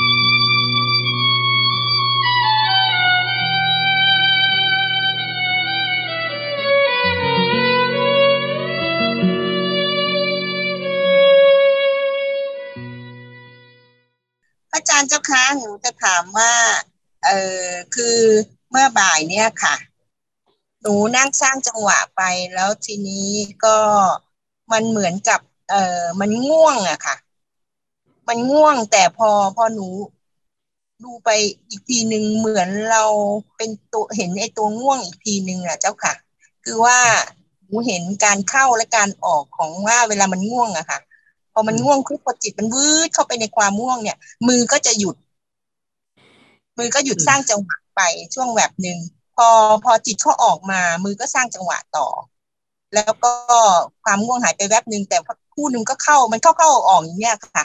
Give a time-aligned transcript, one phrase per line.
[0.00, 0.06] อา
[14.88, 16.52] จารย์เจ้าคะหนูจะถามว่า
[17.24, 17.30] เอ
[17.62, 18.18] อคือ
[18.70, 19.76] เมื่อบ่ายเนี่ยค่ะ
[20.82, 22.22] หนูนั่งสร้างจังหวะไป
[22.54, 23.30] แล้วทีนี้
[23.64, 23.78] ก็
[24.72, 25.40] มันเหมือนกับ
[25.70, 27.16] เออมันง่วงอะค่ะ
[28.30, 29.88] มันง่วงแต่พอพอหนู
[31.04, 31.30] ดูไป
[31.68, 33.04] อีกทีหนึ่งเหมือนเรา
[33.56, 36.14] เป็นตัวเห็นไอ้ตัวง่วงอีกทีหนึ่งอะเจ้าค่ะ
[36.64, 36.98] คือว่า
[37.66, 40.98] หนูเห็นการเข้าและการออกของว่าเวลามันง่วงอะค่ะ
[41.52, 44.16] พอมันง่วงคือพอจิตมันวืดเข้าไปในความง่วงเนี่ย
[44.48, 45.16] มือก็จะหยุด
[46.78, 48.00] มือก็หยุดสร้างจังหวะไป
[48.34, 48.98] ช่วงแบบหนึ่ง
[49.36, 49.48] พอ
[49.84, 52.08] พอจิตเขาออกมา มือก็สร้างจังหวะต่อ
[52.94, 53.32] แล้วก็
[54.04, 55.16] ความง่วงหายไปแวบหนึ่งแต่
[55.54, 57.64] คู่หนึ่งก็เข้ามันเข้าเข้าออกอย่างเงี้ยค่ะ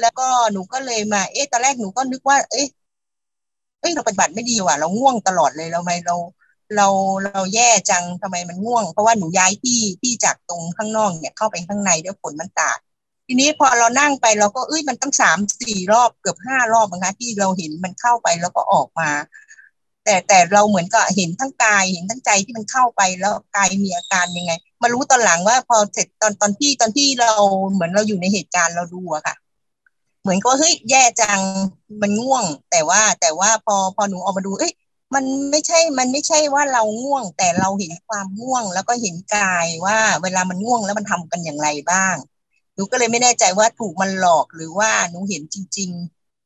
[0.00, 2.66] แล้วก็หนูก็เลยมา เอ๊ะตอนแรกหนูก็นึกว่า เอ๊ะ
[3.80, 6.16] เอ้ยเราปฏิบัติไม่ดีว่ะ เราง่วงตลอดเลยเราไม่เรา
[6.76, 6.86] เรา
[7.22, 12.78] เราแย่จังทำไมมันง่วง เพราะว่าหนูย้ายที่ที่จากตรงข้างนอกเนี่ยเข้าไปข้างในด้วยฝนมันตาด
[13.26, 19.10] ทีนี้พอเรานั่งไปเราก็เอ้ยมันตั้งสามสี่รอบเกือบห้ารอบนะคะที่เราเห็นมันเข้าไปแล้วก็ออกมา
[20.04, 27.32] แต่แต่เราเหมือนกับเห็นทั้งกายเห็นทั้งใจที่มันเข้าไปแล้วกายมีอาการยังไง มารู้ตอนหลังว่าพอเสร็จตอนตอนที่ตอนที่เรา
[27.72, 29.34] เหมือนเราอยู่ในเหตุการณ์เราดูอะค่ะ
[30.24, 31.40] เหมือนก็เฮ้ยแย่จัง
[32.02, 34.72] มันง่วง แต่ว่าแต่ว่าพอพอหนูออกมาดูเอ้ย
[35.14, 42.16] มันไม่ใช่ มันไม่ใช่ว่าเราง่วง แต่เราเห็นความง่วง แล้วก็เห็นกายว่า เวลามันง่วงแล้วมันทำกันอย่างไรบ้าง
[42.74, 45.90] หนูก็เลยไม่แน่ใจว่าถูกมันหลอกหรือว่าหนูเห็นจริง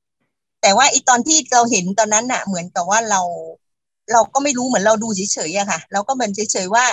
[0.05, 3.21] ๆ แต่ว่าอีตอนที่เราเห็นตอนนั้นน่ะ เหมือนกับว่าเรา
[4.13, 6.85] เราก็ไม่รู้เหมือนเราดูเฉยๆอะค่ะ เราก็เหมือนเฉยๆว่า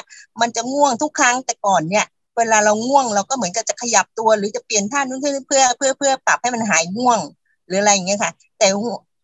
[0.42, 2.06] มันจะง่วงทุกครั้งแต่ก่อนเนี่ย
[2.38, 7.20] เวลาเราง่วงเราก็เหมือนกับจะขยับตัวหรือจะเปลี่ยนท่านู้นเพื่อเพื่อเพื่อเพื่อปรับให้มันหายง่วง
[7.68, 8.68] หรืออะไรอย่างเงี้ยค่ะ แต่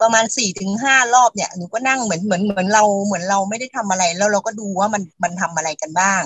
[0.01, 6.21] ประมาณสี่ถึงห้ารอบเนี่ยหนูก็นั่งเหมือนเหมือนเหมือนเราเหมือนเราไม่ได้ทำอะไร แล้วเราก็ดูว่ามันมันทำอะไรกันบ้าง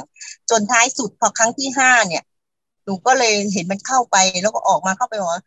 [0.49, 2.23] จนท้ายสุดพอครั้งที่ห้าเนี่ย
[2.85, 5.43] หนูก็เลยเห็นมันเข้าไปแล้วก็ออกมาเข้าไปว่า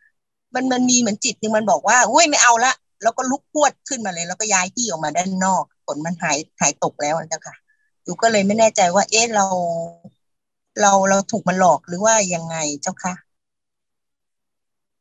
[0.55, 2.73] มันมันมีเหมือนจิตนึงมันบอกว่าอุ้ยไม่เอาละ
[3.03, 7.55] แล้วก็ลุกพวดขึ้นมาเลย แล้วก็ย้ายที่ออกมาด้านนอก ผลมันหายหายตกแล้วนะค่ะ
[8.03, 9.45] หนูก็เลยไม่แน่ใจว่า เอ๊ะเรา
[10.81, 13.13] เราเราถูกมันหลอกหรือว่ายังไงเจ้าค่ะ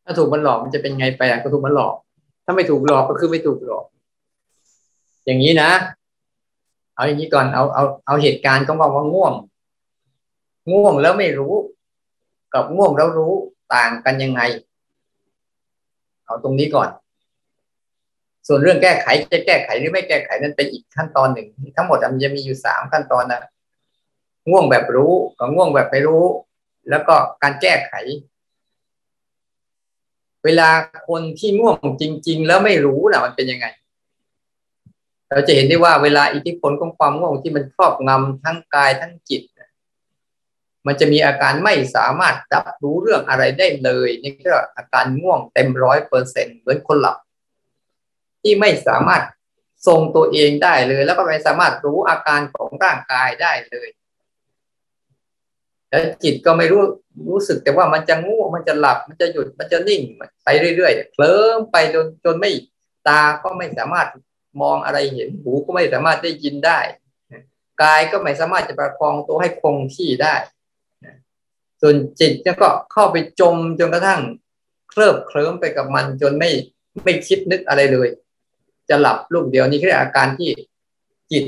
[0.04, 1.94] ถ้าถูกมันหลอกมันจะเป็นไงไปอะก็ถูกมันหลอก
[2.44, 3.84] ถ้าไม่ถูกหลอกก็คือไม่ถูกหลอก
[5.24, 5.70] อย่างนี้นะ
[6.94, 9.34] เอาอย่างนี้ก่อนเอาเอาเอาเหตุการณ์ของว่าง่วง
[10.72, 11.54] ง่วงแล้วไม่รู้
[12.54, 13.32] กับง่วงแล้วรู้
[13.74, 14.40] ต่างกันยังไง
[16.26, 16.88] เอาตรงนี้ก่อน
[18.46, 23.40] ส่วนเรื่องแก้ไขจะแก้ไขหรือไม่แก้ไขนั้นเป็นอีกขั้นตอนหนึ่ง ทั้งหมดมันจะมีอยู่สามขั้นตอนนะ
[24.48, 26.24] ง่วงแบบรู้กับง่วงแบบไม่รู้
[26.90, 27.92] แล้วก็การแก้ไข
[30.44, 30.68] เวลา
[31.08, 33.66] คนที่ง่วงจริง ๆ แล้วไม่รู้นะมันเป็นยังไง
[35.30, 39.42] เราจะเห็นได้ว่าเวลาอิทธิพลของความง่วงที่มันครอบงำทั้งกายทั้งจิต
[40.86, 47.18] มันจะมีอาการไม่สามารถรับรู้เรื่องอะไรได้เลยนี่ก็อาการง่วงเต็มร้อยเปอร์เซ็นเหมือนคนหลับ
[48.42, 49.22] ที่ไม่สามารถ
[49.86, 53.88] ทรงตัวเองได้เลย แล้วก็ไม่สามารถรู้อาการของร่างกายได้เลย
[55.90, 56.82] แล้วจิตก็ไม่รู้
[57.28, 60.00] รู้สึกแต่ว่ามันจะง่วงมันจะหลับมันจะหยุดมันจะนิ่ง
[60.44, 62.50] ไปเรื่อยๆเคลิ้มไปจนจนไม่
[63.08, 64.08] ตาก็ไม่สามารถ
[64.62, 66.80] มองอะไรเห็นหูก็ไม่สามารถได้ยินได้
[67.82, 70.34] กายก็ไม่สามารถจะประคองตัวให้คงที่ได้
[71.80, 72.32] ส่วนจิต
[72.62, 74.20] ก็เข้าไปจมจนกระทั่ง
[74.90, 76.50] เคลิบเคลิ้มไปกับมันจนไม่
[77.04, 78.08] ไม่คิดนึกอะไรเลย
[78.88, 80.50] จะหลับลูกเดียวนี่คืออาการที่
[81.32, 81.44] จิต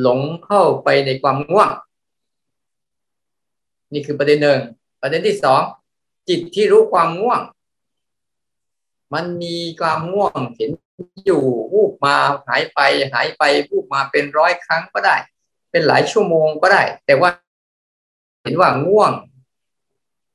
[0.00, 1.70] หลงเข้าไปในความง่วง
[3.92, 4.60] นี่คือประเด็นหนึ่ง
[5.02, 5.62] ประเด็นที่สอง
[6.28, 7.40] จิตที่รู้ความง่วง
[9.14, 10.70] มันมีความง่วงเห็น
[11.26, 11.42] อยู่
[11.72, 12.16] วูบมา
[12.48, 12.80] หายไป
[13.12, 15.16] หายไปวูบมาเป็นร้อยครั้งก็ได้
[15.70, 17.30] เป็นหลายชั่วโมงก็ได้ แต่ว่า
[18.42, 19.12] เห็นว่าง่วง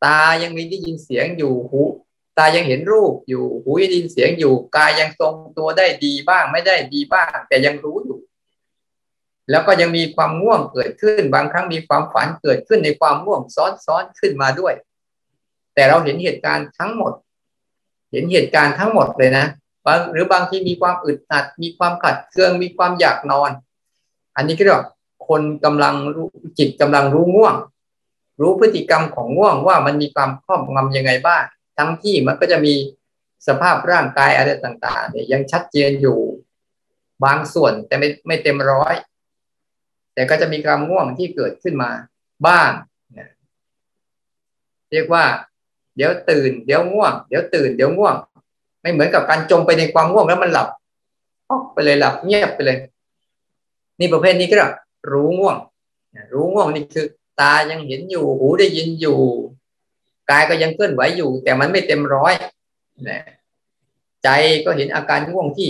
[0.05, 1.81] ตายังมีได้ยินเสียงอยู่หู
[2.37, 8.06] ตายังเห็นรูปอยู่หูยังได้ยินเสียงอยู่กายยังทรงตัวได้ดีบ้างไม่ได้ดีบ้าง แต่ยังรู้อย
[9.51, 14.73] แล้วก็ยังมีความง่วงเกิดขึ้น บางครั้งมีความฝันเกิดขึ้นในความง่วงซ้อนๆขึ้นมาด้วย
[15.75, 17.13] แต่เราเห็นเหตุการณ์ทั้งหมด
[18.11, 19.45] เห็นเหตุการณ์ทั้งหมดเลยนะ
[19.85, 23.51] บางหรือบางที่มีความอึดอัด มีความขัดเคือง มีความอยากนอน
[24.35, 24.87] อันนี้ก็เรียกว่า
[25.27, 26.27] คนกำลังรู้
[26.59, 27.55] จิตกำลังรู้ง่วง
[28.41, 31.43] รู้พฤติกรรมของง่วงว่ามันมีความครอบงำยังไงบ้าง
[31.77, 32.73] ทั้งที่มันก็จะมี
[33.47, 36.19] สภาพร่างกายอะไรต่างๆเนี่ยยังชัดเจนอยู่
[37.23, 38.93] บางส่วนแต่ไม่ไม่เต็มร้อย
[40.17, 41.91] แต่ก็จะมีความง่วงที่เกิดขึ้นมา
[42.47, 42.71] บ้าง
[43.13, 43.29] เนี่ย
[44.91, 45.23] เรียกว่า
[45.95, 48.15] เดี๋ยวตื่น เดี๋ยวง่วง เดี๋ยวตื่น เดี๋ยวง่วง
[48.81, 50.67] ไไม่เหมือนกับการจมไปในความง่วงแล้วมันหลับ
[51.49, 52.77] ออกไปเลยหลับเงียบไปเลย
[53.99, 54.55] นี่ประเภทนี้ก็
[55.11, 55.57] รู้ง่วง
[56.33, 57.07] รู้ง่วงนี่คือ
[57.39, 59.19] ตายังเห็นอยู่ หูได้ยินอยู่
[60.29, 62.33] กายก็ยังเคลื่อนไหวอยู่ แต่มันไม่เต็มร้อย
[63.09, 63.21] นะ
[64.23, 64.29] ใจ
[64.65, 65.69] ก็เห็นอาการง่วงที่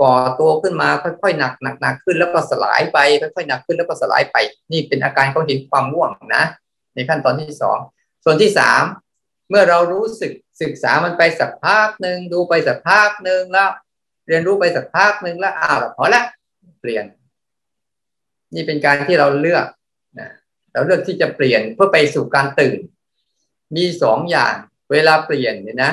[0.00, 4.36] ก่อตัวขึ้นมาค่อยๆหนักหนักหนักขึ้นแล้วก็สลายไปค่อยๆหนักขึ้นแล้วก็สลายไป
[4.72, 6.44] นี่เป็นอาการเขาเห็นความง่วงนะ
[6.94, 7.78] ในขั้นตอนที่สอง
[8.24, 8.82] ส่วนที่สาม
[9.48, 13.70] เมื่อเรารู้สึกศึกษามันไปสักพักหนึ่งดูไปสักพักหนึ่งแล้ว
[14.28, 16.22] เรียนรู้ไปสักพักหนึ่งแล้วอ้าวพอละ
[16.80, 17.04] เปลี่ยน
[18.54, 19.66] นี่เป็นการที่เราเลือก
[20.18, 20.30] นะ
[20.72, 22.78] เราเลือกที่จะเปลี่ยนเพื่อไปสู่การตื่น
[23.76, 24.54] มีสองอย่าง
[24.92, 25.92] เวลาเปลี่ยนเนี่ยนะ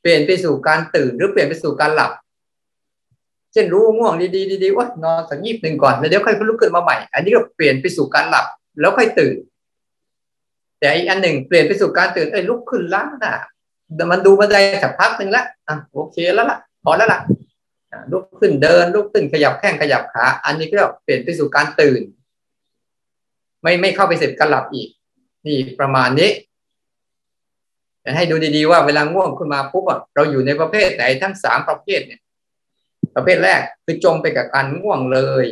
[0.00, 2.12] เปลี่ยนไปสู่การตื่นหรือเปลี่ยนไปสู่การหลับ
[3.56, 8.46] ช่นรู้ง่วงดีๆดีๆว่านอนสักยีบหนึ่งก่อนแล้วเดี๋ยวค่อยลุกขึ้นมาใหม่ อันนี้ก็เปลี่ยนไปสู่การหลับ
[8.80, 9.36] แล้วค่อยตื่น
[10.80, 13.32] แต่อีกอันหนึ่งเปลี่ยนไปสู่การตื่นเอ้ยลุกขึ้นล้างหน้า
[14.10, 17.20] มันดูมาได้สักพักหนึ่งแล้วอะโอเคแล้วล่ะพอแล้วล่ะ
[18.12, 22.02] ลุกขึ้นเดินลุกขึ้นขยับแข้งขยับขาอันนี้ก็เปลี่ยนไปสู่การตื่น
[23.62, 24.88] ไม่ไม่เข้าไปเสร็จการหลับอีก
[25.46, 26.30] นี่ประมาณนี้
[28.16, 32.20] ให้ดูดีๆว่าเวลาง่วงขึ้นมาปุ๊บเราอยู่ในประเภทไหนทั้งสามประเภทเนี่ย
[33.16, 35.46] ประเภทแรกคือจมไปกับการง่วงเลย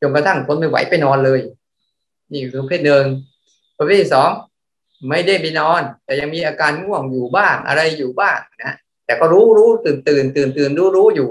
[0.00, 1.40] จนกระทั่งทนไม่ไหวไปนอนเลย
[2.32, 3.04] นี่คือประเภทหนึ่ง
[3.78, 4.30] ประเภทที่สอง
[5.08, 11.30] ไม่ได้ไปนอน แต่ยังมีอาการง่วงอยู่บ้างอะไรอยู่บ้างนะแต่ก็รู้รู้ตื่นตื่นตื่นตื่นรู้รู้อยู่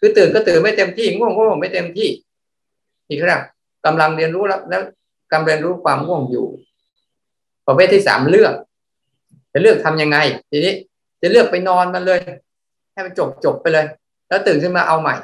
[0.00, 2.08] คือตื่นก็ตื่นไม่เต็มที่ง่วงง่วงไม่เต็มที่
[3.08, 3.42] นี่ครับ
[3.84, 4.82] กำลังเรียนรู้แล้วแล้ว
[5.32, 6.46] กำลังเรียนรู้ความง่วงอยู่
[7.66, 8.54] ประเภทที่สามเลือก
[9.52, 10.18] จะเลือกทํำยังไง
[10.50, 10.74] ทีนี้
[11.20, 12.18] จะเลือกไปนอนมันเลย
[12.92, 13.86] ให้มันจบจบไปเลย
[14.28, 15.16] แล้วตื่นขึ้นมาเอาใหม่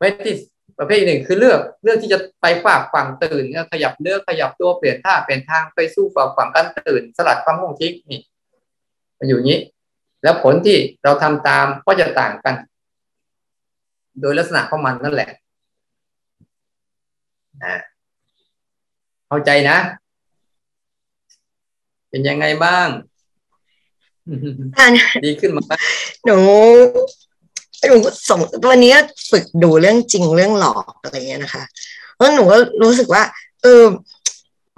[0.00, 0.34] ระเภทที่
[0.78, 8.20] ประเภทหนึ่งคือเลือกเลือกที่จะไปฝากฝั่งตื่นขยับเลือกขยับตัวเปลี่ยนท่าเปลี่ยนทางไปสู้ฝากฝั่งการตื่น สลัดความง่วงทิ้งนี่
[9.18, 9.58] มันอยู่นี้
[10.22, 12.54] แล้วผลที่เราทำตามก็จะต่างกัน
[14.20, 15.30] โดยลักษณะของมันนั่นแหละ
[19.28, 19.76] เข้าใจนะ
[22.10, 22.88] เป็นยังไงบ้าง
[25.24, 25.64] ดีขึ้นมา
[26.24, 26.38] หนู
[27.86, 27.96] หนู
[28.28, 28.40] ส่ง
[28.70, 28.94] วันนี้
[29.30, 31.62] ฝึกดูเรื่องจริงเรื่องหลอกอะไรเงี้ยนะคะ
[32.16, 33.22] แล้วหนูก็รู้สึกว่า
[33.62, 33.84] เออ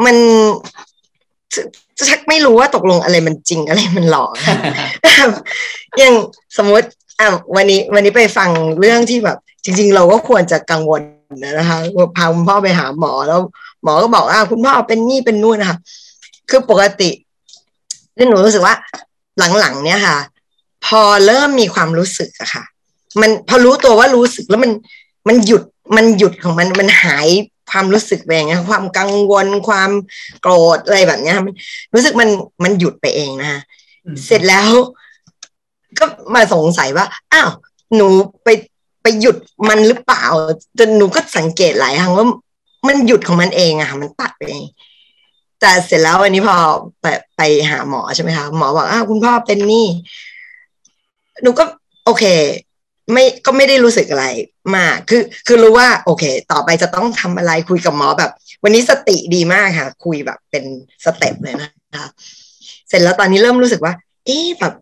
[0.05, 0.17] มัน
[2.09, 4.33] ชักไม่รู้ว่าตกลงอะไรมันจริงอะไรมันหลอก
[5.99, 6.15] อย่าง
[6.57, 6.89] สมมติ
[7.21, 8.51] อะวันนี้ วันนี้ไปฟัง
[8.81, 11.03] เรื่องที่แบบ จริง ๆ เราก็ควรจะกังวล
[11.59, 11.79] นะคะ
[12.17, 13.41] พาคุณพ่อไปหาหมอแล้ว
[13.83, 15.79] หมอก็บอกว่าคุณพ่อเป็นนี่เป็นนู่นนะคะ
[16.51, 17.11] คือปกติ
[18.17, 18.75] ที่หนูรู้สึกว่า
[19.59, 20.19] หลังๆ เนี่ยค่ะ
[20.87, 22.65] พอเริ่มมีความรู้สึกอะค่ะ
[23.21, 24.73] มันพอรู้ตัวว่ารู้สึกแล้วมัน
[25.29, 25.63] มันหยุด
[25.97, 27.29] มันหยุดของมันมันหาย
[27.71, 29.91] ความรู้สึกไปอย่างเงี้ยความกังวลความ
[30.43, 31.55] โกรธอะไรแบบเนี้ยมัน
[31.95, 32.31] รู้สึกมัน
[32.65, 33.61] มันหยุดไปเองนะคะ
[34.27, 34.71] เสร็จแล้ว
[35.99, 36.05] ก็
[36.35, 37.51] มาสงสัยว่าอ้าว
[37.97, 38.09] หนู
[38.45, 38.49] ไป
[39.03, 39.37] ไปหยุด
[39.69, 40.25] มันหรือเปล่า
[40.79, 42.27] จนหนูก็สังเกตหลายครั้งว่า
[42.89, 44.65] มันหยุดของมันเองอะค่ะมันตัดไปเอง
[45.61, 46.57] แต่เสร็จแล้ววันนี้พอ
[47.01, 47.07] ไป
[47.37, 47.41] ไป
[47.71, 49.87] หาหมอใช่ไหมคะหมอบอกอ้าวคุณพ่อเป็นนี่
[51.43, 51.65] หนูก็
[52.05, 52.25] โอเค
[53.13, 54.27] ไม่ก็ไม่ได้รู้สึกอะไร
[54.77, 58.31] มาก คือคือรู้ว่า โอเค ต่อไปจะต้องทำอะไรคุยกับหมอแบบ
[58.63, 60.65] วันนี้สติดีมากค่ะ คุยแบบเป็น
[61.05, 61.71] สเต็ปเลยนะ
[62.01, 62.09] คะ
[62.89, 63.95] เสร็จแล้วตอนนี้เริ่มรู้สึกว่า
[64.27, 64.75] เอ๊ะแบบ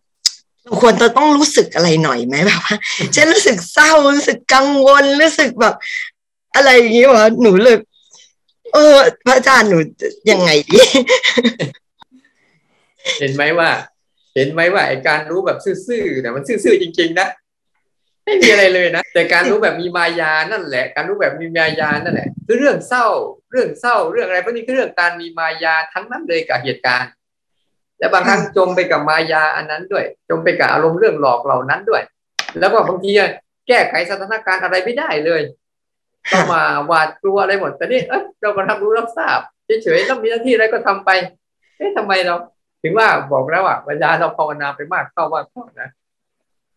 [0.81, 2.77] ควรจะต้องรู้สึกอะไรหน่อยไหมแบบว่า
[3.17, 5.75] ฉันรู้สึกเศร้ารู้สึกกังวลรู้สึกแบบ
[6.57, 7.77] อะไรอย่างนี้วะหนูเลย
[8.75, 9.79] เออ พระอาจารย์หนู
[10.31, 10.79] ยังไงดี
[13.21, 13.71] เห็นไหมว่า
[14.35, 17.29] เห็นไหมว่าไอการรู้แบบซื่อๆเนี่มันซื่อๆจริง ๆ นะ
[18.29, 23.07] ไม่มีอะไรเลยนะแต่การรู้แบบมีมายานั่นแหละ การรู้แบบมีมายานั่นแหละคือเรื่องเศร้า
[23.51, 27.11] เรื่องเศร้าเรื่องอะไรพวกนี้คือเรื่องการมีมายาทั้งนั้นเลยกับเหตุการณ์
[27.99, 32.03] และบางครั้งจมไปกับมายาอันนั้นด้วย จมไปกับอารมณ์เรื่องหลอกเหล่านั้นด้วย
[32.61, 33.11] แล้วก็บางที
[33.69, 35.43] แก้ไขสถานการณ์อะไรไม่ได้เลย
[36.33, 39.41] ต้องมาหวาดกลัวอะไรหมดแต่นี่เอ้เราก็รับรู้รับทราบ
[39.83, 41.11] เฉยๆแล้วมีหน้าที่อะไรก็ทำไป
[41.77, 42.35] เอ๊ะทำไมเรา
[42.83, 45.89] ถึงว่าบอกแล้วอะเวลาเราภาวนาไปมากเข้าว่าเข้านะ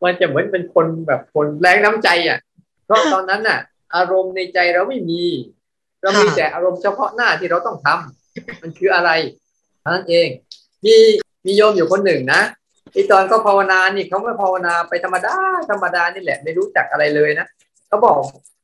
[0.03, 2.39] มันจะเหมือนเป็นคนแบบคนแรงน้ำใจอะ
[2.85, 3.59] เพราะตอนนั้นน่ะ
[3.95, 5.23] อารมณ์ในใจเราไม่มี
[6.01, 9.09] เรามีแต่อารมณ์เฉพาะหน้าที่เราต้องทำมันคืออะไร
[9.85, 10.27] นั่นเอง
[10.85, 10.95] มี
[11.45, 12.41] มีโยมอยู่คนหนึ่งนะ
[12.93, 15.35] ที่ตอนเขาภาวนานี่เขาไม่ภาวนาไปธรรมดา
[15.69, 17.47] ธรรมดานี่แหละ ไม่รู้จักอะไรเลยนะ
[17.87, 18.17] เขาบอก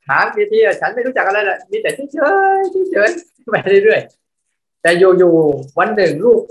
[0.06, 3.10] ถามทีทีฉันไม่รู้จักอะไรเลยมีแต่เฉยเฉย
[3.50, 6.42] ไปเรื่อยๆแต่อยู่ๆวันหนึ่งลูก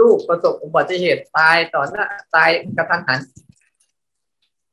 [0.00, 3.20] ลูกประสบอุบัติเหตุตายต่อหน้าตายกระทันหัน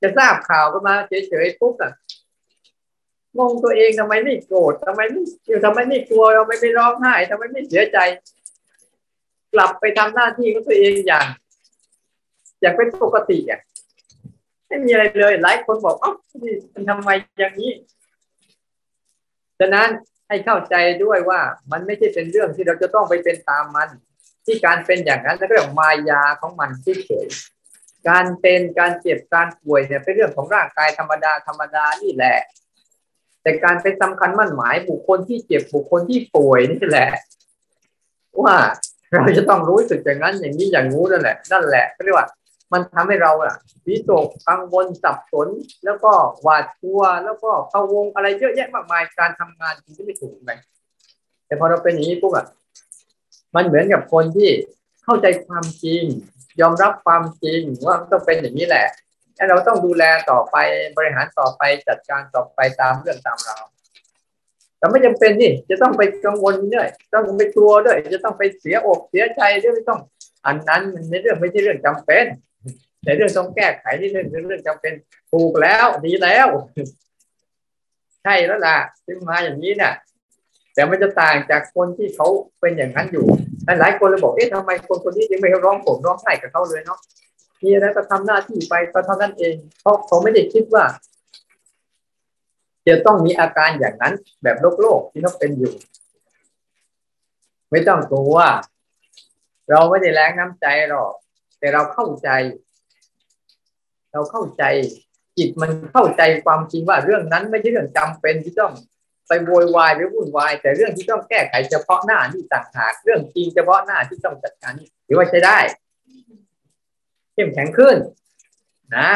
[0.01, 1.93] จะทราบข่าวก็มาเฉยๆปุ๊บอะ
[3.37, 5.23] งงตัวเองทำไมไม่โกรธทำไมไม่
[5.65, 7.97] ทำไมไม่กลัวทำไมไม่ร้องไห้ทำไมไม่เสียใจ
[9.53, 11.25] กลับไปทำหน้าที่ของตัวเองอย่าง
[12.61, 13.61] อย่างเป็นปกติอะ
[14.67, 16.13] ไม่มีอะไรเลย หลายคนบอกเอ้า
[16.43, 17.71] นี่มันทำไมอย่างนี้
[19.59, 19.89] ฉะนั้น
[20.27, 21.39] ให้เข้าใจด้วยว่า
[21.71, 23.89] มันไม่ใช่เป็นเรื่องที่เราจะต้องไปเป็นตามมัน
[24.45, 27.27] ที่การเป็นอย่างนั้นเรื่องมายาของมันที่เฉย
[28.07, 32.37] การเป็นการเจ็บการป่วยเนี่ยเป็นเรื่องของร่างกายธรรมดาธรรมดานี่แหละ
[33.41, 37.09] แต่การไปสำคัญมั่นหมายบุคคลที่เจ็บบุคคลที่ป่วยนี่แหละ
[38.41, 38.55] ว่า
[39.13, 42.27] เราจะต้องรู้สึกอย่างนั้นอย่างนี้อย่างงู้นั่นแหละนั่นแหละเรียกว่า
[42.73, 43.53] มันทำให้เราอะ
[43.87, 45.47] วิตกกังวลสับสน
[45.85, 50.51] แล้วก็หวาดกลัวแล้วก็เข้าวงอะไรเยอะแยะมากมายการทำงานจริงที่ไม่ถูกไหม
[51.45, 52.45] แต่พอเราเป็นอย่างนี้ปุ๊บอะ
[53.55, 54.49] มันเหมือนกับคนที่
[55.03, 56.03] เข้าใจความจริง
[56.61, 58.87] ยอมรับความจริงว่าต้องเป็นอย่างนี้แหละ
[59.35, 60.55] แล้วเราต้องดูแลต่อไป
[60.97, 63.63] บริหารต่อไปจัดการต่อไปตามเรื่องตามราว
[64.77, 69.99] แต่ไม่จำเป็นนี่จะต้องไปกังวลด้วยต้องไปกลัวด้วย จะต้องไปเสียอกเสียใจด้วยไม่ต้อง
[70.45, 72.25] อันนั้นมันในเรื่องไม่ใช่เรื่องจำเป็น
[73.03, 74.93] แต่เรื่องต้องแก้ไขที่เรื่องเรื่องจำเป็น
[75.31, 76.47] ถูกแล้วดีแล้ว
[78.23, 79.93] ใช่แล้วล่ะที่มาอย่างนี้เนี่ย
[80.73, 82.27] แต่มันจะต่างจากคนที่เขา
[82.59, 83.27] เป็นอย่างนั้นอยู่
[83.79, 86.99] หลายคนเลยบอกเอ๊ะทำไมคนคนนี้ยังไม่ร้องผมร้องไห้กับเขาเลยเนาะ
[87.63, 90.85] มีอะไรก็ทำหน้าที่ไปก็เท่านั้นเองเพราะเขาไม่ได้คิดว่า
[92.87, 95.73] จะต้องมีอาการอย่างนั้น แบบโลกโลกที่เขาเป็นอยู่
[97.71, 98.37] ไม่ต้องกลัว
[99.69, 101.11] เราไม่ได้แรงน้ำใจหรอก
[101.59, 102.29] แต่เราเข้าใจ
[104.11, 104.63] เราเข้าใจ
[105.37, 108.73] จิตมันเข้าใจความจริงว่าเรื่องนั้นไม่ใช่เรื่องจำเป็นที่ต้อง
[109.29, 115.57] ไปโวยวายหรือวุ่นวาย แต่เรื่องที่ต้องแก้ไขเฉพาะหน้านี่ต่างหากเรื่องจริงเฉพาะหน้าที่ต้องจัดการนี่ถือว่าใช้ได้
[117.33, 117.95] เข้มแข็งขึ้น
[118.97, 119.09] นะ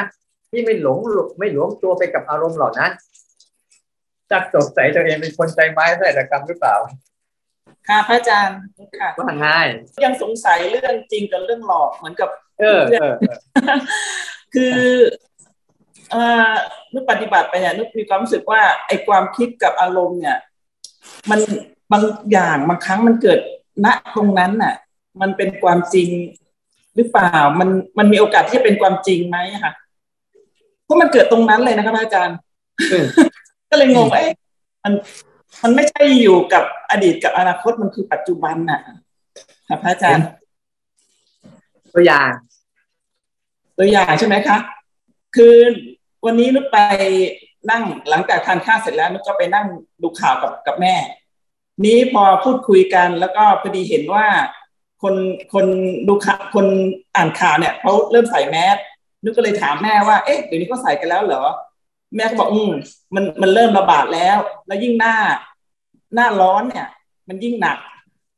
[0.49, 0.97] ที่ไม่หลง
[1.39, 2.91] ไม่หลวมตัวไปกับอารมณ์เหล่านั้น
[4.31, 6.75] จักสงสัยตัวเองเป็นคนใจไม้ใส่ระกรรมหรือเปล่า
[7.87, 8.57] ค่ะพระอาจารย์
[8.99, 9.67] ค่ะว่าง่าย
[10.05, 12.29] ยังสงสัยเรื่องจริงกับเรื่องหลอกเหมือนกับ
[12.59, 13.15] เออเออ
[14.53, 15.01] คือเอ่อ
[16.93, 20.37] นึกปฏิบัติไปเนี่ยนึกมีความรู้สึกว่าไอ้ความคิดกับอารมณ์เนี่ย
[21.29, 21.39] มัน
[21.91, 23.39] บางอย่างบางครั้งมันเกิด
[23.85, 24.75] ณตรงนั้นน่ะ
[25.21, 26.09] มันเป็นความจริง
[26.95, 29.73] หรือเปล่ามันมันมีโอกาสที่จะเป็นความจริงไหมคะ
[30.83, 32.37] เพราะมันเกิดตรงนั้นเลยนะครับอาจารย์
[33.69, 34.33] ก็เลยงงว่าเอ๊ะ
[34.83, 34.93] มัน
[35.63, 38.81] มันไม่ใช่อยู่กับอดีตกับอนาคตมันคือปัจจุบันน่ะ
[39.69, 40.25] ครับพระอาจารย์
[41.93, 42.31] ตัวอย่าง
[43.77, 44.57] ตัวอย่างใช่ไหมคะ
[45.35, 45.55] คือ
[46.25, 46.77] วันนี้นุชไป
[47.71, 49.65] นั่งหลังจากทานข้าวเสร็จแล้วนุชก็ไปนั่ง
[50.01, 50.95] ดูข่าวกับกับแม่
[51.85, 54.25] นี้พอพูดคุยกันแล้วก็พอดีเห็นว่า
[55.01, 55.15] คน
[55.53, 55.65] คน
[56.07, 56.65] ดูข่าวคน
[57.15, 58.77] อ่านข่าวเนี่ยเขาเริ่มใส่แมส
[59.23, 61.43] นุชก็เลยถามแม่ว่าเอ๊ะเดี๋ยวนี้เขาใส่กันแล้วเหรอ
[62.15, 62.71] แม่ก็บอกอืม
[63.15, 64.37] มันมันเริ่มระบาดแล้ว
[64.67, 65.15] แล้วยิ่งหน้า
[66.15, 66.87] หน้าร้อนเนี่ย
[67.27, 67.77] มันยิ่งหนัก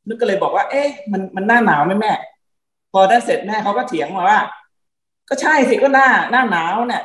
[0.06, 2.12] นุชก็เลยบอกว่า เอ๊ะ มันมันหน้าหนาวไหมแม่
[2.92, 4.40] พอได้เสร็จแม่เขาก็เถียงมาว่า
[5.28, 7.02] ก็ใช่สิก็หน้าหน้าหนาวเนี่ย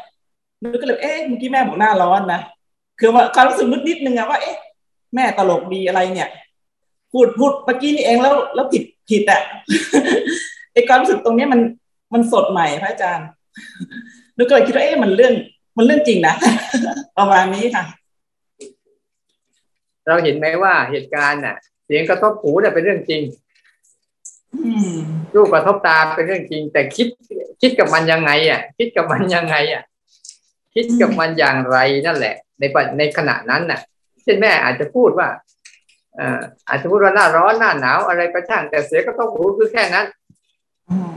[0.61, 2.41] นึกก็เลยเอ๊ะเมื่อกี้แม่บอกหน้าร้อนนะ
[2.99, 4.57] คือว่าความรู้สึกนิดนิดนึงอะว่าเอ๊ะ
[5.15, 6.29] แม่ตลกดีอะไรเนี่ย
[7.11, 9.41] พูดพูดเมื่อกี้นี่เองแล้วแล้วผิดผิดอะ
[10.73, 11.61] ไอความรู้สึกตรงนี้มัน
[12.13, 13.27] มันสดใหม่พระอาจารย์
[14.37, 15.33] นึกก็เลยคิดว่าเอ๊ะมันเรื่อง
[15.77, 16.33] มันเรื่องจริงนะ
[17.17, 17.83] ประมาณนี้ค่ะ
[20.07, 23.21] เราเห็นไหมว่าเหตุการณ์น่ะ เสียงกระทบหูเนี่ยเป็นเรื่องจริง
[24.53, 24.95] อืม
[25.35, 27.07] รูปกระทบตาเป็นเรื่องจริง แต่คิด
[27.61, 29.83] คิดกับมันยังไงอะ คิดกับมันยังไงอะ
[30.73, 32.63] คิดกับมันอย่างไรนั่นแหละ ใน
[32.97, 33.79] ในขณะนั้นน่ะ
[34.23, 35.27] เช่นแม่อาจจะพูดว่า
[36.15, 40.05] เอ่ออาจจะพูดว่าหน้าร้อนหน้าหนาวอะไรก็ช่าง แต่เสียงกระทบหูคือแค่นั้น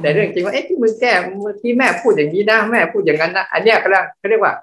[0.00, 4.54] แต่เรื่องจริงว่าเอ๊ะที่มึงแก้เมื่อกี้แม่พูดอย่างนี้นะแม่พูดอย่างนั้นนะอันเนี้ยก็เรียกเขาเรียกว่า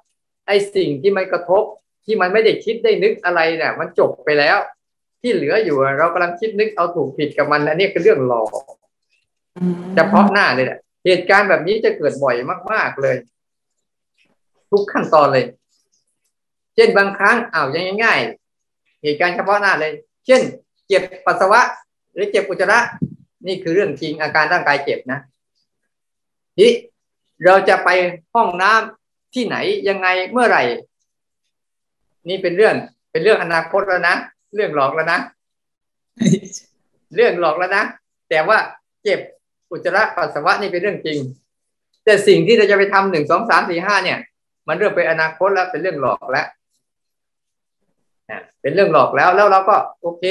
[0.47, 1.63] ไอ้สิ่งที่มันกระทบ
[2.05, 4.57] ที่มันไม่ได้คิดได้นึกอะไรเนี่ยมันจบไปแล้ว
[5.21, 8.49] ที่เหลืออยู่เรากำลังคิดนึกเอาถูกผิดกับมันอันนี้คือเรื่องหลอก
[9.95, 12.35] เฉพาะหน้าเลยแหละเหตุการณ์แบบนี้จะเกิดบ่อย
[12.71, 13.15] มาก ๆเลย
[14.71, 15.45] ทุกขั้นตอนเลย
[16.75, 19.91] เช่นบางครั้งอ้าวยังง่ายๆเหตุการณ์เฉพาะหน้าเลย
[20.25, 20.41] เช่น
[20.87, 21.61] เจ็บปัสสาวะ
[22.13, 22.79] หรือเจ็บอุจจาระ
[23.47, 25.19] นี่คือเรื่องจริงอาการร่างกายเจ็บนะ
[26.57, 26.67] ที
[27.45, 27.89] เราจะไป
[28.33, 29.55] ห้องน้ำที่ไหน
[29.87, 30.63] ยังไงเมื่อไหร่
[32.29, 32.75] นี่เป็นเรื่อง
[33.11, 34.15] เป็นเรื่องอนาคตแล้วนะ
[34.55, 35.19] เรื่องหลอกแล้วนะ
[37.15, 37.83] เรื่องหลอกแล้วนะ
[38.29, 38.57] แต่ว่า
[39.03, 39.19] เจ็บ
[39.71, 41.19] อุจจาระปัสสาวะนี่เป็นเรื่องจริง
[42.05, 44.19] แต่สิ่งที่เราจะไปทำหนึ่งสองสามสี่ห้าเนี่ย
[44.67, 46.47] มันเรื่องเป็นอนาคตแล้วเป็นเรื่องหลอกแล้ว
[48.61, 50.23] เป็นเรื่องหลอกแล้วแล้วเราก็โอเค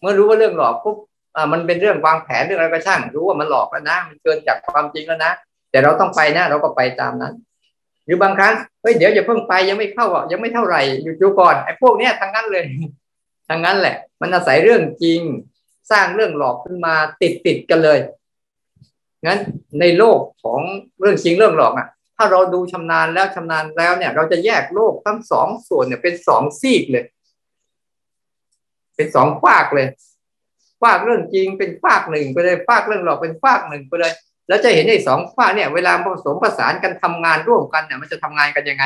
[0.00, 0.96] เมื่อรู้ว่าเรื่องหลอกปุ๊บ
[1.36, 5.32] อ่ามันเป็นเรื่องวางแผนเรื่องอะไรก็ช่าง รู้ว่ามันหลอกแล้วนะ มันเกินจากความจริงแล้วนะ
[5.70, 7.34] แต่เราต้องไปนะเราก็ไปตามนั้น
[8.04, 12.64] หรือบางครั้งเฮ้ยเดี๋ยวอย่าเพิ่งไปยังไม่เข้าอะยังไม่เท่าไหร่อยู่ดูก่อนไอ้พวกเนี้ยทั้งนั้นเลย
[13.48, 15.20] ทั้งนั้นแหละ มันอาศัยเรื่องจริง
[15.90, 17.98] สร้างเรื่องหลอกขึ้นมาติดติดกันเลย
[19.26, 19.38] งั้น
[19.80, 20.60] ในโลกของ
[21.00, 21.86] เรื่องจริงเรื่องหลอกอะ
[22.16, 27.04] ถ้าเราดูชำนาญแล้วชำนาญแล้วเนี่ย เราจะแยกโลกทั้งสองส่วนเนี่ยเป็นสองซีกเลย
[28.96, 29.88] เป็นสองฝากเลย
[30.82, 34.12] ฝากเรื่องจริงเป็นฝากหนึ่งไปเลยฝากเรื่องหลอกเป็นฝากหนึ่งไปเลย
[34.48, 38.84] แล้วจะเห็นไอ้สองฝากเนี่ย เวลาผสมผสานกันทำงานร่วมกันเนี่ย มันจะทำงานกันยังไง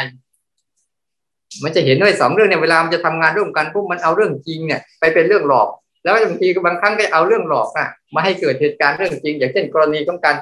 [1.64, 5.68] มันจะเห็นว่าสองเรื่องเนี่ยเวลามันจะทำงานร่วมกันปุ๊บมันเอาเรื่องจริงเนี่ยไปเป็นเรื่องหลอก
[6.02, 10.36] แล้วบางทีบางครั้งก็เอาเรื่องหลอกอะมาให้เกิดเหตุการณ์เรื่องจริง อย่างเช่นกรณีของการ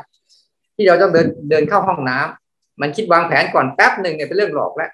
[0.76, 2.43] ที่เราต้องเดินเดินเข้าห้องน้ำ
[2.80, 4.90] มันคิดวางแผนก่อนแป๊บหนึ่งเนี่ยเป็นเรื่องหลอกแล้ว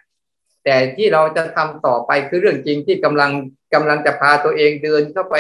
[0.65, 3.31] แต่ที่เราจะทำต่อไปคือเรื่องจริงที่กำลัง
[3.75, 5.37] กำลังจะพาตัวเองเดินเข้าไป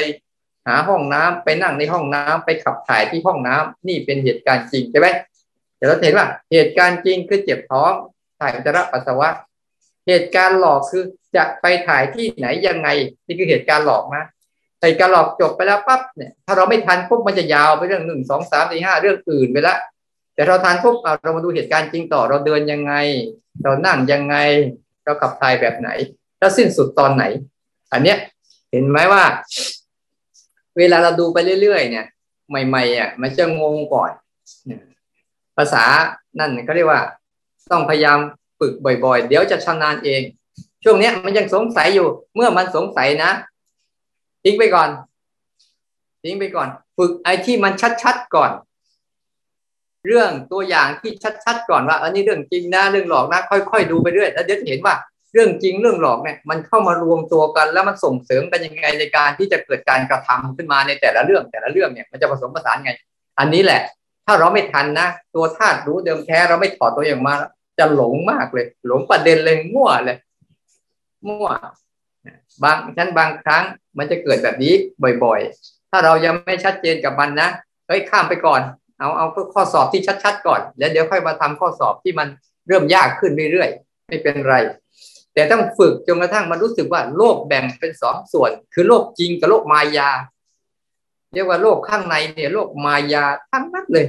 [0.66, 5.08] หาห้องน้ำไปนั่งในห้องน้ำไปขับถ่ายที่ห้องน้ำนี่เป็นเหตุการณ์จริงใช่ไหม
[5.76, 7.92] แต่เราเห็นว่าเหตุการณ์จริงคือเจ็บท้อง
[8.40, 9.28] ถ่ายอุจจาระปัสสาวะ
[10.08, 11.04] เหตุการณ์หลอกคือ
[11.36, 12.88] จะไปถ่ายที่ไหนยังไง
[13.26, 14.24] นี่คือเหตุการณ์หลอกนะ
[14.80, 19.76] เหตุการณ์หลอกจบไปแล้วปั๊บเนี่ยถ้าเราไม่ทันปุ๊บมันจะยาวไปเรื่องหนึ่งสองสามสี่ห้าเรื่องอื่นไปละ
[20.40, 22.94] แต่เราทันปุ๊บเรามาดูเหตุการณ์จริงต่อ เราเดินยังไง
[23.62, 24.36] เรานั่งยังไง
[25.04, 25.88] เราขับถ่ายแบบไหน
[26.38, 27.24] แล้วสิ้นสุดตอนไหน
[27.92, 28.18] อันเนี้ย
[28.70, 29.22] เห็นไหมว่า
[30.78, 32.06] เวลาเราดูไปเรื่อยๆเนี่ย
[32.50, 34.10] ใหม่ๆอะมันจะงงก่อน
[35.56, 35.84] ภาษา
[36.38, 37.02] นั่นเขาเรียกว่า
[37.70, 38.18] ต้องพยายาม
[38.60, 38.72] ฝึก
[39.04, 40.22] บ่อยๆ เดี๋ยวจะชำนาญเอง
[40.84, 43.30] ช่วงเนี้ยมันยังสงสัยอยู่ เมื่อมันสงสัยนะ
[44.42, 44.88] ทิ้งไปก่อน
[46.22, 48.52] ทิ้งไปก่อน ฝึกไอ้ที่มันชัดๆก่อน
[50.06, 51.12] เรื่องตัวอย่างที่
[51.44, 54.94] ชัดๆก่อนว่าอันนี้เรื่องจริงนะเรื่องหลอกนะค่อย ๆ ดูไปเรื่อยแล้วเดี๋ยวจะเห็นว่า
[55.32, 62.92] เรื่องจริงเรื่องหลอกเนี่ยมันเข้ามารวมตัวกัน แล้วมันส่งเสริมกันยังไงในการที่จะเกิดการกระทำขึ้นมาในแต่ละเรื่องแต่ละเรื่องเนี่ยมันจะผสมผสานไง
[63.38, 63.82] อันนี้แหละ
[64.26, 67.34] ถ้าเราไม่ทันนะ ตัวธาตุรู้เดิมแท้เราไม่ถอดตัวอย่างมา
[67.78, 70.16] จะหลงมากเลย หลงประเด็นเลยมั่วเลย
[71.26, 71.48] มั่ว
[72.62, 73.64] บางชั้นบางครั้ง
[73.98, 74.72] มันจะเกิดแบบนี้
[75.24, 77.48] บ่อย ๆ ถ้าเรายังไม่ชัดเจนกับมันนะ
[77.86, 78.60] เฮ้ยข้ามไปก่อน
[79.00, 82.28] เอาเอาข้อสอบที่ชัดๆก่อนแล้วเดี๋ยวค่อยมาทำข้อสอบที่มัน
[82.68, 84.54] เริ่มยากขึ้นเรื่อยๆไม่เป็นไร
[85.34, 90.10] แต่ต้องฝึกจนกระทั่งมันรู้สึกว่าโลกแบ่งเป็นสองส่วน คือโลกจริงกับโลกมายา
[91.34, 94.06] เรียกว่าโลกข้างในเนี่ยโลกมายาทั้งนั้นเลย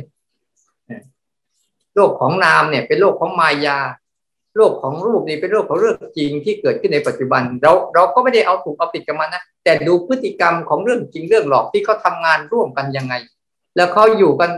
[1.96, 3.78] โลกของนามเนี่ยเป็นโลกของมายา
[4.58, 13.14] โลกของรูปนี่เป็นโลกของเรื่องจริงที่เกิดขึ้นในปัจจุบัน เราเราก็ไม่ได้เอาถูกเอาผิดกับมันนะแต่ดูพฤติกรรมของเรื่องจริงเรื่องหลอกที่เขาทางานร่วมกันยังไง
[13.76, 14.52] แล้วเขาอยู่กัน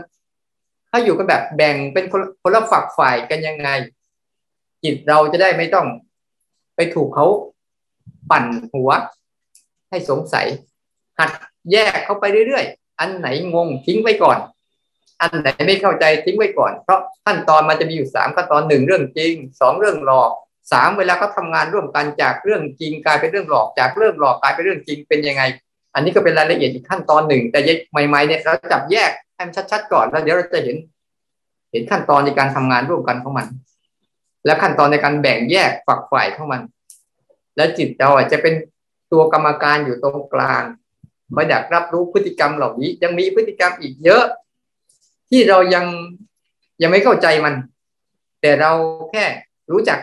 [0.94, 2.04] เขาอยู่กันแบบแบ่งเป็น
[2.42, 3.68] คนละฝักฝ่ายกันยังไง
[4.84, 5.86] จิตเราจะได้ไม่ต้อง
[6.76, 7.26] ไปถูกเขา
[8.30, 8.90] ปั่นหัว
[9.90, 10.46] ให้สงสัย
[11.18, 11.30] หัด
[11.72, 14.38] แยกเข้าไปเรื่อยๆ อันไหนงงทิ้งไว้ก่อน
[15.20, 20.30] อันไหนไม่เข้าใจทิ้งไว้ก่อน เพราะขั้นตอนมันจะมีอยู่สามขั้นตอนหนึ่งเรื่องจริงสองเรื่องหลอก
[20.72, 25.42] สามเวลาเขาทางานร่วมกันจากเรื่องจริงกลายเป็นเรื่องหลอกจากเรื่องหลอกกลายเป็นเรื่องจริงเป็นยังไง
[25.94, 27.58] อันนี้ก็เป็นรายละเอียดอีกขั้นตอนหนึ่ง แต่
[27.90, 30.76] ใหม่ๆเนี่ยเราจับแยก ให้มันชัดๆก่อนแล้วเดี๋ยวเราจะเห็น
[31.72, 33.46] เห็นขั้นตอนในการทำงานร่วมกันของมัน
[34.44, 36.62] และขั้นตอนในการแบ่งแยกฝักฝ่ายของมัน
[37.56, 38.54] และจิตเราอาจจะเป็น
[39.12, 40.64] ตัวกรรมการอยู่ตรงกลาง
[41.34, 44.24] คอยดักรับรู้พฤติกรรมเหล่านี้ ยังมีพฤติกรรมอีกเยอะ
[45.30, 45.86] ที่เรายัง
[46.82, 47.54] ยังไม่เข้าใจมัน
[48.40, 48.72] แต่เรา
[49.10, 49.24] แค่
[49.72, 49.98] รู้จัก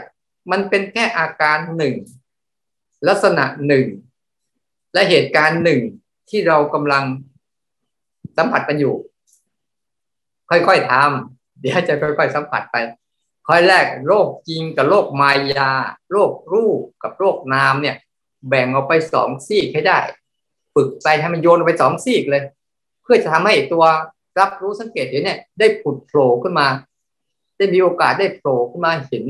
[0.52, 1.96] มันเป็นแค่อาการหนึ่ง
[3.08, 3.86] ลักษณะหนึ่ง
[4.94, 5.82] และเหตุการณ์หนึ่ง
[6.30, 7.04] ที่เรากำลัง
[8.38, 8.96] สัมผัสกันอยู่
[10.52, 12.76] ค่อยๆทำเดี๋ยวจะค่อย ๆ สัมผัสไป
[13.48, 15.70] ข้อแรกโลกจริงกับโลกมายา
[16.12, 17.96] โลกรูปกับโลกนามเนี่ย
[18.50, 20.00] แบ่งออกไปสองซีกให้ได้
[20.74, 22.44] ฝึกไปให้มันโยนไปสองซีกเลย
[23.04, 23.86] เพื่อจะทำให้ตัว
[24.40, 26.68] รับรู้สังเกตเห็นเนี่ย ได้ผุดโผล่ขึ้นมา
[27.58, 29.26] ได้มีโอกาสได้โผล่ขึ้นมาเห็น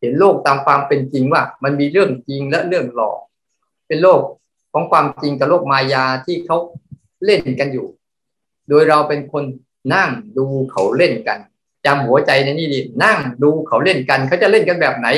[0.00, 3.18] เห็นโลกตามความเป็นจริงว่า มันมีเรื่องจริงและเรื่องหลอก
[3.86, 4.20] เป็นโลก
[4.72, 6.56] ของความจริงกับโลกมายาที่เขา
[7.24, 7.86] เล่นกันอยู่
[8.68, 9.44] โดยเราเป็นคน
[9.92, 11.38] นั่งดูเขาเล่นกัน
[11.86, 15.08] จำหัวใจในนี่ดินั่งดูเขาเล่นกันเขาจะเล่นกันแบบไหน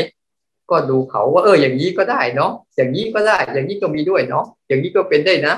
[0.70, 5.54] ก็ดูเขาว่าเอออย่างนี้ก็ได้เนาะอย่างนี้ก็ได้ อย่างนี้ก็มีด้วยเนาะอย่างนี้ก็เป็นได้นะ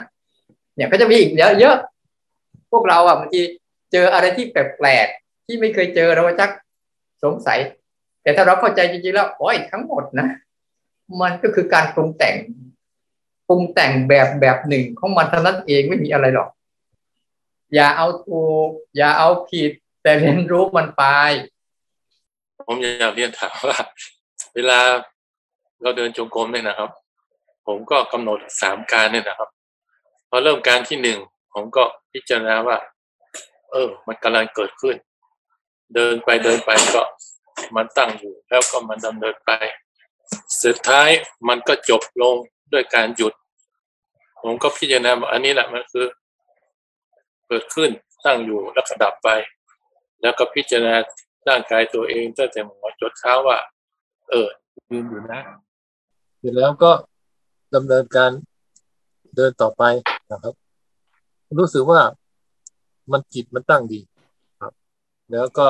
[0.74, 1.76] เนี่ยก็จะมีอีกเยอะเยอะ
[2.70, 3.40] พวกเราอะบางที
[3.92, 6.50] เจออะไรที่แปลกๆที่ไม่เคยเจอเราจัก
[7.24, 7.58] สงสัย
[8.22, 10.28] แต่ถ้าเราเข้าใจจริงๆแล้วโอ้ยทั้งหมดนะ
[11.20, 12.36] มันก็คือการปรุงแต่ง
[13.48, 16.48] ปรุงแต่งแบบแบบหนึ่งของมันเท่านั้นเองไม่มีอะไรหรอก
[17.74, 19.70] อย่าเอาถูกอย่าเอาผิด
[20.02, 21.04] แต่เรียนรู้มันไป
[22.66, 23.78] ผมอยากเรียนถามว่า
[24.54, 24.78] เวลา
[25.82, 26.90] เราเดินจงกรมเนี่ยนะครับ
[27.66, 29.48] ผมก็กำหนดสามการเนี่ยนะครับ
[30.28, 31.18] พอเริ่มการที่หนึ่ง
[31.54, 32.76] ผมก็พิจารณาว่า
[33.72, 34.96] เออ มันกำลังเกิดขึ้น
[35.94, 37.02] เดินไปเดินไปก็
[37.76, 39.50] มันตั้งอยู่ แล้วก็มันดำเนินไป
[40.64, 41.10] สุดท้าย
[41.48, 42.36] มันก็จบลง
[42.72, 43.32] ด้วยการหยุด
[44.42, 46.06] ผมก็พิจารณาอันนี้แหละมันคือ
[47.48, 47.90] เกิดขึ้น
[48.24, 49.28] ตั้งอยู่แล้วก็ดับไป
[50.22, 50.96] แล้วก็พิจารณา
[51.48, 53.58] ร่างกายตัวเองตั้งแต่หัวจดเท้าว่า
[54.30, 54.48] เออ
[54.90, 55.40] ยืนอยู่นะ
[56.38, 56.92] เสร็จแล้วก็
[57.74, 58.30] ดำเนินการ
[59.36, 59.82] เดินต่อไป
[60.30, 60.54] นะครับ
[61.58, 62.00] รู้สึกว่า
[63.12, 64.00] มันจิตมันตั้งดี
[64.60, 64.72] ครับ
[65.32, 65.66] แล้วก็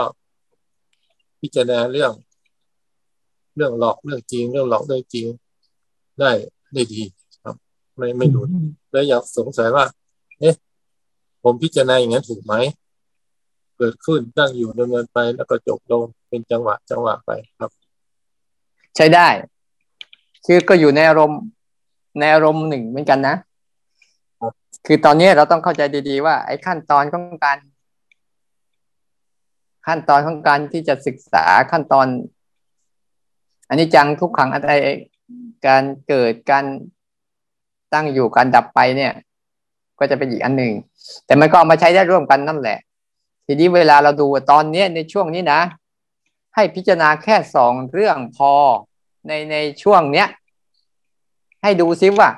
[1.41, 2.13] พิจารณาเรื่อง
[3.57, 5.27] เรื่องหลอกเรื่องจริง เรื่องหลอกเรื่องจริง
[6.21, 6.31] ได้
[6.75, 7.03] ได้ดี
[7.45, 7.57] ครับ
[7.97, 8.49] ไม่ไม่หลุด
[8.93, 9.95] แล้วอยากสงสัยว่าเอ๊ะ
[11.43, 12.55] ผมพิจารณาอย่างนั้นถูกไหม
[13.77, 17.71] เกิดขึ้นตั้งอยู่ดำเนินไปแล้วก็จบลงเป็นจังหวะจังหวะไปครับ
[18.97, 19.29] ใช้ได้
[20.47, 21.41] คือก็อยู่ในอารมณ์
[22.21, 23.37] ในอารมณ์หนึ่งเหมือนกันนะ
[24.87, 27.59] คือตอนนี้เราต้องเข้าใจดีๆว่า ไอ้ขั้นตอนของการ
[29.87, 32.07] ขั้นตอนของการที่จะศึกษาขั้นตอน
[33.69, 34.73] อันนี้จังทุกขังอะไร
[35.67, 36.65] การเกิดการ
[37.95, 39.13] ตั้งอยู่การดับไปเนี่ย
[39.99, 40.73] ก็จะเป็นอีกอันหนึ่ง
[41.27, 42.79] แต่มันก็เอามาใช้ได้ร่วมกันนั่นแหละ
[43.47, 45.61] ทีนี้เวลาเราดูตอนเนี้ยในช่วงนี้นะ
[46.55, 48.53] ให้พิจารณาแค่สองเรื่องพอ
[49.27, 50.29] ในในช่วงเนี้ย
[51.63, 52.29] ให้ดูซิว่า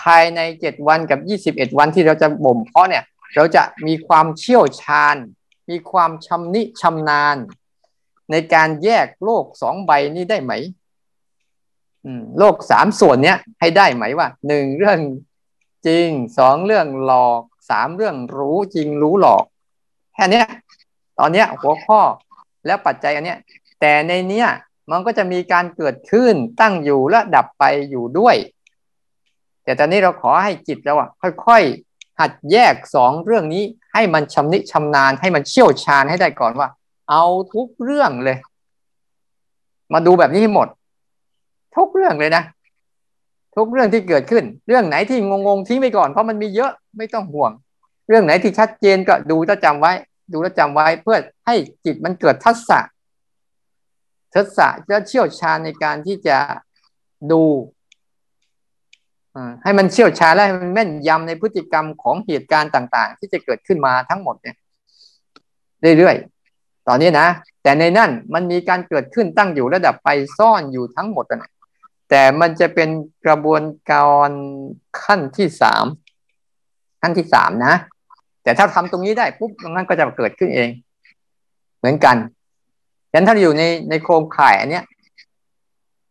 [0.00, 5.16] ภายในเจ็ดวันกับยี่สิบเอ็ดวันที่เราจะบ่มเพาะเนี่ย เราจะมีความเชี่ยวชาญ
[5.70, 7.36] มีความชำนิชำนาญ
[8.30, 10.52] ในการแยกโลกสองใบนี้ได้ไหม
[12.38, 15.00] โลกสามส่วนเนี้ยให้ได้ไหมว่าหนึ่งเรื่อง
[15.86, 19.44] จริงสองเรื่องหลอก สามเรื่องรู้จริงรู้หลอก
[20.14, 20.42] แค่นี้
[21.18, 22.00] ตอนเนี้ยหัวข้อ
[22.66, 23.38] แล้วปัจจัยอันเนี้ย
[23.80, 24.48] แต่ในเนี้ย
[24.90, 28.36] มันก็จะมีการเกิดขึ้นตั้งอยู่และดับไปอยู่ด้วย
[29.64, 31.08] แต่ตอนนี้เราขอให้จิตเราอะ
[31.46, 33.62] ค่อยๆ หัดแยกสองเรื่องนี้
[33.94, 36.68] ให้มันชำนิชำนาญให้มันเชี่ยวชาญให้ได้ก่อนว่า
[37.10, 38.36] เอาทุกเรื่องเลย
[39.92, 40.68] มาดูแบบนี้ให้หมด
[41.76, 42.42] ทุกเรื่องเลยนะ
[43.56, 47.52] ทุกเรื่องที่เกิดขึ้น เรื่องไหนที่งงๆทิ้งไปก่อนเพราะมันมีเยอะ ไม่ต้องห่วง
[48.08, 49.92] เรื่องไหนที่ชัดเจนก็ดูแล้วจำไว้
[50.32, 52.80] ดูแล้วจำไว้เพื่อให้จิตมันเกิดทัศะ
[54.34, 56.36] ทัศะจะเชี่ยวชาญในการที่จะ
[57.32, 57.42] ดู
[59.62, 64.56] ให้มันเชี่ยวชาญและให้มันแม่นยำในพฤติกรรมของเหตุการณ์ต่าง ๆ ที่จะเกิดขึ้นมาทั้งหมดเนี่ย
[65.98, 67.28] เรื่อยๆ ตอนนี้นะ
[67.62, 70.08] แต่ในนั่นมันมีการเกิดขึ้นตั้งอยู่ระดับไป
[70.38, 71.50] ซ่อนอยู่ทั้งหมดนะ
[72.10, 72.88] แต่มันจะเป็น
[73.26, 74.30] กระบวนการ
[75.02, 75.84] ขั้นที่สาม
[77.00, 77.74] ขั้นที่สามนะ
[78.42, 80.68] แต่ถ้าทำตรงนี้ได้ปุ๊บตรงนั้นก็จะเกิดขึ้นเอง
[81.78, 82.16] เหมือนกัน
[83.10, 84.84] ฉะนั้นถ้าอยู่ในในโครงข่ายอันเนี้ย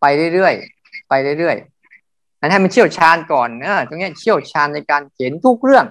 [0.02, 5.86] ไปเรื่อยๆไปเรื่อยๆอันให้มันเชี่ยวชาญก่อนเนะตรงนี้เชี่ยวชาญในการเขียนทุกเรื่อง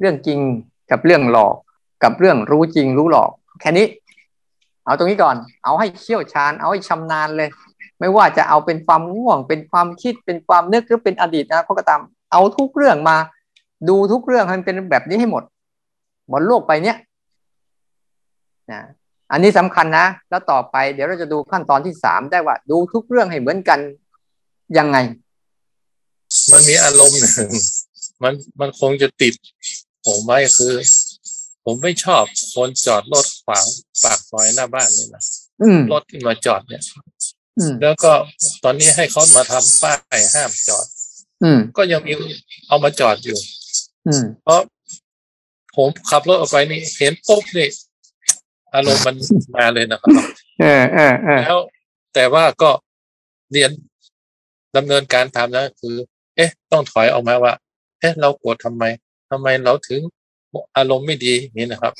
[0.00, 0.38] เรื่องจริง
[0.90, 1.54] กับเรื่องหลอก
[2.02, 3.86] กับเรื่องรู้จริงรู้หลอก แค่นี้
[4.84, 7.48] เอาตรงนี้ก่อน เอาให้เชี่ยวชาญ เอาให้ชำนาญเลย
[8.00, 12.00] ไม่ว่าจะเอาเป็นความง่วง เป็นความคิดเป็นความนึกหรือเป็นอดีตนะเขาก็ตาม
[12.32, 13.16] เอาทุกเรื่องมา
[13.88, 15.42] ดูทุกเรื่องให้มันเป็นแบบนี้ให้หมด
[16.30, 16.96] บนโลกไปเนี้ย
[18.72, 18.80] นะ
[19.32, 23.78] อันนี้สำคัญนะ แล้วต่อไปเดี๋ยวเราจะดูขั้นตอนที่สามได้ว่า ดูทุกเรื่องให้เหมือนกัน
[24.78, 24.96] ยังไง
[26.52, 27.50] มันมีอารมณ์หนึ่ง
[28.22, 29.34] มันมันคงจะติด
[30.06, 30.72] ผมไว้คือ
[31.64, 33.66] ผมไม่ชอบคนจอดรถขวาง
[34.02, 35.22] ปากซอยหน้าบ้านนี่นะ
[35.92, 36.82] รถที่มาจอดเนี่ย
[37.82, 38.12] แล้วก็
[38.64, 40.86] ตอนนี้ให้เขามาทำป้ายห้ามจอด
[41.42, 42.12] อืก็ยังมี
[42.68, 43.53] เอามาจอดอยู่อื
[44.42, 44.60] เพราะ
[45.76, 47.68] ผมขับรถออกไปนี่ เห็นปุ๊บนี่
[48.74, 49.16] อารมณ์มัน
[49.56, 50.10] มาเลยนะครับ
[50.60, 51.58] เออเออเออแล้ว
[52.14, 52.70] แต่ว่าก็
[53.52, 53.70] เรียน
[54.76, 55.94] ดำเนินการทำนะคือ
[56.36, 57.52] เอ๊ะ ต้องถอยออกมาว่า
[58.00, 58.84] เอ๊ะ เราโกรธทำไม
[59.30, 60.00] ทำไมเราถึง
[60.76, 61.92] อารมณ์ไม่ดีนี่นะครับ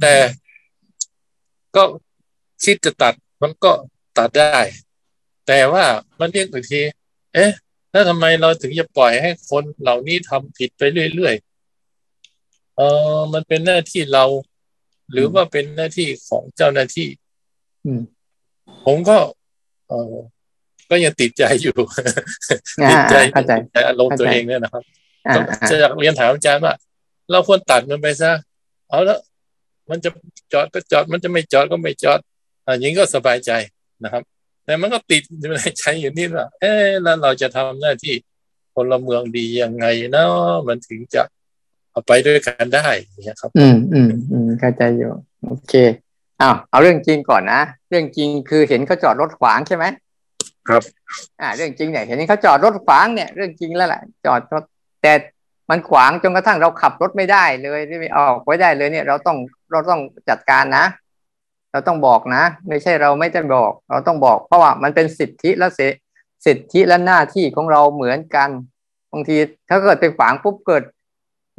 [0.00, 0.14] แต่
[1.76, 1.82] ก็
[2.64, 3.72] คิดจะตัดมันก็
[4.18, 4.60] ตัดได้
[5.46, 5.84] แต่ว่า
[6.20, 6.80] มันเรียกอีกที
[7.34, 7.50] เอ๊ะ
[7.90, 10.82] แล้วทำไมเราถึงจะปล่อยให้คนเหล่านี้ทำผิดไป
[11.14, 12.80] เรื่อยๆเอ
[13.16, 14.24] อมันเป็นหน้าที่เรา
[15.12, 17.08] หรือว่าเป็นหน้าที่ของเจ้าหน้าที่
[18.86, 19.18] ผมก็
[19.88, 20.14] เออ
[20.90, 21.76] ก็ยังติดใจอยู่
[22.90, 23.14] ติดใจ
[23.72, 24.82] แต่อารมณ์ตัวเองเนี่ยนะครับ
[25.68, 26.74] จะอยากเรียนถามอาจารย์ว่า
[27.30, 28.30] เราควรตัดมันไปซะ
[28.88, 29.18] เอาแล้ว
[29.90, 30.10] มันจะ
[30.52, 32.20] จอดก็จอดมันจะไม่จอดก็ไม่จอด
[32.66, 33.50] อันนี้ก็สบายใจ
[34.04, 34.22] นะครับ
[34.66, 38.14] แต่มันก็ติดในใจอยู่นี่ว่าเออแล้วเราจะทำหน้าที่
[38.74, 41.22] พลเมืองดียังไงเนาะมันถึงจะ
[41.90, 42.86] เอาไปด้วยกันได้
[43.24, 45.10] เนี่ยครับ อืมอืมอืมเข้าใจอยู่
[45.46, 45.74] โอเค
[46.40, 49.84] อ้าวเอาเรื่องจริงก่อนนะเรื่องจริงคือเห็นเขาจอดรถขวางใช่ไหม
[50.68, 50.82] ครับ
[51.40, 54.62] อ่า เรื่องจริงเนี่ย เห็นเขาจอดรถขวางเนี่ย เรื่องจริงแล้วแหละจอดรถ
[55.02, 55.12] แต่
[55.70, 59.36] มันขวางจนกระทั่งเราขับรถไม่ได้เลยไม่ออกไว้ได้เลยเนี่ย เราต้อง
[59.70, 60.84] เราต้องจัดการนะ
[61.76, 65.80] เราต้องบอกนะ ไม่ใช่เราไม่จะบอก เราต้องบอก เพราะว่ามันเป็นสิทธิและเส
[66.46, 68.48] สิทธิและหน้าที่ของเราเหมือนกัน
[69.12, 69.36] บางที
[69.68, 70.82] ถ้าเกิดไปขวางปุ๊บเกิด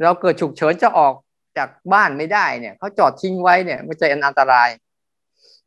[0.02, 1.14] เราเกิดฉุกเฉินจะออก
[1.58, 4.68] จากบ้านไม่ได้เนี่ยเขาจอดทิ้งไว้เนี่ยมันจะอันตราย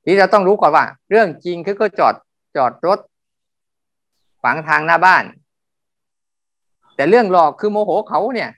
[0.04, 2.16] ที่เราต้องรู้ก่อนว่า เรื่องจริงคือก็จอด
[2.56, 3.00] จอดรถ
[4.42, 5.24] ขวางทางหน้าบ้าน
[6.96, 8.50] แต่เรื่องหลอกคือโมโหเขาเนี่ย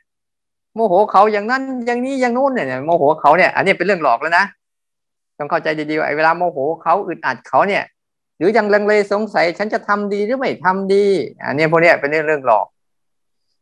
[0.75, 4.45] โมโหเขาอย่างนั้นอย่างนี้อย่างนู้นเนี่ยโมโหเขาเนี่ย อันนี้เป็นเรื่องหลอกแล้วนะ
[5.37, 7.83] ต้องเข้าใจดีๆว่าเวลาโมโหเขาอึดอัดเขาเนี่ย
[8.37, 11.05] หรือยังลังเลสงสัยฉันจะทำดีหรือไม่ทำดี
[11.45, 12.65] อันนี้พวกนี้เป็นเรื่องหลอก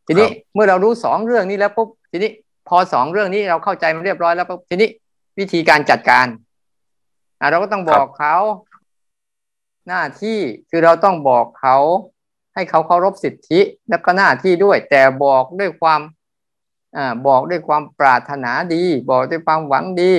[0.06, 2.30] ทีนี้เมื่อเรารู้สองเรื่องนี้แล้วปุ๊บทีนี้
[2.68, 4.88] พอสองเรื่องนี้เราเข้าใจมันเรียบร้อยแล้วปุ๊บทีนี้
[5.38, 6.26] วิธีการจัดการ
[7.50, 8.36] เราก็ต้องบอกเขา
[9.88, 10.38] หน้าที่
[10.70, 11.76] คือเราต้องบอกเขา
[12.54, 16.00] ให้เขาเคารพสิทธิแล้วก็หน้าที่ด้วย แต่บอกด้วยความ
[16.96, 20.12] อ่าบอกด้วยความปรารถนาดี บอกด้วยความหวังดี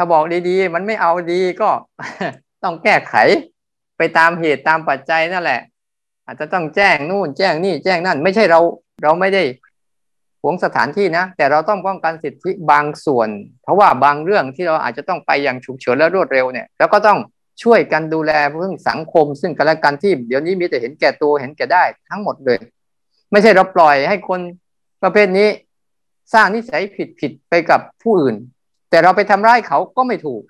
[0.00, 1.70] ถ้าบอกดีๆ มันไม่เอาดีก็
[2.64, 3.14] ต้องแก้ไข
[3.98, 5.60] ไปตามเหตุตามปัจจัยนั่นแหละ
[6.26, 8.60] อาจจะต้องแจ้งนู่น แจ้งนี่แจ้งนั่น ไม่ใช่เรา
[9.02, 9.42] เราไม่ได้
[10.42, 13.28] หวงสถานที่นะ แต่เราต้องป้องกันสิทธิบางส่วน
[13.62, 17.18] เพราะว่าบางเรื่องที่เราอาจจะต้องไปอย่างฉุกเฉินและรวดเร็วเนี่ยแล้วก็ต้อง
[17.62, 22.58] ช่วยกันดูแลเรื่องสังคม ซึ่งกันและกันที่เดี๋ยวนี้มีแต่เห็นแก่ตัวเห็นแก่ได้ทั้งหมดเลย
[23.30, 24.40] ไม่ใช่เราปล่อยให้คน
[25.02, 25.48] ประเภทนี้
[26.34, 28.36] สร้างนิสัยผิดผิดไปกับผู้อื่น
[28.90, 30.42] แต่เราไปทำร้ายเขาก็ไม่ถูก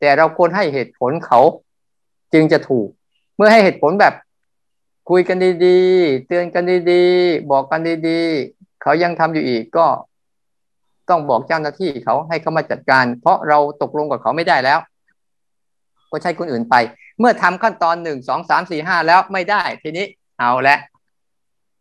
[0.00, 1.40] แต่เราควรให้เหตุผลเขา
[2.32, 2.88] จึงจะถูก
[3.36, 4.14] เมื่อให้เหตุผลแบบ
[5.10, 9.86] คุยกันดีๆ เตือนกันดีๆ บอกกันดีๆ เขายังทำอยู่อีกก็
[11.08, 14.78] ต้องบอกเจ้าหน้าที่เขาให้เขามาจัดการ เพราะเราตกลงกับเขาไม่ได้แล้ว
[16.10, 16.74] ก็ใช้คนอื่นไป
[17.18, 20.06] เมื่อทำขั้นตอนหนึ่งสองสามสี่ห้าแล้วไม่ได้ ทีนี้
[20.38, 20.76] เอาละ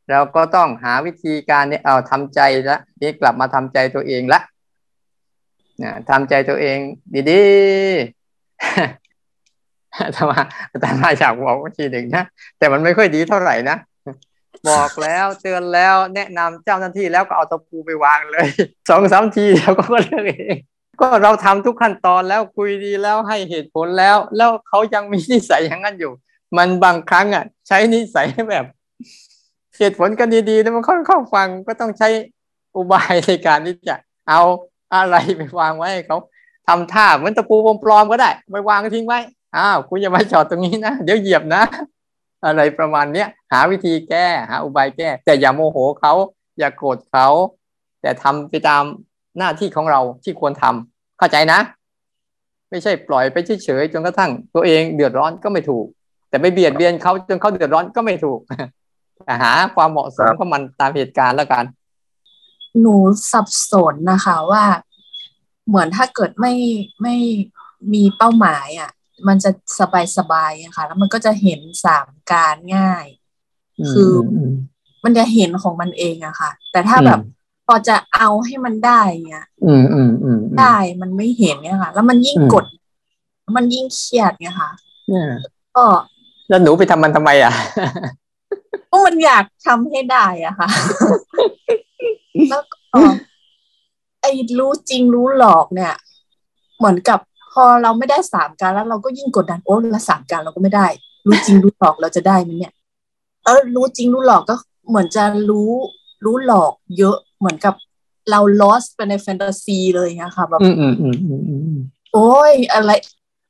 [0.10, 2.40] เราก็ต้องหาวิธีการเนี่ยเอาทำใจ
[2.70, 4.40] ละนี่กลับมาทำใจตัวเองละ
[5.82, 6.80] นะทำใจตัวเอง
[7.30, 10.42] ดีๆทำมา
[10.82, 12.24] แต่มาอยากบอกวิธีหนึ่งนะ
[12.58, 13.78] แต่มันไม่ค่อยดีเท่าไหร่นะ
[14.70, 18.48] บอกแล้วเตือนแล้วแนะนำเจ้าหน้าที่แล้วก็เอาตะปูไปวางเลย
[18.90, 20.58] สองสามทีแล้วก็เลือกเอง
[21.02, 26.12] ก็เราทำทุกขั้นตอนแล้วคุยดีแล้วให้เหตุผลแล้ว แล้วเขายังมีนิสัยอย่างนั้นอยู่
[26.58, 28.66] มันบางครั้งอะ ใช้นิสัยแบบ
[29.78, 32.10] เหตุผลกันดีๆแล้วมันค่อยเข้าฟังก็ต้องใช้
[32.76, 33.96] อุบายในการที่จะ
[34.30, 34.42] เอา
[34.96, 36.18] อะไรไปวางไว้ให้เขา
[36.68, 39.20] ทำท่าเหมือนตะปูปลอมๆก็ได้ไปวางทิ้งไว้
[39.58, 41.64] อ้าวคุณอย่ามาจอดตรงนี้นะเดี๋ยวเหยียบนะ
[42.46, 46.14] อะไรประมาณเนี้ยหาวิธีแก้หาอุบายแก้ แต่อย่าโมโหเขา
[46.60, 47.28] อย่าโกรธเขา
[48.02, 48.84] แต่ทำไปตาม
[49.38, 51.60] หน้าที่ของเราที่ควรทำเข้าใจนะ
[52.70, 55.86] ไม่ใช่ปล่อยไปเฉยๆจนกระทั่ง ตัวเองเดือดร้อนก็ไม่ถูก
[56.30, 58.40] แต่ไปเบียดเบียนเขาจนเขาเดือดร้อนก็ไม่ถูก
[59.44, 61.64] หาความเหมาะสมของมันตามเหตุการณ์แล้วกัน
[62.82, 62.96] หนู
[63.32, 64.64] สับสนนะคะว่า
[65.68, 66.54] เหมือนถ้าเกิดไม่
[67.02, 67.16] ไม่
[67.94, 68.92] มีเป้าหมายอะ
[69.28, 73.06] มันจะสบายสบายอะค่ะ แล้วมันก็จะเห็นสามการง่าย
[73.92, 74.12] คือ
[75.04, 77.20] มันจะเห็นของมันเองอะค่ะ แต่ถ้าแบบ
[77.68, 82.66] พอจะเอาให้มันได้เนี่ยอืมอืมอืมได้มันไม่เห็นเนี่ยค่ะ แล้วมันยิ่งกด
[83.56, 84.72] มันยิ่งเครียดเนี่ยค่ะ
[85.76, 85.86] ก็
[86.50, 87.54] แล้วหนูไปทำมันทำไมอะ
[88.90, 90.70] ก็มันอยากทำให้ได้อะค่ะ
[92.50, 92.78] แล้วก็
[94.22, 95.94] ไอ้รู้จริงรู้หลอกเนี่ย
[96.78, 97.20] เหมือนกับ
[97.54, 100.88] พอเราไม่ได้สามการแล้ว เราก็ยิ่งกดดันโอ้แล้วสามการเราก็ไม่ได้
[101.26, 102.74] รู้จริงรู้หลอกเราจะได้ไหมเนี่ย
[103.46, 104.56] เออรู้จริงรู้หลอกก็
[104.90, 105.72] เหมือนจะรู้
[106.26, 107.74] รู้หลอกเยอะเหมือนกับ
[108.30, 110.62] เรา lost ไปในแฟนตาซีเลยนะคะแบบ
[112.14, 112.92] โอ้ยอะไร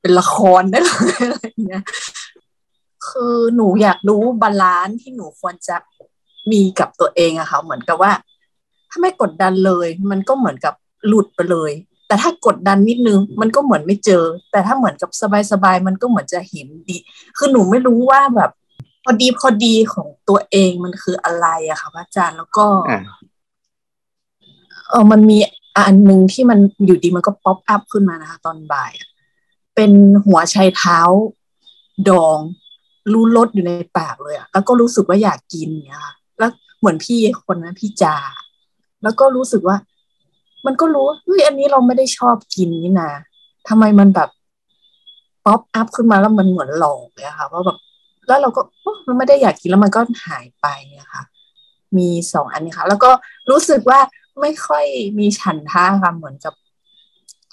[0.02, 1.84] เป็นละครได้เลยอะไรเงี้ย
[3.08, 5.75] คือหนูอยากรู้ balance ที่หนูควรจะ
[6.52, 8.12] มีกับตัวเองอะค่ะ เหมือนกับว่า
[8.89, 10.73] ถ้าไม่กดดันเลย มันก็เหมือนกับ
[11.08, 11.71] หลุดไปเลย
[12.08, 15.10] แต่ถ้ากดดันนิดนึง มันก็เหมือนไม่เจอ แต่ถ้าเหมือนกับ
[15.52, 16.97] สบายๆมันก็เหมือนจะเห็นดี
[17.38, 18.52] คือหนูไม่รู้ว่าแบบ
[19.04, 22.65] พอดีพอดีของตัวเองมันคืออะไรอะค่ะพระอาจารย์แล้วก็
[24.89, 25.38] เออมันมี
[25.78, 28.91] อันหนึ่งที่มันอยู่ดีมันก็ป๊อปอัพขึ้นมานะคะ ตอนบ่าย
[29.75, 29.91] เป็น
[30.25, 30.99] หัวชัยเท้า
[32.10, 32.38] ดอง
[33.12, 38.15] รู้รสอยู่ในปากเลยอะแล้วก็รู้สึกว่าอยากกินเนี่ยค่ะแล้วเหมือนพี่คนนั้นพี่จา
[39.03, 39.77] แล้วก็รู้สึกว่า
[40.65, 43.12] มันก็รู้เฮ้ยอันนี้เราไม่ได้ชอบกินนี่นะ
[43.67, 44.29] ทำไมมันแบบ
[45.45, 47.77] pop up ขึ้นมาแล้วมันเหมือนหลอกเลยค่ะว่าแบบ
[48.27, 48.62] แล้วเราก็
[49.07, 50.67] มันไม่ได้อยากกินแล้วมันก็หายไป
[50.99, 51.23] อะค่ะ
[51.97, 53.12] มีสองอันนี้ค่ะ แล้วก็
[53.51, 53.99] รู้สึกว่า
[54.41, 54.85] ไม่ค่อย
[55.19, 56.53] มีฉันทะค่ะเหมือนกับ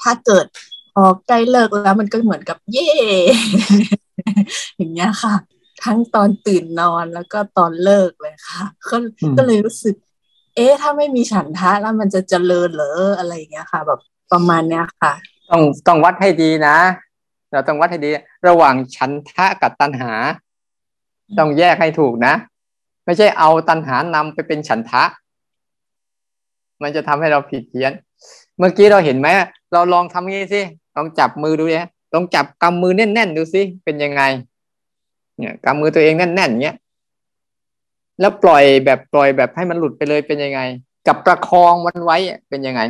[0.02, 0.46] ถ้าเกิด
[0.94, 2.90] พอใกล้เลิกแล้ว มันก็เหมือนกับเย่
[4.76, 5.34] อย่างเงี้ยค่ะ
[5.84, 8.96] ทั้งตอนตื่นนอนแล้วก็ตอนเลิกเลยค่ะ ก็
[9.36, 9.94] ก็เลยรู้สึก
[10.56, 14.00] เอ๊ะถ้าไม่มีฉันท่าแล้วมันจะเจริญเหรออะไรอย่างเงี้ยค่ะ แบบ
[14.32, 15.12] ประมาณเนี้ยค่ะ
[15.50, 16.76] ต้องต้องวัดให้ดีนะ
[17.52, 18.10] เราต้องวัดให้ดี
[18.48, 20.12] ระหว่างฉันทะกับตัณหา
[21.38, 22.34] ต้องแยกให้ถูกนะ
[23.04, 25.02] ไม่ใช่เอาตัณหานำไปเป็นฉันทะ
[26.82, 27.92] มันจะทำให้เราผิดเพี้ยน
[28.58, 29.28] เมื่อกี้เราเห็นไหม
[29.72, 30.60] เราลองทำงี้สิ
[30.96, 34.22] ลองจับมือดูเนี่ยลองจับกำมือแน่นๆดูสิเป็นยังไง
[35.38, 36.76] เนี่ยกำมือตัวเองแน่นๆเงี้ย
[38.20, 40.60] แล้วปล่อยแบบปล่อยแบบให้มันหลุดไปเลยเป็นยังไง
[41.06, 42.16] กับประคองมันไว้
[42.48, 42.80] เป็นยังไง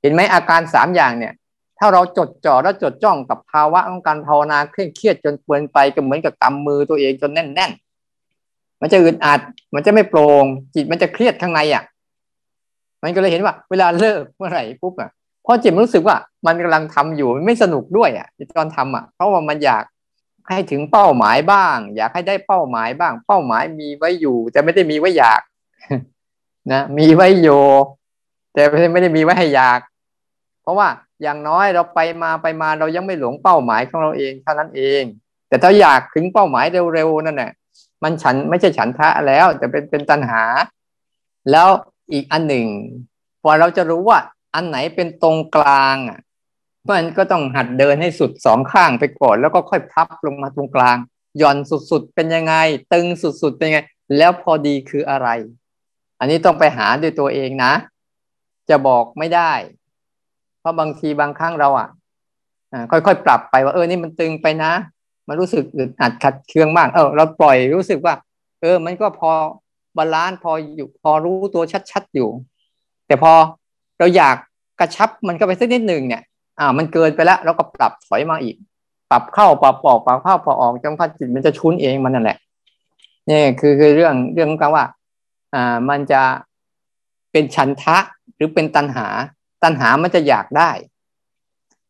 [0.00, 1.32] เห็นไหมอาการสามอย่างเนี่ย
[1.78, 9.40] ถ้าเราจดจ่อแล้วจดจ้องกับภาวะของการภาวนาเคร่งเครียดจนเกินไปก็เหมือนกับกำมือตัวเองจนแน่นๆมันจะอึดอัด
[9.74, 10.44] มันจะไม่โปร่ง
[10.74, 11.84] จิตมันจะเครียดข้างในอะ
[13.02, 15.10] มันก็เลยเห็นว่า เวลาเลิกเมื่อไหร่ปุ๊บอะ
[15.44, 19.84] พอจิตมันรู้สึกว่า มันกำลังทำอยู่มันไม่สนุกด้วยอะตอนทำอะ เพราะว่ามันอยาก
[20.50, 25.40] ให้ถึงเป้าหมายบ้าง อยากให้ได้เป้าหมายบ้าง เป้าหมายมีไว้อยู่ แต่ไม่ได้มีไว้อยาก
[26.72, 27.48] นะมีไว้โย
[28.54, 29.80] แต่ไม่ได้มีไว้ให้อยาก
[30.62, 30.88] เพราะว่า
[31.22, 35.02] อย่างน้อยเราไปมาไปมาเรายังไม่หลงเป้าหมายของเราเองเท่านั้นเอง
[35.48, 37.52] แต่ถ้าอยากถึงเป้าหมายเร็วๆนั่นแหละ
[38.02, 40.42] มันฉันไม่ใช่ฉันทะแล้วแต่เป็นเป็นตัณหา
[41.50, 41.68] แล้ว
[42.12, 42.66] อีกอันหนึ่ง
[43.42, 44.18] พอเราจะรู้ว่า
[44.54, 46.20] อันไหนเป็นตรงกลางอะ
[46.88, 50.96] มันก็ต้องหัดเดินให้สุดสองข้างไปก่อน แล้วก็ค่อยพับลงมาตรงกลาง
[51.38, 51.56] หย่อน
[51.90, 52.54] สุดๆเป็นยังไง
[52.92, 53.80] ตึงสุดๆเป็นยังไง
[54.16, 55.28] แล้วพอดีคืออะไร
[56.18, 57.72] อันนี้ต้องไปหาด้วยตัวเองนะ
[58.70, 59.52] จะบอกไม่ได้
[60.60, 61.88] เพราะบางทีบางครั้งเราอะ
[62.90, 64.72] ค่อยๆปรับไปว่าเออนี่มันตึงไปนะ
[65.28, 68.14] มันรู้สึกอึดอัดขัดเคืองมาก เออ เราปล่อยรู้สึกว่า
[68.60, 69.30] เออ มันก็พอ
[69.96, 72.28] balance พออยู่พอรู้ตัวชัดๆอยู่
[73.06, 73.32] แต่พอ
[73.98, 74.36] เราอยาก
[74.80, 76.22] กระชับมันก็ไปสักนิดหนึ่งเนี่ย
[76.60, 78.56] อ่ามันเกินไปแล้วเราก็ปรับถอยมาอีก
[79.10, 82.38] ปรับเข้าปรับออกปรับเข้าปรับออกจนพัดจิตมันจะชุนเองมันนั่นแหละ
[83.30, 84.84] นี่คือคือเรื่องเรื่องการว่า
[85.54, 86.22] อ่ามันจะ
[87.32, 87.98] เป็นฉันทะ
[88.36, 89.06] หรือเป็นตัณหา
[89.62, 90.70] ตัณหามันจะอยากได้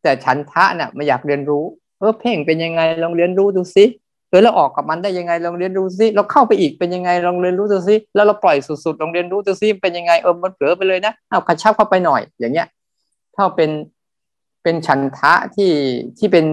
[0.01, 1.63] แต่ฉันทะเนี่ยมันอยากเรียนรู้
[1.99, 3.85] เออเพ่งเป็นยังไงลองเรียนรู้ดูสิ
[4.29, 12.67] เออเราออกกับมันได้ยังไงลองเรียนรู้สิเราเข้าไปอีกเป็นยังไงลองเรียนรู้ดูสิแล้วเราปล่อยสุดๆลองเรียนรู้ดูสิเป็นยังไงเออมันเผลอไปเลยนะเอากระชับเข้าไปหน่อยอย่างเงี้ย
[13.35, 13.69] ถ้าเป็น
[14.63, 15.71] เป็นฉันทะที่
[16.17, 16.45] ที่เป็น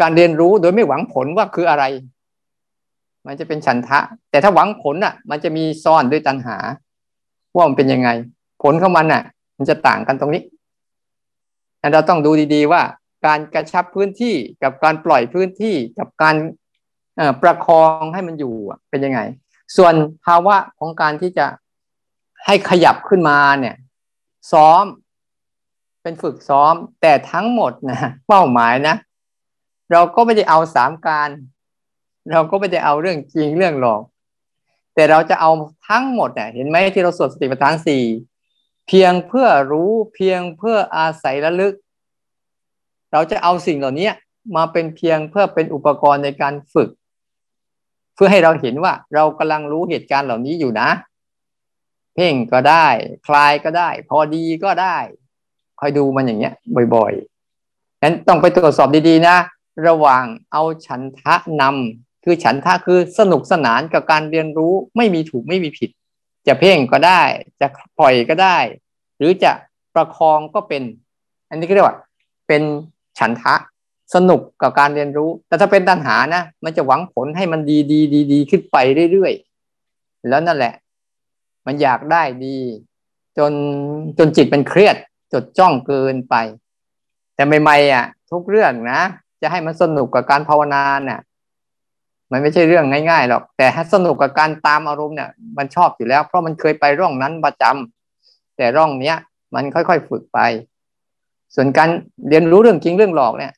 [0.00, 1.84] การเรียนรู้โดยไม่หวังผลว่าคืออะไร
[3.26, 3.98] มันจะเป็นฉันทะ
[4.30, 6.56] แต่ถ้าหวังผลอะ มันจะมีซ่อนด้วยตัณหา
[7.54, 8.08] ว่ามันเป็นยังไง
[8.62, 9.22] ผลของมันอะ
[9.58, 10.42] มันจะต่างกันตรงนี้
[11.92, 12.82] เราต้องดูดีๆว่า
[13.26, 16.36] การกระชับพื้นที่กับการปล่อยพื้นที่กับการ
[17.42, 18.54] ประคองให้มันอยู่
[18.90, 19.20] เป็นยังไง
[19.76, 21.46] ส่วนภาวะของการที่จะ
[22.46, 23.76] ให้ขยับขึ้นมาเนี่ย
[24.52, 24.84] ซ้อม
[26.02, 28.96] เป็นฝึกซ้อม แต่ทั้งหมดนะเป้าหมายนะ
[29.92, 31.28] เราก็ไม่ได้เอาสามการ
[32.32, 34.02] เราก็ไม่ได้เอาเรื่องจริงเรื่องหลอก
[34.94, 35.50] แต่เราจะเอา
[35.88, 38.04] ทั้งหมดเนี่ยเห็นไหมที่เราสวดสติปัฏฐานสี่
[38.88, 41.74] เพียงเพื่อรู้เพียงเพื่ออาศัยระลึก
[43.12, 44.10] เราจะเอาสิ่งเหล่านี้
[44.56, 46.90] มาเป็นเพียงเพื่อเป็นอุปกรณ์ในการฝึก
[48.14, 50.90] เพื่อให้เราเห็นว่าเรากำลังรู้เหตุการณ์เหล่านี้อยู่นะ
[52.14, 52.86] เพ่งก็ได้
[53.26, 54.96] คลายก็ได้ พอดีก็ได้
[55.80, 56.54] คอยดูมันอย่างเงี้ย
[56.94, 59.36] บ่อยๆนั้นต้องไปตรวจสอบดีๆนะ
[59.88, 65.90] ระหว่างเอาฉันทะนำคือฉันทะคือสนุกสนานกับการเรียนรู้ไม่มีถูกไม่มีผิด
[66.46, 67.22] จะเพ่งก็ได้
[67.60, 67.66] จะ
[67.98, 68.58] ปล่อยก็ได้
[69.18, 69.52] หรือจะ
[69.94, 70.82] ประคองก็เป็น
[71.48, 71.98] อันนี้ก็เรียกว่า
[72.48, 72.62] เป็น
[73.18, 73.54] ฉันทะ
[74.14, 78.76] สนุกกับการเรียนรู้ แต่ถ้าเป็นตัณหานะ มันจะหวังผลให้มันดีดีดีดีขึ้นไป
[79.12, 80.74] เรื่อยๆ แล้วนั่นแหละ
[81.66, 82.56] มันอยากได้ดี
[83.38, 83.52] จน
[84.18, 84.96] จนจิตมันเครียด
[85.32, 86.34] จดจ้องเกินไป
[87.34, 89.00] แต่ใหม่ๆอะ ทุกเรื่องนะ
[89.42, 91.20] จะให้มันสนุกกับการภาวนาเนี่ย
[92.30, 99.16] มันไม่ใช่เรื่องง่ายๆหรอก แต่ให้สนุกกับการตามอารมณ์เนี่ย มันชอบอยู่แล้ว เพราะมันเคยไปร่องนั้นประจำแต่ร่องเนี้ย
[99.54, 100.38] มันค่อยๆฝึกไป
[101.54, 101.88] ส่วนการ
[102.28, 103.52] เรียนรู้เรื่องจริงเรื่องหลอกเนี่ย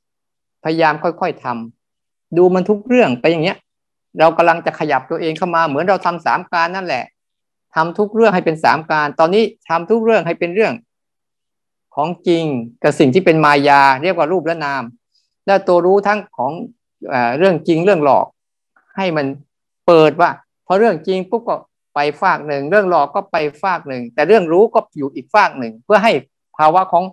[0.64, 3.58] พยายามค่อยๆทำดูมันทุกเรื่องไปอย่างเงี้ย
[4.20, 7.04] เรากำลังจะขยับตัวเองเข้ามาเหมือนเราทำสามการนั่นแหละ
[7.74, 10.72] ทำทุกเรื่องให้เป็นสามการ ตอนนี้ทำทุกเรื่องให้เป็นเรื่อง
[11.94, 12.44] ของจริง
[12.82, 14.82] กับสิ่งที่เป็นมายาเรียกว่ารูปและนาม
[15.46, 16.52] แล้วตัวรู้ทั้งของ
[17.38, 18.26] เรื่องจริงเรื่องหลอก
[18.96, 19.26] ให้มัน
[19.86, 20.30] เปิดว่า
[20.66, 21.56] พอเรื่องจริงปุ๊บก็
[21.94, 26.12] ไปฝากหนึ่งเรื่องหลอกก็ไปฝากหนึ่งแต่เรื่องรู้ก็อยู่อีกฝากหนึ่ง เพื่อให้
[26.56, 27.04] ภาวะของ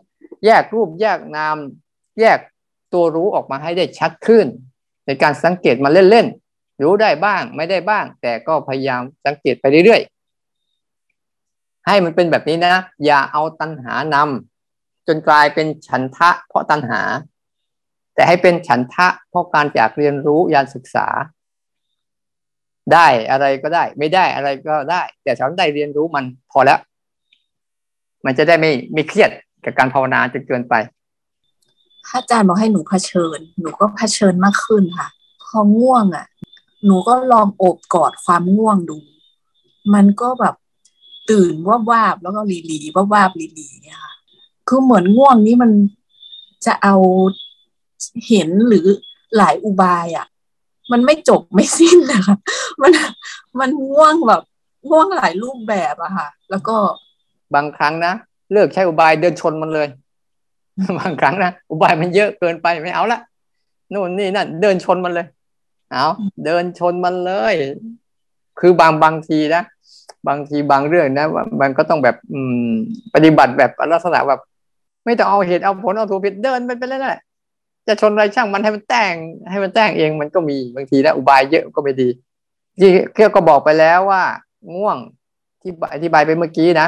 [0.45, 1.57] แยกรูปแยกนาม
[2.19, 2.39] แยก
[2.93, 4.45] ตัวรู้ออกมาให้ได้ชัดขึ้น
[5.05, 12.75] ในการสังเกตมาเล่นๆรู้ได้บ้างไม่ได้บ้าง แต่ก็พยายามสังเกตไปเรื่อยๆให้มันเป็นแบบนี้นะ
[13.05, 14.48] อย่าเอาตัณหานำ
[15.09, 17.01] จนกลายเป็นฉันทะเพราะตัณหา
[18.15, 21.07] แต่ให้เป็นฉันทะเพราะการจากเรียนรู้ยานศึกษา
[22.93, 26.79] ได้อะไรก็ได้ ไม่ได้อะไรก็ได้ แต่ฉันได้เรียนรู้มันพอแล้ว
[28.25, 29.31] มันจะได้ไม่ไม่เครียด
[29.65, 30.75] กับการภาวนาจนเกินไป
[32.05, 35.07] พระอาจารย์บอกให้หนูเผชิญ หนูก็เผชิญมากขึ้นค่ะ
[35.43, 36.25] พอง่วงอะ
[36.85, 38.97] หนูก็ลองโอบกอดความง่วงดู
[39.93, 40.55] มันก็แบบ
[41.29, 43.67] ตื่นว่าวาบแล้วก็ลีลีว่าวาบลีลี
[44.03, 44.08] ค่ะ
[44.69, 45.71] คือเหมือนง่วงนี้มัน
[46.65, 46.95] จะเอา
[48.27, 48.85] เห็นหรือ
[49.37, 50.25] หลายอุบายอะ่ะ
[50.91, 52.35] มันไม่จบไม่สิ้นนะคะ
[52.81, 52.91] มัน
[53.59, 54.41] มันง่วงแบบ
[54.89, 56.75] ง่วงหลายรูปแบบอะค่ะ แล้วก็
[57.55, 58.13] บางครั้งนะ
[58.51, 59.87] เลิกใช้อุบายเดินชนมันเลย
[60.99, 63.19] บางครั้งนะอุบายมันเยอะเกินไปไม่เอาละ
[63.93, 65.27] นู่นนี่นั่นเดินชนมันเลย
[65.91, 66.05] เอา
[66.45, 67.53] เดินชนมันเลย
[68.59, 69.63] คือบางบางทีนะ
[70.27, 71.27] บางทีบางเรื่องนะ
[71.61, 72.71] มันก็ต้องแบบ อืม
[73.13, 74.41] ปฏิบัติแบบลักษณะแบบ
[75.09, 77.21] ไม่ต้องเอาเหตุเอาผลเอาถูกผิดเดินไปไปเลยนั่นแหละ
[77.87, 79.15] จะชนอะไรช่างมันให้มันแต่ง
[79.49, 82.09] ให้มันแต่งเองมันก็มีบางทีนะอุบายเยอะก็ไม่ดี
[82.79, 84.23] ที่เกี่ยวก็บอกไปแล้วว่า
[84.73, 84.97] ง่วง
[85.61, 86.87] ที่อธิบายไปเมื่อกี้นะ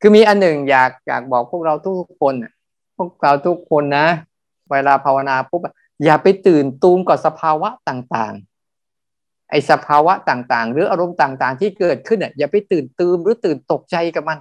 [0.00, 2.34] คือมีอันหนึ่งอยากอยากบอกพวกเราทุกคน
[2.96, 4.06] พวกเราทุกคนนะ
[4.70, 5.60] เวลาภาวนาปุ๊บ
[6.04, 14.38] อย่าไปตื่นตูมกับสภาวะต่างๆ ไอสภาวะต่างๆ หรืออารมณ์ต่างๆ ที่เกิดขึ้นอะอย่าไปตื่นตูมหรือตื่นตกใจกับมัน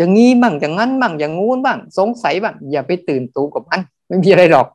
[0.00, 4.66] อย่างนี้บ้างอย่างนั้นบ้างอย่างงู้นบ้าง สงสัยบ้างอย่าไปตื่นตูมกับมันไม่มีอะไรหรอก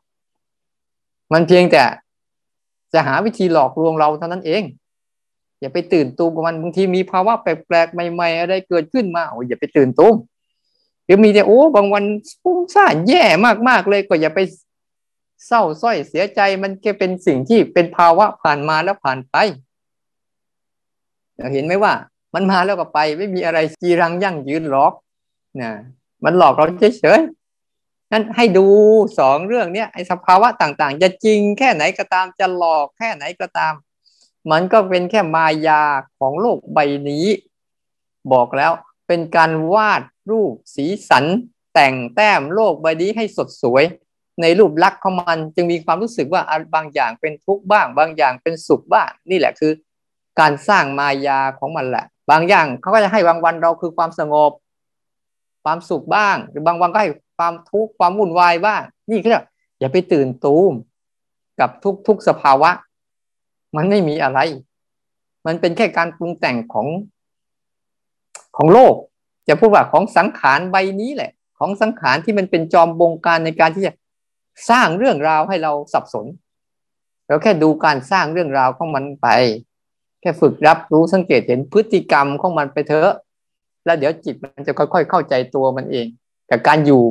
[1.32, 1.82] มันเพียงแต่
[2.92, 4.62] จะหาวิธีหลอกลวงเราเท่านั้นเอง
[5.60, 10.14] อย่าไปตื่นตูมกับมันบางทีมีภาวะแปลกๆใหม่ๆอะไรเกิดขึ้นมาโอ้อย่าไปตื่นตูม
[11.04, 12.04] หรือมีแต่โอ้บางวัน
[12.42, 13.24] ฟุ้งซ่านแย่
[13.68, 14.40] มากๆเลยก็อย่าไป
[15.46, 19.36] เศร้าส้อยเสียใจมันแค่เป็นสิ่งที่เป็นภาวะผ่านมาแล้วผ่านไป
[21.52, 21.92] เห็นไหมว่า
[22.34, 24.92] มันมาแล้วก็ไป ไม่มีอะไรจีรังยั่งยืนหรอก
[25.60, 25.72] นะ
[26.24, 26.66] มันหลอกเรา
[27.00, 28.66] เฉยๆนั้นให้ดู
[29.18, 33.74] สองเรื่องเนี้ยไอ้สภาวะต่างๆ จะจริงแค่ไหนก็ตามจะหลอกแค่ไหนก็ตาม
[34.50, 35.82] มันก็เป็นแค่มายา
[36.18, 36.78] ของโลกใบ
[37.08, 37.26] นี้
[38.32, 38.72] บอกแล้ว
[39.06, 41.24] เป็นการวาดรูปสีสัน
[41.74, 43.84] แต่งแต้มโลกใบนี้ให้สดสวย
[44.42, 46.42] ในรูปลักษณ์ของมันจึงมีความรู้สึกว่า
[46.74, 49.72] บางอย่างเป็นทุกข์บ้าง บางอย่างเป็นสุขบ้าง นี่แหละคือ
[50.40, 54.52] การสร้างมายาของมันแหละ บางอย่างเขาก็จะให้บางวันเราคือความสงบ
[55.68, 59.38] ความสุขบ้าง หรือบางวันก็ให้ความทุกข์ความวุ่นวายบ้าง นี่คือ
[59.78, 60.72] อย่าไปตื่นตูม
[61.60, 62.70] กับทุกทุกสภาวะ
[63.76, 64.38] มันไม่มีอะไร
[65.46, 66.86] มันเป็นแค่การปรุงแต่งของ
[68.56, 68.94] ของโลก
[69.48, 73.92] จะพูดว่าของสังขารใบนี้แหละ ของสังขารที่มันเป็นจอมบงการในการที่จะ
[74.70, 76.26] สร้างเรื่องราวให้เราสับสน
[77.26, 79.28] เราแค่ดูการสร้างเรื่องราวของมันไป
[80.20, 83.12] แค่ฝึกรับรู้สังเกตเห็นพฤติกรรมของมันไปเถอะ
[83.86, 86.06] แล้วเดี๋ยวจิตมันจะค่อยๆเข้าใจตัวมันเอง
[86.50, 87.02] กับการอยู่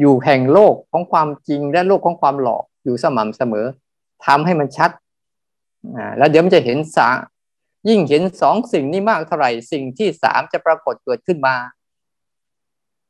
[0.00, 3.66] อยู่แห่งโลกของความจริงและโลกของความหลอกอยู่สม่ำเสมอ
[4.26, 4.90] ทำให้มันชัด
[5.96, 7.08] อ่าแล้วเดี๋ยวมันจะเห็นสา
[7.88, 11.54] ยิ่งเห็นสองสิ่งนี้มากเท่าไหร่สิ่งที่สามจะปรากฏเกิดขึ้นมา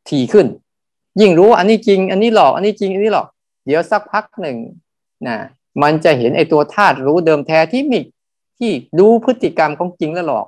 [0.08, 0.46] ถี่ขึ้น
[1.20, 3.26] ยิ่งรู้อันนี้จริง อันนี้หลอก อันนี้จริงอันนี้หลอก
[3.66, 4.56] เดี๋ยวสักพักหนึ่ง
[5.26, 5.36] นะ
[5.82, 8.00] มันจะเห็นไอ้ตัวธาตุรู้เดิมแท้ที่มี
[8.58, 10.46] ที่ดูพฤติกรรมของจริงและหลอก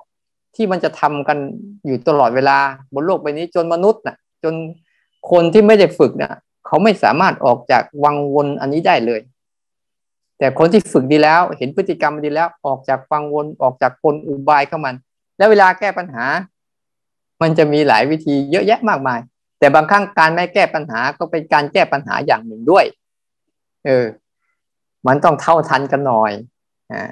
[0.59, 1.39] ที่มันจะทำกัน
[1.87, 2.59] อยู่ตลอดเวลา
[2.95, 4.55] บนโลกใบนี้จนมนุษย์นะ่ะ จน
[5.31, 6.35] คนที่ไม่ได้ฝึกนะ่ะ
[6.67, 9.21] เขาไม่สามารถออกจากวังวนอันนี้ได้เลย
[10.39, 14.95] แต่คนที่ฝึกดีแล้ว เห็นพฤติกรรมดีแล้วออกจากวังวนออกจากคนอุบายเข้ามัน
[15.39, 16.25] แล้วเวลาแก้ปัญหา
[17.43, 19.21] มันจะมีหลายวิธีเยอะแยะมากมาย
[19.59, 22.85] แต่บางครั้งการไม่แก้ปัญหาก็เป็นการแก้ปัญหาอย่างหนึ่งด้วย
[23.87, 24.07] เออ
[25.07, 26.33] มันต้องเท่าทันกันหน่อย
[26.93, 27.03] อ่า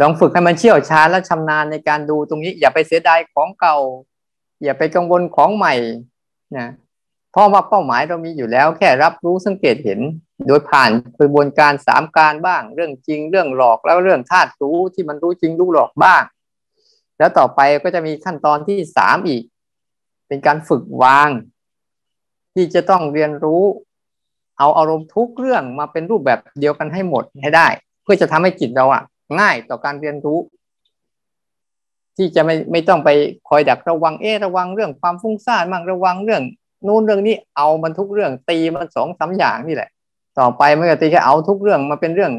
[0.00, 3.76] ลองฝึกให้มันเชี่ยวชาญและชำนาญในการดูตรงนี้ อย่าไปเสียดายของเก่า
[4.62, 5.74] อย่าไปกังวลของใหม่
[6.58, 6.68] นะ
[7.32, 10.00] เพราะว่าเป้าหมายเรามีอยู่แล้ว แค่รับรู้สังเกตเห็น
[10.46, 16.22] โดยผ่านกระบวนการสามการบ้าง เรื่องจริงเรื่องหลอกแล้วเรื่องธาตุรู้ที่มันรู้จริงรู้หลอกบ้าง
[17.18, 19.42] แล้วต่อไปก็จะมีขั้นตอนที่สามอีก
[20.28, 21.28] เป็นการฝึกวาง
[22.54, 23.62] ที่จะต้องเรียนรู้
[24.58, 27.66] เอาอารมณ์ทุกเรื่องมาเป็นรูปแบบเดียวกันให้หมดให้ได้
[28.02, 29.02] เพื่อจะทำให้จิตเราอะ
[29.40, 30.38] ง่ายต่อการเรียนรู้
[32.16, 33.10] ที่จะไม่ไม่ต้องไป
[33.48, 36.42] คอยดักระวังเออระวังเรื่องความฟุ้งซ่านมั่งระวังเรื่อง
[36.86, 39.90] นู่นเรื่องนี้เอามันทุกเรื่องตีมันสองสาอย่างนี่แหละ
[40.38, 42.32] ต่อไปไม่ก็ตีแค่เอาทุกเรื่องมาเป็นเรื่อง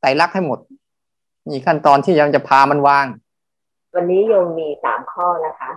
[0.00, 0.58] ไตรลักษณ์ให้หมด
[1.48, 3.06] นี่ขั้นตอนที่ยังจะพามันวาง
[3.94, 5.70] วันนี้โยมมีสามข้อนะคะ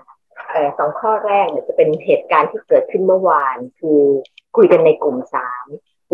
[0.52, 4.00] เออสองข้อแรกเนี่ยจะเป็นเหตุการณ์ที่เกิดขึ้นเมื่อวาน คือ
[4.56, 5.66] คุยกันในกลุ่มสาม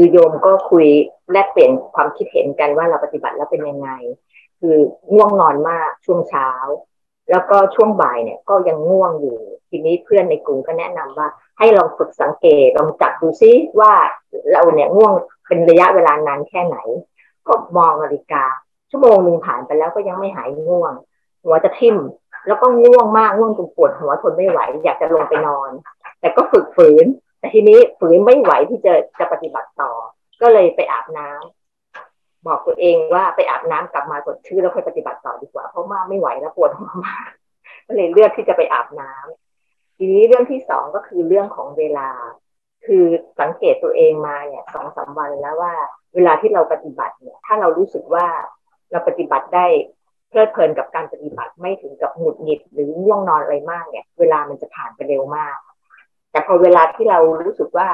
[0.01, 0.87] คือโยมก็คุย
[1.31, 3.89] แลกเปลี่ยนความคิดเห็นกันว่าเราปฏิบัติแล้วเป็นยังไง
[4.59, 4.77] คือ
[5.13, 6.49] ง่วงนอนมากช่วงเช้า
[7.31, 9.37] แล้วก็ช่วงบ่ายเนี่ยก็ยังง่วงอยู่
[9.69, 11.27] ทีนี้เพื่อนในกลุ่มก็แนะนำว่า
[11.59, 13.93] ให้ลองฝึกสังเกตลองจับดูซิว่า
[14.51, 15.13] เราเนี่ยง่วง
[15.47, 16.77] เป็นระยะเวลานานแค่ไหน
[17.47, 18.43] ก็มองนาฬิกา
[18.89, 20.93] ชั่วโมงหนึ่งผ่านไปแล้วก็ยังไม่หายง่วง
[21.43, 21.97] หัวจะทิ่ม
[22.47, 25.71] แล้วก็ง่วงมากง่วงจนปวดหัวทนไม่ไหว อยากจะลงไปนอน
[26.19, 27.05] แต่ก็ฝึกฝืน
[27.39, 29.91] แต่ทีนี้ฝืนไม่ไหวที่จะจะปฏิบัติต่อ
[30.41, 37.29] ก็เลยไปอาบน้ำบอกตัวเองว่าไปอาบน้ำกลับมาสดชื่นแล้วค่อยปฏิบัติต่อดีกว่า เพราะมาไม่ไหวแล้วปวดหัวมาก
[37.87, 42.09] ก็เลยเลือกที่จะไปอาบน้ำทีนี้เรื่องที่สองก็คือเรื่องของเวลา
[42.85, 43.03] คือ
[43.39, 45.73] สังเกตตัวเองมาเนี่ยสองสามวันแล้วว่า
[46.15, 48.27] เวลาที่เราปฏิบัติเนี่ย ถ้าเรารู้สึกว่า
[48.91, 49.65] เราปฏิบัติได้
[50.29, 55.57] เพลิดเพลินกับการปฏิบัติไม่ถึงกับหงุดหงิดหรือง่วงนอนอะไรมากเนี่ย เวลามันจะผ่านไปเร็วมาก
[56.31, 57.87] แต่พอเวลาที่เรารู้สึกว่า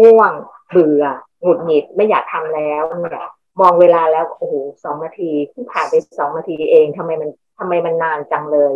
[0.00, 0.32] ง่วง
[0.68, 1.04] เบื่อ
[1.42, 3.28] หงุดหงิดไม่อยากทำแล้วเนี่ย
[3.60, 4.54] มองเวลาแล้วโอ้โห
[4.84, 8.74] สองนาทีเพิ่ผ่านไปสองนาทีเองทำไมมันทำไมมันนานจังเลย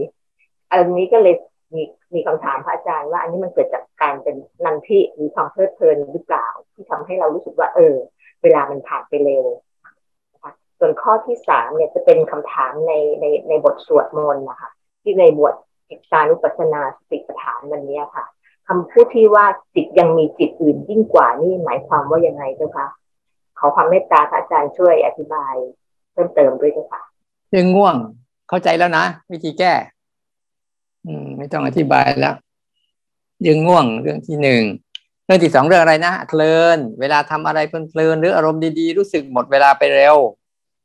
[0.70, 1.34] อันนี้ก็เลย
[1.74, 1.82] มี
[2.14, 7.94] มีคำถามพระอาจารย์ว่า อันนี้มันเกิดจากการเป็นนันทิหรือความเพลิดเพลินหรือเปล่า ที่ทำให้เรารู้สึกว่า เออ
[8.42, 9.46] เวลามันผ่านไปเร็ว
[10.78, 14.70] ส่วนข้อที่สามเนี่ยจะเป็นคำถามในในในบทสวดมนต์นะคะ
[15.02, 15.54] ที่ในบท
[15.88, 18.24] อิตานุปัสนาสติปัฏฐานวันนี้ค่ะ
[18.68, 22.86] คำพูดที่ว่าจิตยังมีจิตอื่นยิ่งกว่านี่หมายความว่ายังไงเจ้าคะ
[23.58, 25.54] ขอความเมตตาพระอาจารย์ช่วยอธิบาย
[26.12, 27.02] เพิ่มเติมด้วยเจ้าค่ะ
[27.50, 27.96] เรื่องง่วง
[28.48, 29.72] เข้าใจแล้วนะวิธีแก้
[31.06, 32.34] อืม ไม่ต้องอธิบายแล้ว
[33.40, 34.62] เรื่องง่วงเรื่องที่หนึ่ง
[35.24, 40.16] เรื่องที่สองเรื่องอะไรนะเพลิน เวลาทำอะไรเพลินหรืออารมณ์ดีๆรู้สึกหมดเวลาไปเร็ว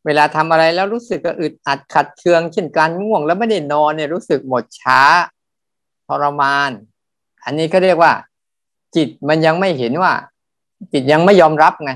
[0.05, 5.01] เวลาทำอะไรแล้วรู้สึกอึดอัดขัดเคืองเช่นการง่วง แล้วไม่ได้นอนเนี่ยรู้สึกหมดช้า
[6.07, 6.71] ทรมาน
[7.45, 8.11] อันนี้ก็เรียกว่า
[8.95, 10.13] จิตมันยังไม่เห็นว่า
[10.93, 11.91] จิตยังไม่ยอมรับไง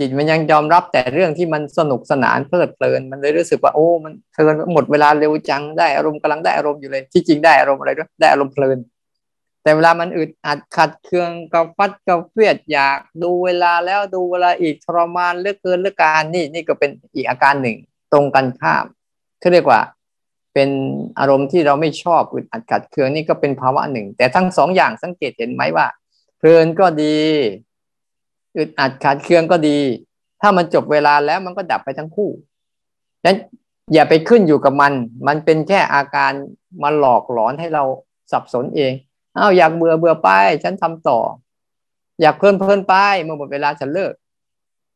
[0.00, 8.78] จิตมันยังยอมรับแต่เรื่องที่มันสนุกสนานเพลิดเพลิน มันเลยรู้สึกว่าโอ้ มันเพลินหมดเวลาเร็วจังได้อารมณ์กำลังได้อารมณ์อยู่เลย ที่จริงได้อารมณ์อะไรด้วยได้อารมณ์เพลิน
[9.62, 17.76] แต่เวลามันอึดอัดขัดเคืองกับฟัดกับเฟียดอยากดูเวลาแล้วดูเวลาอีกทรมานเลือกเกินเลือกการนี่นี่ก็เป็นอีกอาการหนึ่ง
[18.12, 18.84] ตรงกันข้าม
[19.40, 19.80] เขาเรียกว่า
[20.58, 20.72] เป็น
[21.18, 25.86] อารมณ์ที่เราไม่ชอบอึดอัดขัดเคืองนี่ก็เป็นภาวะหนึ่ง แต่ทั้งสองอย่างสังเกตเห็นไหมว่า
[26.38, 27.16] เพลินก็ดี
[28.56, 29.78] อึดอัดขาดเคืองก็ดี
[30.40, 32.30] ถ้ามันจบเวลาแล้วมันก็ดับไปทั้งคู่
[33.20, 33.36] ฉะนั้น
[33.94, 34.92] อย่าไปขึ้นอยู่กับมัน
[35.26, 36.32] มันเป็นแค่อาการ
[36.82, 37.84] มาหลอกหลอนให้เรา
[38.32, 38.92] สับสนเอง
[39.36, 40.30] อ้าวอยากเบื่อเบื่อไป
[40.64, 41.18] ฉันทำต่อ
[42.20, 44.12] อยากเพลินเพลินไปเมื่อหมดเวลาฉันเลิก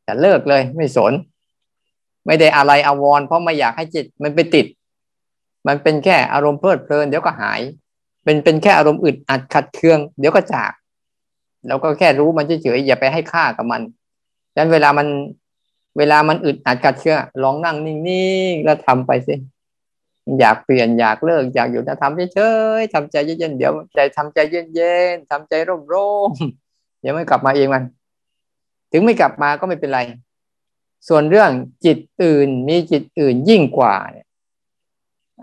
[0.07, 1.13] ฉันเลิกเลย ไม่สน
[2.25, 4.65] ไม่ได้อะไรอาวรเพราะไม่อยากให้จิตมันไปติด
[5.67, 7.61] มันเป็นแค่อารมณ์เพลิดเพลินเดี๋ยวก็หาย
[8.23, 10.71] เป็นเป็นแค่อารมณ์อึดอัดขัดเคือง เดี๋ยวก็จาก
[11.67, 13.81] เราก็แค่รู้มันเฉยๆอย่าไปให้ค่ากับมัน
[14.55, 15.07] ดังนั้นเวลามัน
[15.97, 17.97] เวลามันอึดอัดกัดเชื่อลองนั่งนิ่
[18.51, 19.35] งๆแล้วทำไปสิ
[20.39, 22.39] อยากเปลี่ยนอยากเลิกอยากอยู่จะทำเฉ
[22.79, 25.53] ยๆทำใจเย็นๆเดี๋ยวใจทำใจเย็นๆทำใจ
[25.93, 27.83] ร่มๆเดี๋ยวไม่กลับมาเองมัน
[28.91, 29.99] ถึงไม่กลับมาก็ไม่เป็นไร
[31.07, 31.49] ส่วนเรื่อง
[31.85, 34.27] จิตอื่นมีจิตอื่นยิ่งกว่าเนี่ย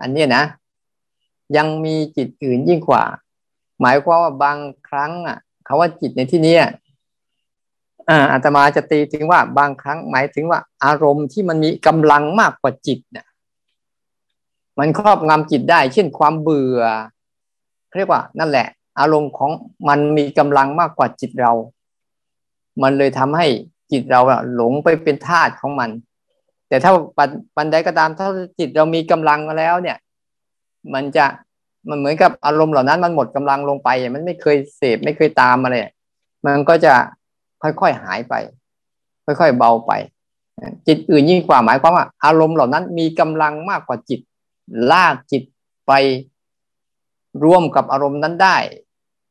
[0.01, 0.43] อันนี้นะ
[1.57, 3.03] ยังมีจิตอื่นยิ่งกว่า
[3.81, 5.37] หมายความว่าบางครั้งอะ
[5.67, 6.55] คาว่าจิตในที่นี้
[8.09, 13.25] อ่าอาตมาจะตีถึงว่าบางครั้งหมายถึงว่า อารมณ์ที่มันมีกำลังมากกว่าจิตเนี่ย
[14.79, 16.81] มันครอบงำจิตได้ เช่นความเบื่อ
[17.97, 18.67] เรียกว่า นั่นแหละ
[18.99, 19.51] อารมณ์ของ
[19.87, 21.53] มันมีกำลังมากกว่าจิตเรา
[22.81, 23.47] มันเลยทำให้
[23.91, 24.21] จิตเรา
[24.53, 25.89] หลงไปเป็นทาสของมัน
[26.69, 26.91] แต่ถ้า
[27.55, 28.27] ปันใดก็ตามถ้า
[28.59, 29.97] จิตเรามีกำลังแล้วเนี่ย
[30.93, 31.25] มันจะ
[31.89, 35.81] มันเหมือนกับอารมณ์เหล่านั้นมันหมดกำลังลงไป มันไม่เคยเสพไม่เคยตามมาเลย
[36.45, 36.93] มันก็จะ
[37.63, 38.33] ค่อยๆหายไป
[39.25, 39.91] ค่อยๆเบาไป
[40.87, 44.19] จิตอื่นยิ่งกว่าหมายความว่า อารมณ์เหล่านั้นมีกำลังมากกว่าจิต
[44.91, 45.43] ลากจิต
[45.87, 45.91] ไป
[47.43, 48.57] ร่วมกับอารมณ์นั้นได้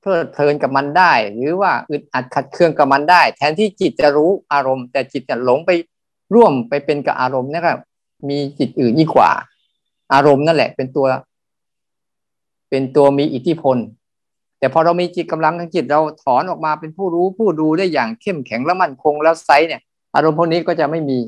[0.00, 5.70] เพลิดเพลินกับมันได้ หรือว่าอึดอัดขัดเคืองกับมันได้ แทนที่จิตจะรู้อารมณ์ แต่จิตจะหลงไป
[6.34, 7.78] ร่วมไปเป็นกับอารมณ์นะครับ
[8.28, 9.30] มีจิตอื่นยิ่งกว่า
[10.12, 11.06] อารมณ์นั่นแหละ เป็นตัว
[12.70, 13.76] เป็นตัวมีอิทธิพล
[14.58, 19.80] แต่พอเรามีจิตกำลังทางจิตเราถอนออกมาเป็นผู้รู้ผู้ดูได้อย่างเข้มแข็งและมั่นคงแล้วไซเนี่ย
[20.14, 21.18] อารมณ์พวกนี้ก็จะไม่มี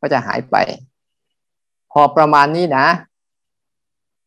[0.00, 0.56] ก็จะหายไป
[1.92, 2.86] พอประมาณนี้นะ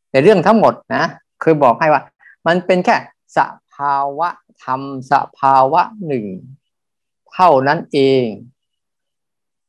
[0.10, 1.04] แต่เรื่องทั้งหมดนะ
[1.44, 2.02] คือบอกให้ว่า
[2.48, 2.96] มันเป็นแค่
[3.38, 3.40] ส
[3.74, 4.30] ภาวะ
[4.64, 4.82] ธรรม
[5.12, 6.26] สภาวะหนึ่ง
[7.34, 8.24] เท่านั้นเอง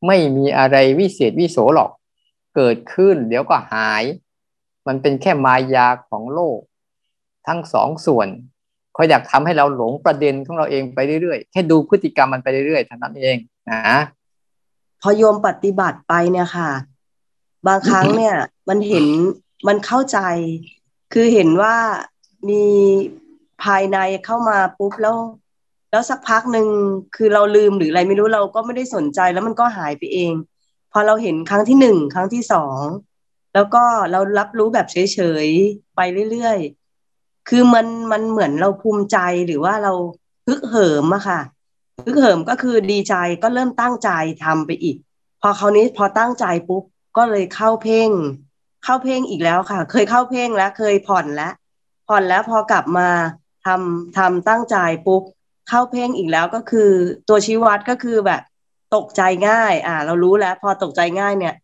[0.06, 1.90] ไม่มีอะไรวิเศษวิโสหรอก
[2.56, 4.02] เกิดขึ้นเดี๋ยวก็หาย
[4.86, 6.58] มันเป็นแค่มายาของโลก
[7.46, 8.28] ทั้งสองส่วน
[8.94, 13.36] เขาอยากทำให้เราหลงประเด็นของเราเองไปเรื่อยๆแค่ดูพฤติกรรมมันไปเรื่อยๆเท่านั้นเอง
[13.70, 13.82] นะ
[15.02, 16.70] พอโยมปฏิบัติไปเนี่ยค่ะ
[17.66, 18.36] บางครั้งเนี่ย
[18.68, 19.06] มันเห็น
[19.66, 20.18] มันเข้าใจ
[21.12, 21.76] คือเห็นว่า
[22.48, 22.64] มี
[23.62, 25.16] ภายในเข้ามาปุ๊บแล้ว
[25.90, 26.66] แล้วสักพักหนึ่ง
[27.16, 30.32] คือเราลืมหรืออะไรไม่รู้เราก็ไม่ได้สนใจแล้วมันก็หายไปเอง
[30.92, 32.82] พอเราเห็นครั้งที่หนึ่งครั้งที่สอง
[33.54, 39.92] แล้วก็เรารับรู้แบบเฉยๆไปเรื่อยๆคือมันมันเหมือนเราภูมิใจหรือว่าเรา
[40.48, 41.40] ฮึกเหิมอะค่ะ
[42.06, 44.10] ฮึกเหิมก็คือดีใจก็เริ่มตั้งใจ
[44.44, 44.96] ทำไปอีก
[45.40, 46.82] พอคราวนี้พอตั้งใจปุ๊บ
[47.16, 48.10] ก็เลยเข้าเพ่ง
[48.84, 51.52] เข้าเพ่งอีกแล้วค่ะ เคยเข้าเพ่งแล้วเคยผ่อนแล้ว
[52.08, 53.08] ผ่อนแล้วพอกลับมา
[53.66, 54.76] ทำทำตั้งใจ
[55.06, 55.22] ปุ๊บ
[55.68, 56.90] เข้าเพ่งอีกแล้วก็คือ
[57.28, 58.42] ตัวชี้วัดก็คือแบบ
[58.94, 61.54] ตกใจง่าย อ่า เรารู้แล้ว พอตกใจง่ายเนี่ย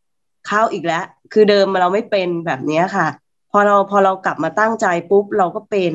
[0.47, 3.09] เข้าอีกแล้ว คือเดิมเราไม่เป็นแบบนี้ค่ะ
[3.51, 5.95] พอเราพอเรากลับมาตั้งใจปุ๊บเราก็เป็น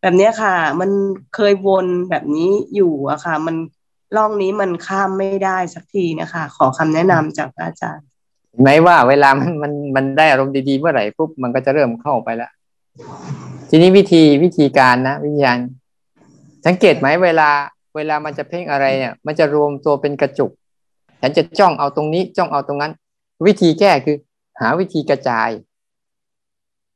[0.00, 0.90] แบบนี้ค่ะ มัน
[1.34, 3.56] เคยวนแบบนี้อยู่อะค่ะ มัน
[4.16, 8.06] ร่องนี้มันข้ามไม่ได้สักทีนะคะ ขอคำแนะนำจากอาจารย์
[8.50, 12.50] เห็นไหมว่าเวลามันมันมันได้อารมณ์ดีๆเมื่อไหร่ปุ๊บมันก็จะเริ่มเข้าไปแล้ว
[13.68, 15.58] ทีนี้วิธีวิธีการนะ วิธีการ
[16.66, 17.50] สังเกตไหมเวลา
[17.96, 20.50] เวลามันจะเพ่งอะไรเนี่ย มันจะรวมตัวเป็นกระจุก
[21.20, 22.92] ฉันจะจ้องเอาตรงนี้จ้องเอาตรงนั้น
[23.46, 24.16] วิธีแก้คือ
[24.60, 25.48] หาวิธีกระจาย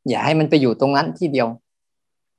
[0.09, 1.49] อย่าให้มันไปอยู่ตรงนั้นที่เดียว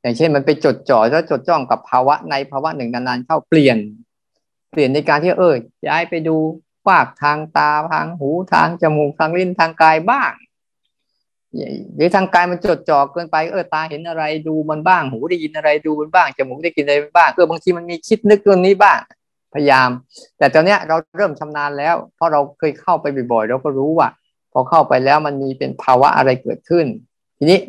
[0.01, 3.77] อย่างเช่นมันไปจดจ่อแล้วจดจ้องกับภาวะในภาวะหนึ่งนานๆเข้าเปลี่ยน
[4.71, 5.55] เปลี่ยนในการที่เออ
[5.87, 6.35] ย้ายไปดู
[6.87, 10.31] ฝากทางตาทางหูทางจมูกทางลิ้นทางกายบ้าง
[11.95, 18.99] หรือทางกายมันจดจ่อเกินไปเออตาเห็นอะไรดูมันบ้างหูได้ยินอะไรดูมันบ้างจมูกได้กินอะไรบ้างเออบางทีมันมีคิดนึกเรื่องนี้บ้าง
[19.53, 19.89] พยายาม
[20.37, 24.07] แต่ตอนเนี้ยเราเริ่มชำนาญแล้ว เพราะเราเคยเข้าไปบ่อยๆเราก็รู้ว่า
[24.53, 26.85] พอเข้าไปแล้วมันมีเป็นภาวะอะไรเกิดขึ้น
[27.37, 27.59] ทีนี้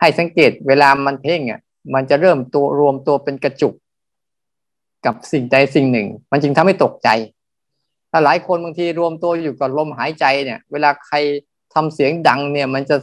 [0.00, 1.60] ให้สังเกตเวลามันเพ่งอะ
[1.94, 3.74] มันจะเริ่มตัวรวมตัวเป็นกระจุก
[5.06, 7.08] กับสิ่งใดสิ่งหนึ่ง มันจึงทำให้ตกใจ
[8.10, 11.16] ถ้าหลายคนบางทีรวมตัวอยู่กับลมหายใจเนี่ย เวลาใคร
[11.74, 12.96] ทำเสียงดังเนี่ยมันจะ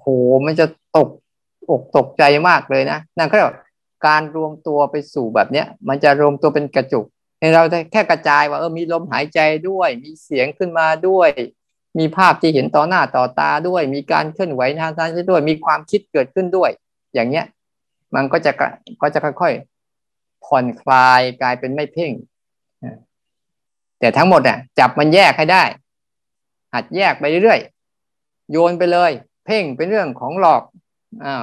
[0.00, 0.06] โห
[0.46, 1.08] มันจะตก
[1.70, 3.36] อกตกใจมากเลยนะนั่นก็
[4.06, 7.04] การรวมตัวไปสู่แบบเนี้ยมันจะรวมตัวเป็นกระจุก
[7.40, 11.30] ให้เราแค่กระจายว่าเออมีลมหายใจด้วย มีเสียงขึ้นมาด้วย
[11.98, 16.70] มีภาพที่เห็นต่อหน้าต่อตาด้วย มีการเคลื่อนไหวทางการด้วย มีความคิดเกิดขึ้นด้วย
[17.14, 17.44] อย่างเนี้ย
[18.14, 18.52] มันก็จะ
[19.02, 22.12] ก็จะค่อยๆผ่อนคลายกลายเป็นไม่เพ่ง
[24.00, 25.64] แต่ทั้งหมดอะจับมันแยกให้ได้
[26.74, 29.12] หัดแยกไปเรื่อยๆโยนไปเลย
[29.44, 30.62] เพ่งเป็นเรื่องของหลอก
[31.24, 31.42] อ้า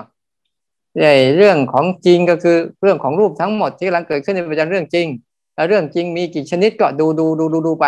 [0.99, 5.07] ใหญ่เรื่องของจริงก็คือเรื่องของรูปทั้งหมดที่กำลังเกิดขึ้นในปัจจุบันเรื่องจริง
[5.55, 7.85] แล้วเรื่องจริงมีกี่ชนิดก็ดูดูดูดูดูไป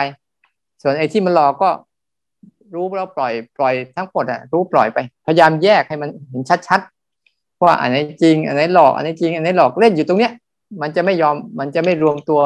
[0.82, 1.70] ส่วนไอ้ที่มันหลอกก็
[2.74, 10.32] รู้แล้วปล่อยปล่อยทั้งหมดอะรู้ปล่อยไป พยายามแยกให้มันเห็นชัดๆว่าอันไหนจริง อันไหนหลอกอันไหนจริงอันไหนหลอกเล่นอยู่ตรงเนี้ย
[10.82, 12.42] มันจะไม่ยอมมันจะไม่รวมตัว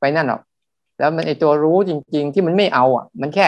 [0.00, 0.40] ไปนั่นหรอก
[0.98, 3.46] แล้วมันไอตัวรู้จริง ๆ ที่มันไม่เอาอะ มันแค่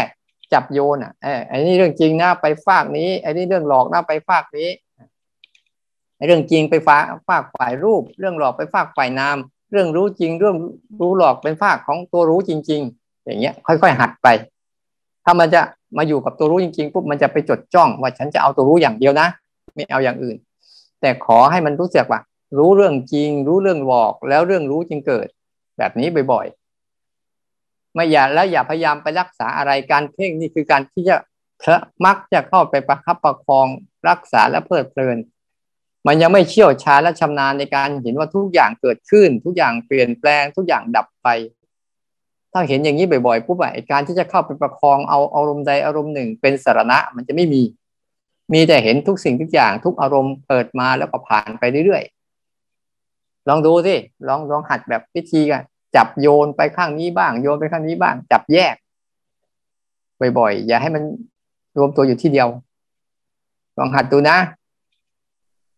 [0.52, 1.12] จับโยนอะ
[1.48, 4.68] ไอ้นี่เรื่องจริงนะไปฝากนี้ ไอ้นี่เรื่องหลอกนะไปฝากนี้
[6.16, 9.36] ไอ้เรื่องจริงไปฝากฝากฝ่ายรูป เรื่องหลอกไปฝากฝ่ายนาม
[9.70, 10.56] เรื่องรู้จริง เรื่อง
[11.00, 14.28] รู้หลอกเป็นฝากของตัวรู้จริง ๆ อย่างเงี้ย ค่อย ๆ หัดไป
[15.24, 15.60] ถ้ามันจะ
[15.96, 19.28] มาอยู่กับตัวรู้จริงๆปุ๊บมันจะไปจดจ้องว่าฉันจะเอาตัวรู้อย่างเดียวนะ
[19.74, 20.36] ไม่เอาอย่างอื่น
[21.00, 22.20] แต่ขอให้มันรู้สึกว่า
[22.58, 25.26] รู้เรื่องจริง รู้เรื่องหลอกแล้วเรื่องรู้จึงเกิด
[25.78, 26.67] แบบนี้บ่อยๆ
[27.98, 31.16] ไม่อย่าแล้วอย่าพยายามไปรักษาอะไรการเพ่งนี่คือการที่จะ
[31.62, 33.66] พระมักจะเข้าไปประคับประคอง
[34.08, 35.18] รักษาและเพลิดเพลิน
[36.06, 41.28] มันยังไม่เชี่ยวชาญและชำนาญในการเห็นว่าทุกอย่างเกิดขึ้น ทุกอย่างเปลี่ยนแปลงทุกอย่างดับไป
[42.52, 47.62] ถ้าเห็นอย่างนี้บ่อยๆปุ๊บไอ้การที่จะเข้าไปประคองเอาอารมณ์ใดอารมณ์หนึ่ง เป็นสารณะมันจะไม่มี
[48.52, 53.94] มีแต่เห็นทุกสิ่งทุกอย่างทุกอารมณ์เปิดมาแล้วก็ผ่านไปเรื่อยๆลองดูสิ
[54.28, 55.62] ลองลองหัดแบบวิธีกัน
[55.96, 58.74] จับโยนไปข้างนี้บ้าง โยนไปข้างนี้บ้าง จับแยก
[60.38, 61.02] บ่อยๆ อย่าให้มัน
[61.78, 62.48] รวมตัวอยู่ที่เดียว
[63.78, 64.38] ลองหัดดูนะ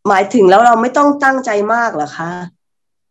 [0.09, 2.31] หมายถึงแล้วเราไม่ต้องตั้งใจมากเหรอคะ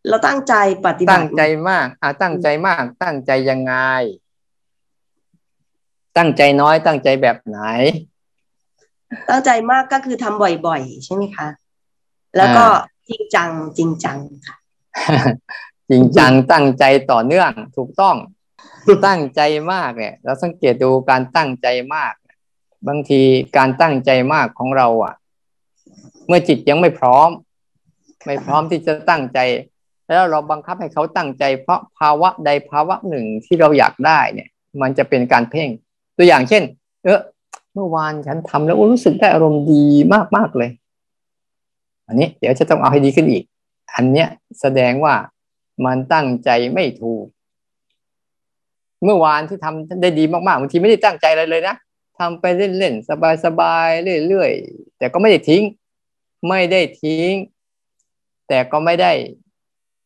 [0.08, 0.54] เราตั้งใจ
[0.86, 3.74] ปฏิบัติตั้งใจมากอ่าตั้งใจมาก ตั้งใจยังไง
[6.16, 7.58] ตั้งใจน้อยตั้งใจแบบไหน
[9.28, 11.48] ตั้งใจมากก็คือทำบ่อยๆ ใช่ไหมคะ
[12.36, 12.64] แล้วก็
[13.08, 13.48] จริงจัง
[13.78, 14.56] จริงจังค่ะ
[15.90, 18.16] จริงจังตั้งใจต่อเนื่องถูกต้อง
[19.06, 19.40] ตั้งใจ
[19.72, 22.12] มากเนี่ย เราสังเกตดูการตั้งใจมาก
[22.88, 23.20] บางที
[23.56, 25.14] การตั้งใจมากของเราอะ
[26.26, 27.30] เมื่อจิตยังไม่พร้อม
[28.26, 29.38] ไม่พร้อมที่จะตั้งใจ
[30.08, 34.48] แล้วเราบังคับให้เขาตั้งใจ เพราะภาวะใดภาวะหนึ่งที่เราอยากได้เนี่ย
[34.82, 35.68] มันจะเป็นการเพ่ง
[36.16, 36.62] ตัวอย่างเช่น
[37.04, 37.20] เออ
[37.74, 39.84] เมื่อวานฉันทำแล้วรู้สึกได้อารมณ์ดี
[40.14, 40.70] มากมากเลย
[42.06, 43.44] อันนี้เดี๋ยวจะต้องเอาให้ดีขึ้นอีก
[43.94, 44.28] อันเนี้ย
[44.60, 45.14] แสดงว่า
[45.84, 47.24] มันตั้งใจไม่ถูก
[49.04, 51.76] เมื่อวานที่ทำได้ดีมากๆบางทีไม่ได้ตั้งใจอะไรเลยนะ
[52.18, 52.44] ทำไป
[52.78, 53.08] เล่นๆ
[53.44, 55.62] สบายๆเรื่อยๆแต่ก็ไม่ได้ทิ้ง
[56.48, 57.32] ไม่ได้ทิ้ง
[58.48, 59.12] แต่ก็ไม่ได้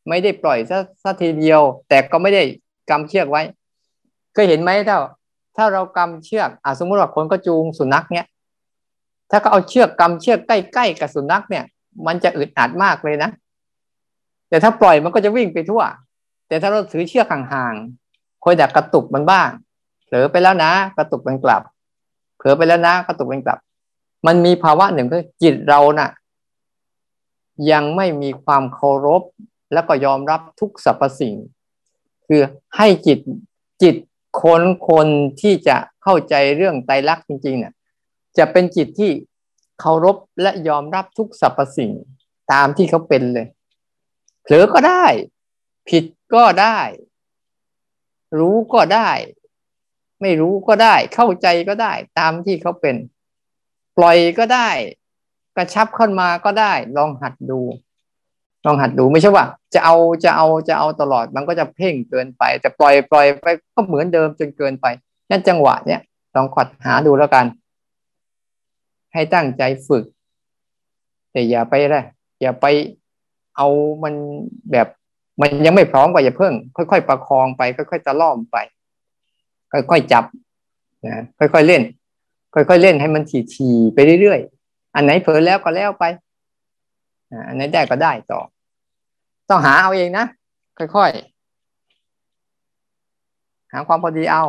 [0.09, 2.43] ไม่ได้ปล่อยซะซะทีเดียว แต่ก็ไม่ได้
[2.91, 3.43] กำเชือกไว้
[4.33, 4.97] เคยเห็นไหมถ้า
[5.57, 8.27] ถ้าเรากำเชือกอะสมมติว่าคนก็จูงสุนัขเนี้ย
[9.31, 11.65] ถ้าก็เอาเชือกกำเชือกใกล้ๆกับสุนัขเนี่ย
[12.07, 13.31] มันจะอึดอัดมากเลยนะ
[14.55, 15.83] แต่ถ้าปล่อยมันก็จะวิ่งไปทั่ว
[16.49, 19.49] แต่ถ้าเราถือเชือกห่างๆคอยดักกระตุกมันบ้าง
[20.05, 21.63] เผลอไปแล้วนะ กระตุกมันกลับ
[22.37, 23.59] เผลอไปแล้วนะ กระตุกมันกลับ
[24.27, 26.11] มันมีภาวะหนึ่งคือจิตเรานะ่ะ
[27.71, 29.23] ยังไม่มีความเคารพ
[29.73, 31.35] แล้วก็ยอมรับทุกสรรพสิ่ง
[32.27, 32.41] คือ
[32.77, 33.19] ให้จิต
[33.83, 33.97] จิต
[34.43, 35.07] คนคน
[35.41, 37.73] ที่จะเข้าใจเรื่องไตรลักษณ์จริงๆเนี่ย
[38.39, 39.11] จะเป็นจิตที่
[39.81, 41.93] เคารพและยอมรับทุกสรรพสิ่ง
[42.53, 43.47] ตามที่เขาเป็นเลย
[44.45, 45.05] เผลอก็ได้
[45.89, 46.79] ผิดก็ได้
[48.39, 49.11] รู้ก็ได้
[50.23, 52.97] ไม่รู้ก็ได้ เข้าใจก็ได้ ตามที่เขาเป็น
[53.97, 54.71] ปล่อยก็ได้
[55.57, 57.61] กระชับขึ้นมาก็ได้ ลองหัดดู
[58.67, 64.87] ลองหัดดูไม่ใช่ว่า จะเอาจะเอาจะเอาตลอดมันก็จะเพ่งเกินไป แต่ปล่อยปล่อยไปก็เหมือนเดิมจนเกินไป
[65.31, 66.01] นั่นจังหวะเนี้ย
[66.35, 67.47] ลองขอดหาดูแล้วกัน
[69.13, 70.05] ให้ตั้งใจฝึก
[71.33, 72.05] แต่อย่าไปเลย
[72.41, 72.67] อย่าไป
[73.57, 73.69] เอา
[74.05, 74.15] มัน
[74.73, 74.89] แบบ
[75.41, 78.57] มันยังไม่พร้อมก็อย่าเพิ่ง ค่อยๆประคองไป ค่อยๆตะล่อมไป
[79.73, 80.25] ค่อยๆจับ
[81.07, 81.83] นะค่อยๆเล่น
[82.55, 83.23] ค่อยๆเล่นให้มัน
[83.55, 86.05] ถี่ๆไปเรื่อยๆอันไหนเผลอแล้วก็แล้วไป
[87.49, 88.41] อันไหนได้ก็ได้ต่อ
[89.49, 90.27] ต้องหาเอาเองนะ
[90.79, 91.35] ค่อยๆ
[93.73, 94.45] หาความพอดีเอา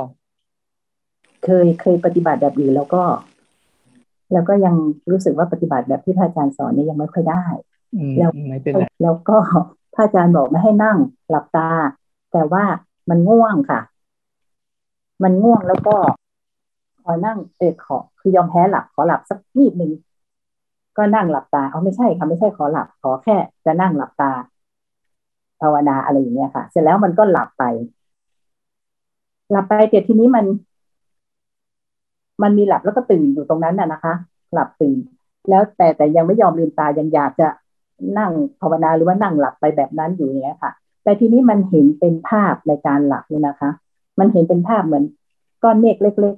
[1.44, 3.04] เคยเคยปฏิบัติแบบอื่นแล้วก็
[4.34, 4.76] แล้วก็ยัง
[5.12, 7.44] รู้สึกว่าปฏิบัติแบบที่พระอาจารย์สอนเนี่ยยังไม่ค่อยได้
[8.18, 9.38] แล้วไม่เป็นไรแล้วก็
[9.94, 10.98] พระอาจารย์บอกไม่ให้นั่ง
[11.30, 11.70] หลับตา
[12.32, 12.64] แต่ว่า
[13.10, 13.80] มันง่วงค่ะ
[15.24, 15.96] มันง่วงแล้วก็
[17.02, 19.92] ขอนั่งเออขอ คือยอมแพ้หลับขอหลับสักนิดหนึ่ง
[20.98, 23.36] ก็นั่งหลับตาเอาไม่ใช่ค่ะไม่ใช่ขอหลับ ขอแค่
[23.66, 24.32] จะนั่งหลับตา
[25.62, 27.64] ภาวนาอะไรอย่างเงี้ยค่ะ เสร็จแล้วมันก็หลับไป
[29.52, 30.46] หลับไปแต่ทีนี้มัน
[32.42, 34.14] มันมีหลับแล้วก็ตื่นอยู่ตรงนั้นน่ะนะคะ
[34.54, 34.98] หลับตื่น
[35.50, 37.48] แล้วแต่แต่ยังไม่ยอมลืมตายังอยากจะ
[38.20, 38.32] นั่ง
[38.62, 40.72] ภาวนาหรือว่านั่งหลับไปแบบนั้นอยู่เนี้ยค่ะ
[41.04, 43.70] แต่ทีนี้มันเห็นเป็นภาพในการหลับนี่นะคะ
[44.20, 45.04] มันเห็นเป็นภาพเหมือน
[45.64, 46.36] ก้อนเมฆเล็ก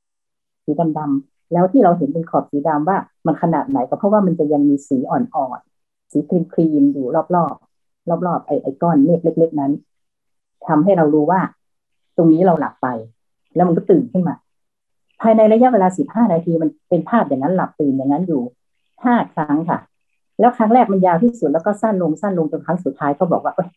[0.00, 7.06] ๆ สีดำๆแล้วที่เราเห็นเป็นขอบสีดำว่ามันขนาดไหนก็เพราะว่ามันจะยังมีสีอ่อนๆสีครีมครีมอยู่
[7.36, 9.72] รอบๆรอบๆไอ้ไอ้ก้อนเมฆเล็ก ๆ นั้น
[10.66, 11.40] ทำให้เรารู้ว่า
[12.16, 12.88] ตรงนี้เราหลับไป
[13.54, 14.34] แล้วมันก็ตื่นขึ้นมา
[15.20, 18.42] ภายในระยะเวลาสิบห้านาทีมันเป็นภาพอย่างนั้นหลับตื่นอย่างนั้นอยู่
[19.04, 19.78] ห้าครั้งค่ะ
[20.40, 23.68] แล้วครั้งแรกมันยาวที่สุดแล้วก็สั้นลงสั้นลงจนครั้งสุดท้ายก็บอกว่าเอ้ย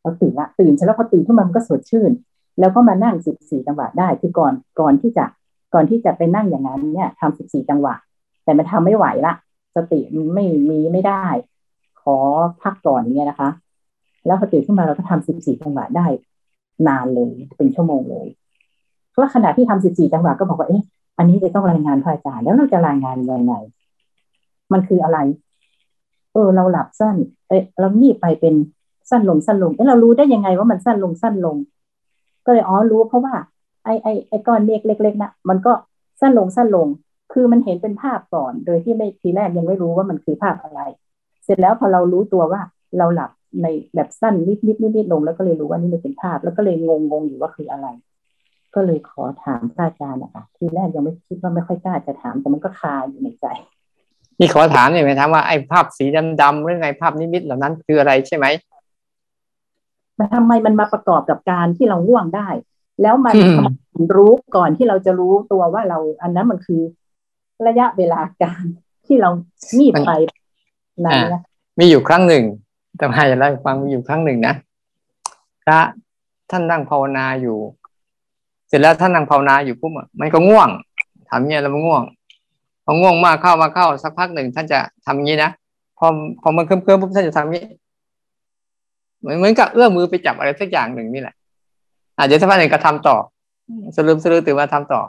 [0.00, 2.10] เราตื่นละตื่นใช่แล้วพอตื่นขึ้นมามันก็สดชื่น
[2.60, 5.24] แล้วก็มานั่งสิบสี่จังหวะได้คือก่อนก่อนที่จะ
[5.74, 7.94] ก่อนที่จะไปนั่งอย่างนั้นเนี่ยทำสิบสี่จังหวะ
[8.44, 9.32] แต่มันทำไม่ไหวละ
[9.76, 10.00] สติ
[10.34, 11.26] ไม่มีไม่ได้
[12.02, 12.16] ขอ
[12.62, 13.50] พักก่อนเนี่ยนะคะ
[14.26, 16.06] แล้วพอตื่นขึ้นมาเราก็ทำสิบสี่จังหวะได้
[16.86, 18.26] นานเลยเป็นชั่วโมงเลย
[19.10, 20.82] เพราะขณะที่ทำสิบสี่จังหวะก็บอกว่าเอ๊ะ
[21.18, 23.54] อันนี้จะต้องรายงานพระอาจารย์แล้วเราจะรายงานยังไง
[24.72, 25.18] มันคืออะไร
[26.32, 27.16] เออ เราหลับสั้น
[27.48, 28.54] เอ้เรางีบไปเป็น
[29.10, 31.56] สั้นลงสั้นลงเอ้เรารู้ได้ยังไงว่ามันสั้นลงสั้นลง
[32.46, 33.34] ก็เลยอ๋อรู้เพราะว่า
[33.84, 35.72] ไอไอไอก้อนเมฆเล็กๆนะมันก็
[36.20, 36.86] สั้นลงสั้นลง
[37.32, 40.80] คือมันเห็นเป็นภาพก่อน โดยที่ไม่ทีแรกยังไม่รู้ว่ามันคือภาพอะไร
[41.44, 42.60] เสร็จแล้วพอเรารู้ตัวว่า
[42.98, 43.30] เราหลับ
[43.62, 47.86] ในแบบสั้นนิดนิดนิดนิดลง แล้วก็เลยรู้ว่านี่มันเป็นภาพ แล้วก็เลยงงงอยู่ว่าคืออะไร
[48.74, 53.46] ก็เลยขอถามพระอาจารย์นะคะทีแรกยังไม่คิดว่าไม่ค่อยกล้าจะถามแต่มันก็คาอยู่ในใจ
[54.38, 56.04] นี่ขอถามหน่อยไหมถามว่าไอ้ภาพสี
[56.42, 58.46] ดำๆหรือไงภาพนิมิตเหล่านั้นคืออะไรใช่ไหม
[60.18, 62.48] มันทำไมมันมาประกอบกับการที่เราง่วงได้
[63.02, 63.34] แล้วมัน
[64.16, 66.80] รู้ก่อนที่เราจะรู้ตัวว่าเราอันนั้นมันคือ
[67.66, 68.64] ระยะเวลาการ
[69.06, 69.30] ที่เรา
[69.78, 70.10] งีบไป
[71.04, 71.42] นั่นนะ
[71.78, 72.44] มีอยู่ครั้งหนึ่ง
[72.96, 74.54] แต่มาจะเล่าให้ฟังมีอยู่ครั้งหนึ่งนะ
[75.64, 75.80] พระ
[76.50, 77.58] ท่านนั่งภาวนาอยู่
[78.68, 80.68] เสร็จแล้วท่านนั่งภาวนาอยู่ปุ๊บมันก็ง่วง
[81.28, 82.02] ทำเงี้ยแล้วมันง่วง
[82.86, 85.50] พอง่วงมากเข้ามาเข้าสักพักหนึ่งท่านจะทำงี้นะ
[85.98, 86.06] พอ
[86.42, 87.64] พอมันเคลิ้มเคลิ้มปุ๊บท่านจะทำงี้
[89.20, 91.34] เหมือนเหมือนกับเอื้อมมือไปจับอะไรสักอย่างหนึ่งนี่แหละ
[92.18, 93.16] อาจจะสักพักหนึ่งก็ทำต่อ
[93.96, 95.00] สลืมสลือตื่นมาทำต่อ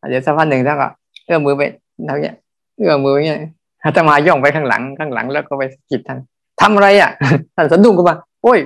[0.00, 0.88] อาจจะสักพักหนึ่งท่านก็
[1.26, 1.62] เอื้อมมือไป
[2.08, 2.36] ทำเงี้ย
[2.78, 3.38] เอื้อมมืออย่างเงี้ย
[3.84, 6.18] อาตมาย่องไปข้างหลังข้างหลัง แล้วก็ไปจิตท่าน
[6.60, 7.10] ทำอะไรอะ
[7.56, 8.58] ท่านสะดุ้งขึ้นมาโอ้ย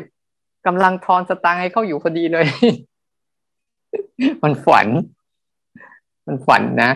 [0.66, 2.46] กำลังทอนสตางค์ให้เขาอยู่พอดีเลย
[4.42, 4.86] มันฝัน
[6.26, 6.90] มันฝันนะ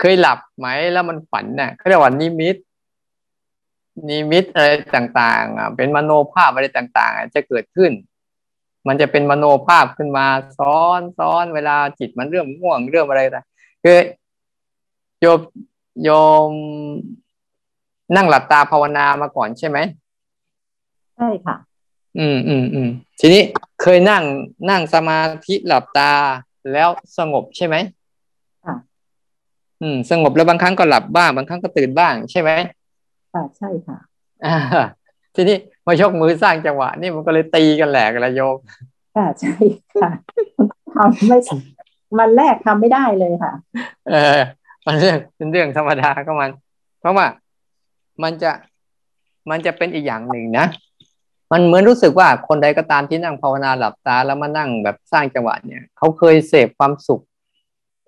[0.00, 2.56] เคยหลับไหมแล้วมันฝันน่ะเขาเรียกว่านิมิต
[4.08, 7.92] นิมิตอะไรต่างๆอะเป็นมโนภาพอะไรต่างๆ จะเกิดขึ้น
[8.88, 10.26] มันจะเป็นมโนภาพขึ้นมา
[10.58, 13.46] ซ้อนซ้อนเวลาจิตมันเริ่มง่วงเริ่มอะไรต่าง
[13.84, 13.98] คือ
[15.20, 15.40] โยม
[16.04, 16.10] โย
[16.48, 16.50] ม
[18.16, 19.78] นั่งหลับตาภาวนามาก่อนใช่ไหม
[21.16, 21.56] ใช่ค่ะ
[22.18, 22.88] อืมอืมอืม
[23.20, 23.42] ทีนี้
[23.82, 24.22] เคยนั่ง
[24.70, 26.12] นั่งสมาธิหลับตา
[26.72, 26.88] แล้ว
[27.18, 27.99] สงบใช่ไหมค่ะ
[29.82, 32.50] อืม สงบแล้วบางครั้งก็หลับบ้างบางครั้งก็ตื่นบ้าง ใช่ไหม
[33.32, 33.98] ค่ะใช่ค่ะ
[34.46, 34.56] อ่า
[35.34, 35.56] ทีนี้
[35.86, 38.56] มายกมือสร้างจังหวะ นี่มันก็เลยตีกันแหลกละโยม
[39.16, 39.54] ค่ะใช่
[39.94, 40.10] ค่ะ
[40.94, 41.38] ทำไม่
[42.18, 43.52] มันแรกทำไม่ได้เลยค่ะ
[44.10, 44.40] เออ
[44.86, 46.50] มันเรื่องเป็นเรื่องธรรมดาก็มัน
[47.00, 47.26] เพราะว่า
[48.22, 48.50] มันจะ
[49.50, 50.66] มันจะเป็นอีกอย่างหนึ่งนะ
[51.52, 57.22] มันเหมือนรู้สึกว่าคนใดก็ตามที่นั่งภาวนาหลับตาแล้วมานั่งแบบสร้างจังหวะเนี่ย เขาเคยเสพความสุข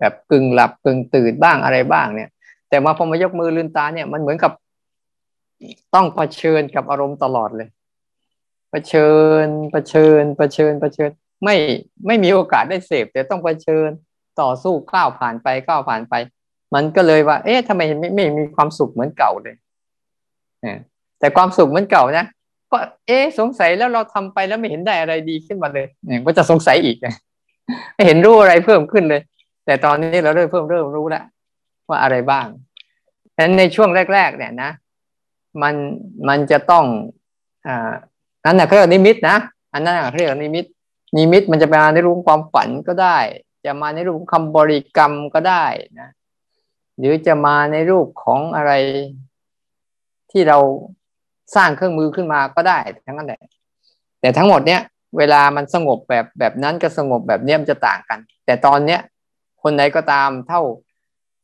[0.02, 2.28] แบบกึ่งหลับกึ่งตื่นบ้างอะไรบ้างเนี่ย
[2.68, 4.52] แต่มาพอมายกมือลืมตาเนี่ยมันเหมือนกับ
[5.94, 7.68] ต้องเผชิญกับอารมณ์ตลอดเลย
[8.70, 9.08] เผชิ
[9.44, 11.10] ญเผชิญเผชิญเผชิญ
[11.44, 11.54] ไม่
[12.06, 13.88] ไม่มีโอกาสได้เสพแต่ต้องเผชิญ
[14.40, 16.14] ต่อสู้ก้าวผ่านไปก้าวผ่านไป
[16.74, 19.54] มันก็เลยว่า เอ๊ะทำไมไม่ไม่มีความสุขเหมือนเก่าเลย
[21.18, 22.26] แต่ความสุขเหมือนเก่านะ
[22.70, 26.96] ก็เอ๊ะสงสัยแล้วเราทำไปแล้วไม่เห็นได้อะไรดีขึ้นมาเลยเนี่ยก็จะสงสัยอีก
[27.94, 29.20] ไม่เห็นรู้อะไรเพิ่มขึ้นเลย
[29.64, 31.24] แต่ตอนนี้เราเริ่มเพิ่มเริ่มรู้แล้ว
[31.88, 32.46] ว่าอะไรบ้าง
[33.34, 34.70] ฉะนั้นในช่วงแรก ๆ เนี่ยนะ
[35.62, 35.74] มัน
[36.28, 36.84] มันจะต้อง
[37.66, 37.92] อ่า
[38.44, 39.36] นั่นนะเขาเรียกนิมิตนะ
[39.72, 40.64] อันนั้นเขาเรียกนิมิต
[41.16, 43.18] นิมิตมันจะมาในรูปความฝันก็ได้
[43.64, 45.64] จะมาในรูปคำบริกรรมก็ได้
[46.00, 46.08] นะ
[46.98, 48.72] หรือจะมาในรูปของอะไร
[50.30, 50.58] ที่เรา
[51.54, 53.40] สร้างเครื่องมือขึ้นมาก็ได้ทั้งนั้นแหละ
[54.20, 54.80] แต่ทั้งหมดเนี้ย
[55.18, 59.00] เวลามันสงบแบบแบบนั้นก็สงบแบบเนี้ยมันจะต่างกัน แต่ตอนเนี้ย
[59.62, 60.60] คนไหนก็ตามเท่า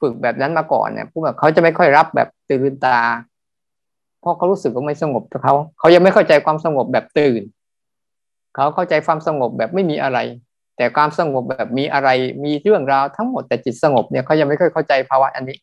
[0.00, 2.98] ฝึกแบบนั้นมาก่อนเนี่ยผู้แบบเขาจะไม่ค่อยรับแบบตื่นตา
[4.20, 7.42] เพราะเขารู้สึกว่าไม่สงบกับเขาเขายังไม่เข้าใจความสงบแบบตื่น
[8.54, 10.18] เขาเข้าใจความสงบแบบไม่มีอะไร
[10.76, 12.08] แต่ความสงบแบบมีอะไร
[12.44, 15.56] มีเรื่องราวทั้งหมดแต่จิตสงบเนี่ยเขายังไม่ค่อยเข้าใจภาวะอันนี้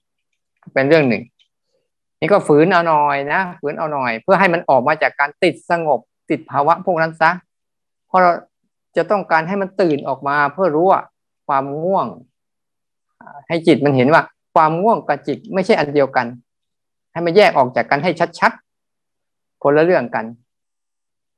[0.74, 1.24] เป็นเรื่องหนึ่ง
[2.20, 6.00] นี่ก็ฝืนเอาหน่อยนะฝืนเอาหน่อย เพื่อให้มันออกมาจากการติดสงบ
[6.30, 7.32] ติดภาวะพวกนั้นซะ
[8.08, 8.32] เพราะเรา
[8.98, 11.02] จะต้องการให้มันตื่นออกมาเพื่อรู้ว่า
[11.48, 12.08] ความง่วง
[13.48, 14.22] ให้จิตมันเห็นว่า
[14.54, 16.28] ความง่วงกับจิตไม่ใช่อันเดียวกัน
[17.12, 20.26] ให้มันแยกออกจากกันให้ชัดๆ คนละเรื่องกัน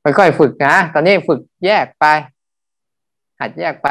[0.02, 2.04] ค่อยๆฝึกนะ ตอนนี้ฝึกแยกไป
[3.40, 3.88] หัดแยกไป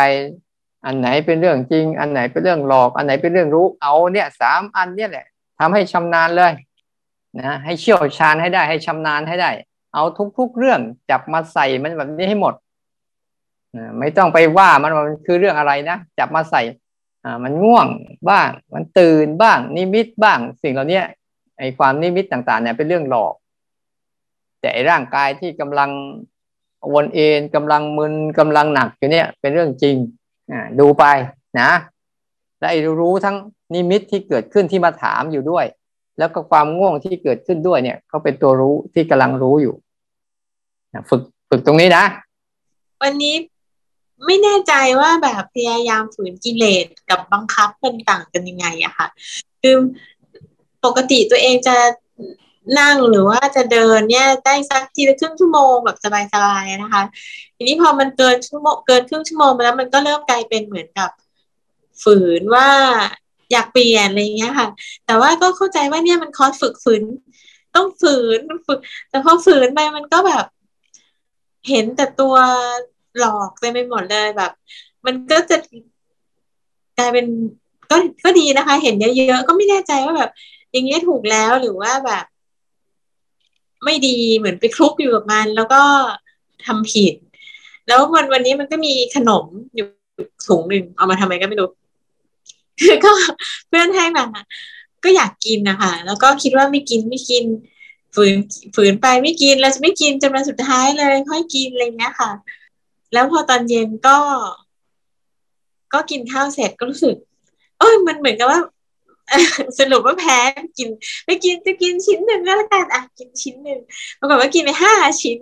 [0.85, 5.25] อันไหนเป็นเรื่องจริง อันไหนเป็นเรื่องหลอก อันไหนเป็นเรื่องรู้ เอาเนี่ยสามอันเนี่ยแหละ
[5.59, 6.51] ทำให้ชำนาญเลย
[7.39, 9.51] นะให้เชี่ยวชาญให้ได้ ให้ชำนาญให้ได้
[9.93, 10.03] เอา
[10.37, 10.79] ทุกๆเรื่อง
[11.09, 12.53] จับมาใส่มันแบบนี้ให้หมด
[13.99, 16.61] ไม่ต้องไปว่ามันมันคือเรื่องอะไรนะจับมาใส่
[17.43, 17.87] มันง่วง
[18.29, 21.01] บ้าง มันตื่นบ้าง นิมิตบ้าง สิ่งเหล่านี้
[21.59, 23.33] ไอ้ความนิมิตต่างๆเนี่ยเป็นเรื่องหลอก
[24.59, 25.91] แต่ไอ้ร่างกายที่กำลัง
[26.93, 29.95] วนเอ็นกำลังมึนกำลังหนักอยู่เนี่ยเป็นเรื่องจริง
[30.51, 31.05] อ่าดูไป
[31.59, 31.71] นะ
[32.59, 33.37] และไอ้รู้ทั้ง
[33.73, 35.65] นิมิตที่เกิดขึ้นที่มาถามอยู่ด้วย
[36.17, 39.75] แล้วก็ความง่วงที่เกิดขึ้นด้วยเนี่ยเขาเป็นตัวรู้ที่กำลังรู้อยู่
[41.09, 42.03] ฝึกฝึกตรงนี้นะ
[43.01, 43.35] วันนี้
[44.25, 49.07] ไม่แน่ใจว่าแบบพยายามฝืนกิเลสกับบังคับเป็นต่างกันยังไงอะค่ะ
[49.61, 49.75] คือ
[50.85, 51.75] ปกติตัวเองจะ
[52.79, 55.97] นั่งหรือว่าจะเดินเนี่ยได้สักทีละครึ่งชั่วโมงแบบ
[56.33, 57.03] สบายๆนะคะ
[57.55, 61.09] ทีนี้พอมันเกินชั่วโมงเกินครึ่งชั่วโมงไปแล้วมันก็เริ่มกลายเป็นเหมือนกับ
[62.03, 62.69] ฝืนว่า
[63.51, 64.67] อยากเปลี่ยนอะไรเงี้ยค่ะ
[65.05, 67.03] แต่ว่าก็เข้าใจว่าเนี่ยมันคอร์สฝึกฝืน
[67.75, 70.45] ต้องฝืนฝึก แต่พอฝืนไปมันก็แบบ
[71.69, 72.35] เห็นแต่ตัว
[73.19, 74.51] หลอกเต็มไปหมดเลยแบบ
[75.05, 75.57] มันก็จะ
[76.97, 77.25] กลายเป็น
[77.91, 80.31] ก็ก็ดีนะคะ เห็นเยอะๆก็ไม่แน่ใจว่าแบบ
[80.71, 82.25] อย่างเงี้ยถูกแล้วหรือว่าแบบ
[83.85, 85.81] ไม่ดีเหมือนไปคลุกอยู่กับมัน แล้วก็
[86.65, 87.13] ทำผิด
[87.87, 89.45] แล้ววันวันนี้มันก็มีขนม
[89.75, 89.87] อยู่
[90.47, 91.69] ถุงหนึ่งเอามาทำไมก็ไม่รู้
[93.03, 93.11] ก็
[93.67, 94.25] เพื่อนให้มา
[95.03, 97.45] ก็อยากกินนะคะแล้วก็คิดว่าไม่กินไม่กิน
[98.15, 98.35] ฝืน
[98.75, 102.31] ฝืนไปไม่กินเราจะไม่กินจนวันสุดท้ายเลยค่อยกินอะไรเงี้ยค่ะ
[103.13, 104.17] แล้วพอตอนเย็นก็
[105.93, 107.15] ก็กินข้าวเสร็จก็รู้สึก
[107.79, 108.59] เอ้ยมันเหมือนกับว่า
[109.79, 110.37] สรุปว่าแพ้
[110.77, 110.87] กิน
[111.25, 113.79] ไปกินจะกินชิ้นหนึ่งก็แล้วกันอะกินชิ้นหนึ่ง
[114.19, 115.37] ปรากฏว่ากินไปห้าชิ้น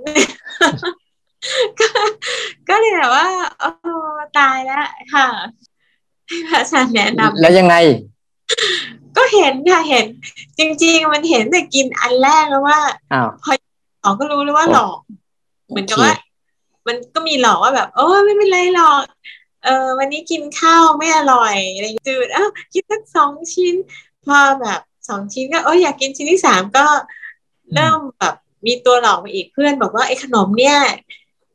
[1.80, 1.88] ก็
[2.70, 3.28] ก็เลยแบบว่า
[3.60, 3.70] โอ้
[4.38, 4.78] ตายแล้ว
[5.14, 5.28] ค่ะ
[6.28, 7.76] ให้พระอาจารย์แนะนำแล้วยังไง
[9.18, 10.06] ก็เห็นค่ะเห็น
[10.60, 12.80] จริง ๆ มันเห็นแต่กินอันแรกแล้วว่า
[13.44, 13.52] พอ
[14.04, 14.98] ออกก็รู้แล้วว่าหลอก
[15.70, 16.14] เหมือนกับว่า
[16.88, 19.04] มันก็มีหลอกว่าแบบโอ้ไม่เป็นไรหรอก
[19.64, 23.76] เออวันนี้กินข้าวไม่อร่อยอะไรจืดอ้าวกินสักสองชิ้น
[24.26, 24.80] พอแบบ
[25.10, 26.86] สองชิ้นก็โอ้อยากกินชิ้นที่สามก็
[27.74, 30.78] เริ่มแบบมีตัวหลอกมาอีกเพื่อนบอกว่าไอ้ขนมเนี่ย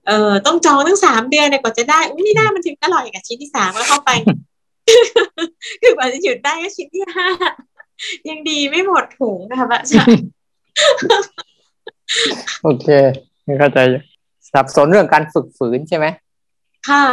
[0.06, 4.10] เออต้องจองตั้งสามเดือนเนี่ยกว่าจะได้อุ้ยไม่ได้มันถึงอร่อยกับชิ้นที่สามก็เข้าไป
[5.82, 7.28] คือกว่าจะหยุดได้ก็ชิ้นที่ห้า
[8.28, 10.24] ยังดีไม่หมดถุงนะคะพระอาจารย์
[12.62, 12.86] โอเค
[13.58, 13.78] เข้าใจ
[14.54, 16.06] สับสนเรื่องการฝึกฝืนใช่ไหม
[16.88, 17.04] ค่ะ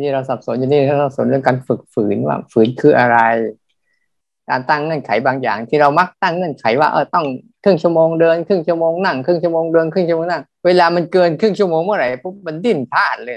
[0.00, 3.18] นี่เราสับสนอยู่นี่เราสับสนเรื่องการฝึกฝืนว่าฝืนคืออะไร
[4.50, 7.26] การตั้งเงื่อนไขบางอย่าง ที่เรามักตั้งเงื่อนไขว่าเออต้อง
[7.64, 13.36] ครึ่งชั่วโมงเดินครึ่งชั่วโมงนั่งครึ่งชั่วโมงเดินครึ่งชั่วโมงนั่งเวลามันเกินครึ่งชั่วโมงเมื่อไหร่ปุ๊บมันดิ้นพลาดเลย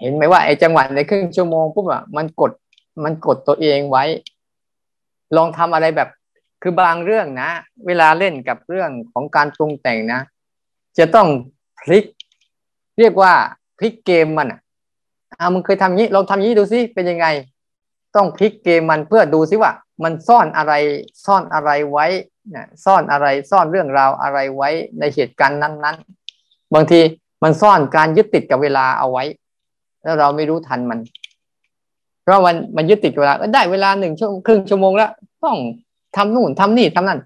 [0.00, 2.52] เห็นไหมว่าไอ้จังหวะในครึ่งชั่วโมงปุ๊บอะมันกด
[3.04, 4.04] มันกดตัวเองไว้
[5.36, 6.08] ลองทำอะไรแบบ
[6.62, 7.50] คือบางเรื่องนะ
[7.86, 10.20] เวลาเล่นกับเรื่องของการปรุงแต่งนะ
[10.98, 11.28] จะต้อง
[11.82, 12.04] พลิก
[12.98, 13.32] เรียกว่า
[13.78, 14.60] พลิกเกมมันอะ
[15.38, 17.26] อ่ามึงเคยทำงี้ลองทำงี้ดูซิเป็นยังไง
[18.16, 19.72] ต้องพลิกเกมมันเพื่อดูซิว่า
[20.04, 20.72] มันซ่อนอะไร
[21.26, 22.06] ซ่อนอะไรไว้
[22.54, 25.96] นะซ่อนอะไรซ่อนเรื่องราวอะไรไว้ในเหตุการณ์นั้น
[26.34, 27.00] ๆ บางที
[27.42, 29.24] มันซ่อนการยึดติดกับเวลาเอาไว้
[30.02, 30.98] แล้วเราไม่รู้ทันมัน
[32.22, 35.10] เพราะมันมันยึดติดเวลาได้เวลาหนึ่งชั่วครึ่งชั่วโมงแล้ว
[35.44, 35.56] ต้อง
[36.16, 37.20] ทำนู่นทำนี่ทำนั่น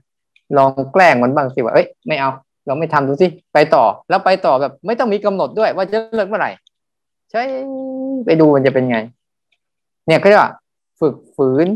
[0.56, 2.30] ลองแกล้งมันบ้างสิว่าเอ้ยไม่เอา
[2.66, 6.50] เราไม่ทำดูสิไปต่อ แล้วไปต่อแบบไม่ต้องมีกำหนดด้วย ว่าจะเลิกเมื่อไหร่
[7.30, 7.42] ใช่
[8.26, 8.98] ไปดูมันจะเป็นไง
[10.06, 10.52] เนี่ยเขาเรียกว่า
[11.00, 11.66] ฝึกฝืน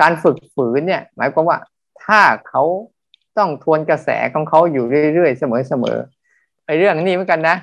[0.00, 1.58] การฝึกฝืนเนี่ย หมายความว่า
[2.04, 2.62] ถ้าเขา
[3.38, 7.56] ต้องทวนกระแสของเขาอยู่เรื่อยๆ เสมอๆไอ้เรื่องนี้เหมือนกันนะ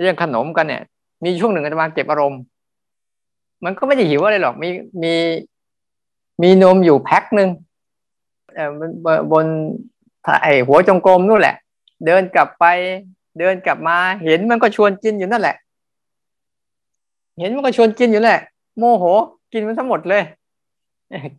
[0.00, 0.82] เรื่องขนมกันเนี่ย
[1.24, 2.40] มีช่วงหนึ่งอาตมาเก็บอารมณ์
[3.64, 4.68] มันก็ไม่ได้หิวอะไรหรอกมี
[5.02, 5.14] มี
[6.42, 7.48] มีนมอยู่แพ็คหนึ่ง
[8.54, 8.70] เออ
[9.32, 9.46] บน
[10.42, 11.56] ไอหัวจงกรมนู่นแหละ
[12.04, 12.64] เดินกลับไป
[13.38, 15.56] เดินกลับมา เห็นมันก็ชวนกินอยู่นั่นแหละ
[17.38, 18.40] เห็นมันก็ชวนกินอยู่แหละ
[18.78, 19.04] โมโห
[19.52, 20.22] กินมันทั้งหมดเลย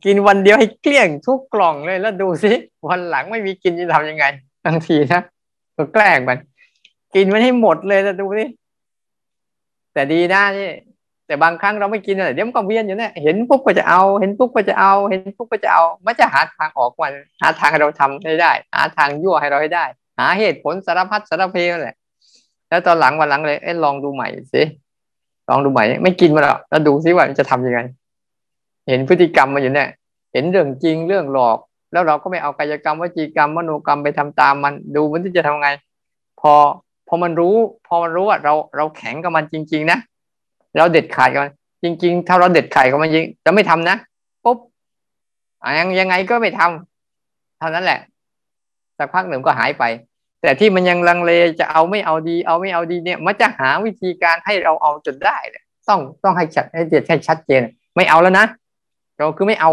[0.05, 2.51] กินวันเดียวให้เกลี้ยงทุกกล่องเลยแล้วดูสิ
[2.89, 4.25] วันหลังไม่มีกินจะทำยังไง
[4.65, 5.21] บางทีนะ
[5.77, 6.37] ก็แกล้งมัน
[7.15, 8.45] กินมันให้หมดเลยแล้วดูสิ
[9.93, 10.71] แต่ดีนะนี่
[11.27, 19.85] แต่บางครั้งเราไม่กินอะไรเดี๋ยวมันก็เวียนอยู่เนี่ยเห็นปุ๊บก็จะเอา เห็นปุ๊บก็จะเอา เห็นปุ๊บก็จะเอา มันจะหาทางออกมันหาทางให้เราทำให้ได้ หาทางยั่วให้เราให้ได้
[20.19, 21.95] หาเหตุผลสารพัดสารเพแหละ
[22.69, 24.63] แล้วตอนหลังวันหลังเลยเอ้ลองดูใหม่สิ
[25.49, 27.79] ลองดูใหม่ ไม่กินมาหรอกแล้วดูซิว่ามันจะทํำยังไง
[28.87, 29.87] เห็นพฤติกรรมมาอยู่เนี่ย
[30.33, 31.57] เห็นเรื่องจริงเรื่องหลอก
[31.91, 35.69] แล้วเราก็ไม่เอากายกรรมวจีกรรมมโนกรรมไปทำตามมันดูมันที่จะทำไง
[36.41, 36.53] พอ
[37.07, 37.55] พอมันรู้
[37.87, 39.97] พอมันรู้ว่าเราเราแข็งกับมันจริง ๆ นะ
[40.77, 41.51] เราเด็ดขาดกับมัน
[41.83, 43.95] จริง ๆ ถ้าเราเด็ดขาดกับมันจริงจะไม่ทำนะ
[44.43, 44.57] ปุ๊บ
[45.79, 47.99] ยังยังไงก็ไม่ทำเท่านั้นแหละ
[48.97, 49.83] สักพักหนึ่งก็หายไป
[50.41, 55.37] แต่ที่มันยังลังเลจะเอาไม่เอาดี เอาไม่เอาดีเนี่ย มันจะหาวิธีการให้เราเอาจนได้
[55.89, 57.61] ต้องต้องให้ชัดให้เด็ดให้ชัดเจน
[57.95, 58.45] ไม่เอาแล้วนะ
[59.17, 59.71] เราคือไม่เอา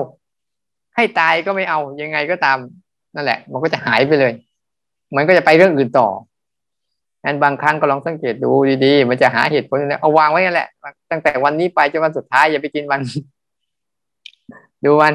[0.97, 2.59] ให้ตายก็ไม่เอายังไงก็ตาม
[3.15, 4.33] นั่นแหละ มันก็จะหายไปเลย
[5.17, 6.09] มันก็จะไปเรื่องอื่นต่อ
[7.25, 8.51] นั้นบางครั้งก็ลองสังเกตดู
[8.85, 10.69] ดีๆ มันจะหาเหตุผลเอาวางไว้นั่นแหละ
[11.11, 13.01] ตั้งแต่วันนี้ไปจนวันสุดท้ายอย่าไปกินมัน
[14.85, 15.15] ดูมัน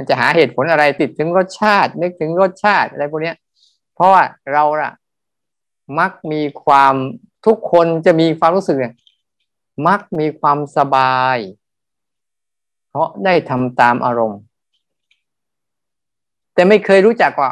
[0.00, 3.32] มันจะหาเหตุผลอะไรติดถึงรสชาติ นึกถึงรสชาติอะไรพวกนี้
[3.94, 4.22] เพราะว่า
[4.52, 4.92] เราอะ
[5.98, 6.94] มักมีความ
[7.46, 8.94] ทุกคนจะมีความรู้สึกเนี่ย
[9.86, 11.36] มักมีความสบาย
[12.88, 14.40] เพราะได้ทำตามอารมณ์
[16.54, 17.50] แต่ไม่เคยรู้จักว่า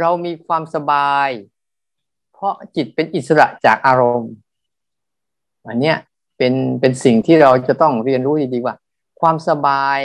[0.00, 1.28] เรามีความสบาย
[2.32, 4.32] เพราะจิตเป็นอิสระจากอารมณ์
[5.66, 5.96] อันเนี้ย
[6.36, 8.74] เป็นเป็นสิ่งที่เราจะต้องเรียนรู้ดีๆว่า
[9.20, 10.00] ความสบาย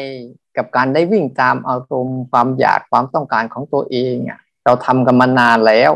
[0.58, 5.92] กับการได้วิ่งตามอารมณ์ความอยากความต้องการของตัวเองอะเราทำกันมานานแล้ว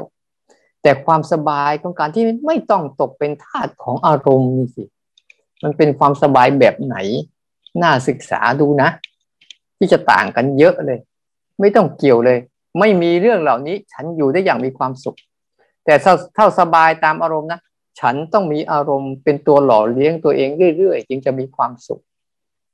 [0.82, 4.84] แต่ความสบายของการที่ไม่ต้องตกเป็นทาสของอารมณ์นี่สิ
[5.64, 6.96] มันเป็นความสบายแบบไหน
[7.82, 8.90] น่าศึกษาดูนะ
[9.78, 11.00] ที่จะต่างกันเยอะเลย
[11.60, 12.40] ไม่ต้องเกี่ยวเลย
[12.80, 15.18] ไม่มีเรื่องเหล่านี้ ฉันอยู่ได้อย่างมีความสุข
[15.86, 15.94] แต่
[16.36, 17.62] ถ้าสบายตามอารมณ์นะ
[18.00, 22.02] ฉันต้องมีอารมณ์เป็นตัวหล่อเลี้ยงตัวเองเรื่อยๆจึงจะมีความสุข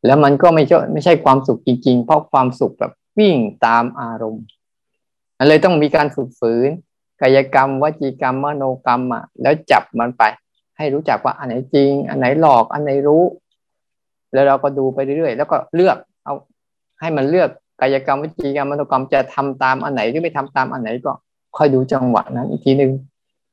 [0.05, 4.43] แล้วมันก็ไม่ใช่ไม่ใช่ความสุขจริง ๆ เพราะความสุขแบบวิ่งตามอารมณ์
[5.37, 6.69] มันเลยต้องมีการฝึกฝืน
[7.21, 10.23] กายกรรมวจีกรรมมโนกรรมอะแล้วจับมันไป
[10.77, 13.23] ให้รู้จักว่าอันไหนจริง อันไหนหลอกอันไหนรู้
[14.33, 16.33] แล้วเราก็ดูไปเรื่อยๆแล้วก็เลือกเอา
[16.99, 17.49] ให้มันเลือก
[17.81, 21.11] กายกรรมวจีกรรมมโนกรรมจะทำตามอันไหนหรือไม่ทำตามอันไหนก็
[21.57, 22.91] ค่อยดูจังหวะนั้นอีกทีหนึ่ง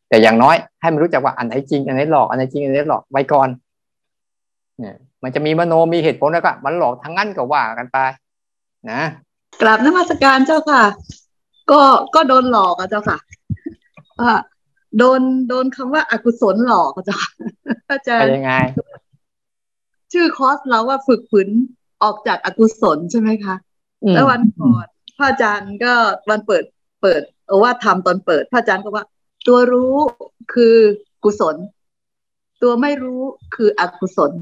[0.08, 3.48] แต่อย่างน้อยให้มันรู้จักว่าอันไหนจริงอันไหนหลอกอันไหนจริงอันไหนหลอกไว้ก่อน
[4.78, 7.98] เนี่ย มันจะมีมโนมีเหตุผลแล้วก็มันหลอกทั้งนั้นก็ว่ากันไป
[8.90, 9.02] นะ
[9.60, 10.84] กราบนมัสการเจ้าค่ะ
[11.70, 11.80] ก็
[12.14, 13.18] ก็โดนหลอกอะเจ้าค่ะ
[14.20, 14.32] อ่า
[14.98, 17.32] โดนโดนคำว่าอากุศลหลอกอะเจ้าค่ะ
[17.90, 18.52] อาจารย์ยังไง
[20.12, 21.48] ชื่อคอร์สเราว่าฝึกฝืน
[22.02, 23.56] ออกจากอากุศลใช่ไหมคะ
[24.14, 25.92] แล้ววันก่อนพระอาจารย์ก็
[26.28, 26.64] วันเปิด
[27.02, 29.04] เปิดเอาว่าทำตอนเปิด พระอาจารย์ก็ว่า
[29.46, 29.94] ตัวรู้
[30.54, 30.76] คือ
[31.24, 31.56] กุศล
[32.62, 33.22] ตัวไม่รู้
[33.54, 34.32] คืออกุศล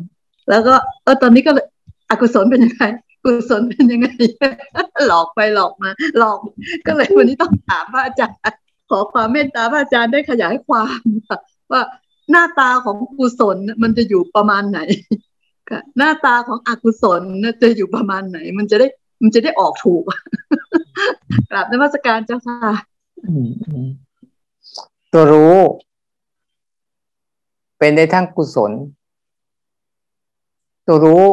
[0.51, 1.53] แล้วก็เออตอนนี้ก็
[2.11, 2.85] อกุศลเป็นยังไง
[3.25, 4.09] กุศลเป็นยังไง
[5.07, 6.39] หลอกไปหลอกมา หลอก
[6.87, 8.39] ก็เลยวันนี้ต้องถามพระอาจารย์
[8.91, 11.01] ขอความเมตตาพระอาจารย์ได้ขยายความ
[11.73, 11.83] ว่า
[12.31, 14.81] หน้าตาของกุศลมันจะอยู่ประมาณไหน
[15.99, 17.21] หน้าตาของอกุศล
[17.63, 18.87] จะอยู่ประมาณไหน มันจะได้
[19.23, 20.03] มันจะได้ออกถูก
[21.51, 22.73] กราบนมัสการเจ้าค่ะ
[25.13, 25.57] ตัวรู้
[27.79, 28.73] เป็นในทั้งกุศล
[30.87, 31.25] ตัวรู้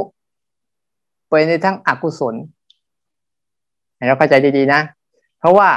[1.29, 2.35] ไปในทั้งอกุศล
[3.95, 4.81] ให้เราเข้าใจดีๆนะ
[5.39, 5.69] เพราะว่า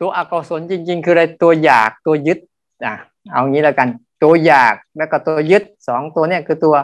[0.00, 2.38] ตัวอกุศลจริง ๆ คืออะไรตัวอยากตัวยึด
[2.84, 2.94] อะ
[3.32, 3.88] เอางี้แล้วกัน
[4.22, 6.74] ตัวอยากแล้วก็ตัวยึดสองตัวเนี่ยคือตัว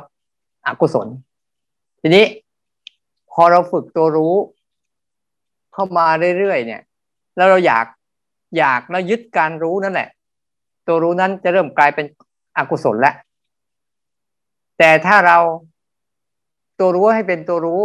[0.67, 1.09] อกุศล
[2.01, 2.25] ทีนี้
[3.33, 4.35] พอเราฝึกตัวรู้
[5.73, 6.07] เข้ามา
[6.39, 6.81] เรื่อยๆเนี่ย
[7.37, 7.87] แล้วเราอยาก
[8.59, 10.09] อยากแล้วยึดการรู้นั่นแหละ
[10.87, 12.07] ตัวรู้นั้นจะเริ่มกลายเป็น
[12.57, 13.15] อกุศลแล้ว
[14.79, 15.39] แต่ถ้าเรา
[16.83, 17.81] ตัวรู้ให้เป็นตัวรู้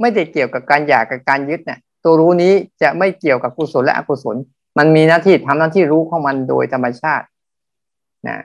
[0.00, 4.36] ไม่ได้เกี่ยวกับการอยากกับการยึดเนี่ยตัวรู้นี้จะไม่เกี่ยวกับกุศลและอกุศล
[4.78, 7.26] มันมีหน้าที่ทำหน้าที่รู้ของมันโดยธรรมชาติ
[8.28, 8.38] นะ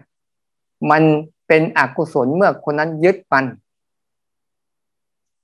[0.91, 1.03] มัน
[1.47, 3.45] เป็นอกุศลเมื่อคนนั้นยึดมัน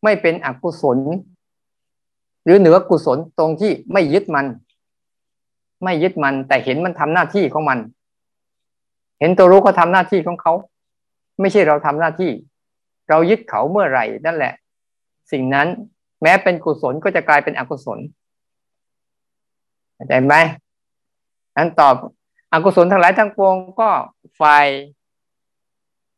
[0.04, 0.98] ไม่เป็นอกุศล
[2.44, 4.46] หรือเหนือกุศลตรงที่ไม่ยึดมัน
[5.84, 7.80] ไม่ยึดมัน แต่เห็นมันทำหน้าที่ของมัน
[9.20, 10.54] เห็นตัวรู้เขาทาหน้าที่ของเขา
[11.40, 12.32] ไม่ใช่เราทำหน้าที่
[13.10, 14.54] เรายึดเขาเมื่อไหร่นั่นแหละ
[15.32, 15.68] สิ่งนั้น
[16.22, 18.00] แม้เป็นกุศลก็จะกลายเป็นอกุศล
[19.96, 20.36] เข้าใจไหม
[21.58, 21.96] นั้นตอบ
[22.54, 23.90] อกุศลทั้งหลายทั้งปวงก็
[24.40, 24.68] ฝ่าย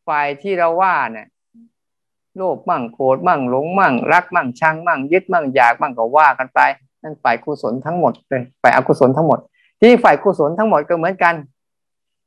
[0.07, 1.27] ฝ่ายที่เราว่าเนี่ย
[2.38, 6.59] โลภมั่งโกรธมั่งหลงมั่ง รักมั่งชังมั่ง ยึดมั่งอยากมั่งก็ว่ากันไป
[7.03, 9.39] นั่นฝ่ายกุศลทั้งหมดเลยฝ่ายอกุศลทั้งหมด
[9.81, 11.33] ที่ฝ่ายกุศลทั้งหมดก็เหมือนกัน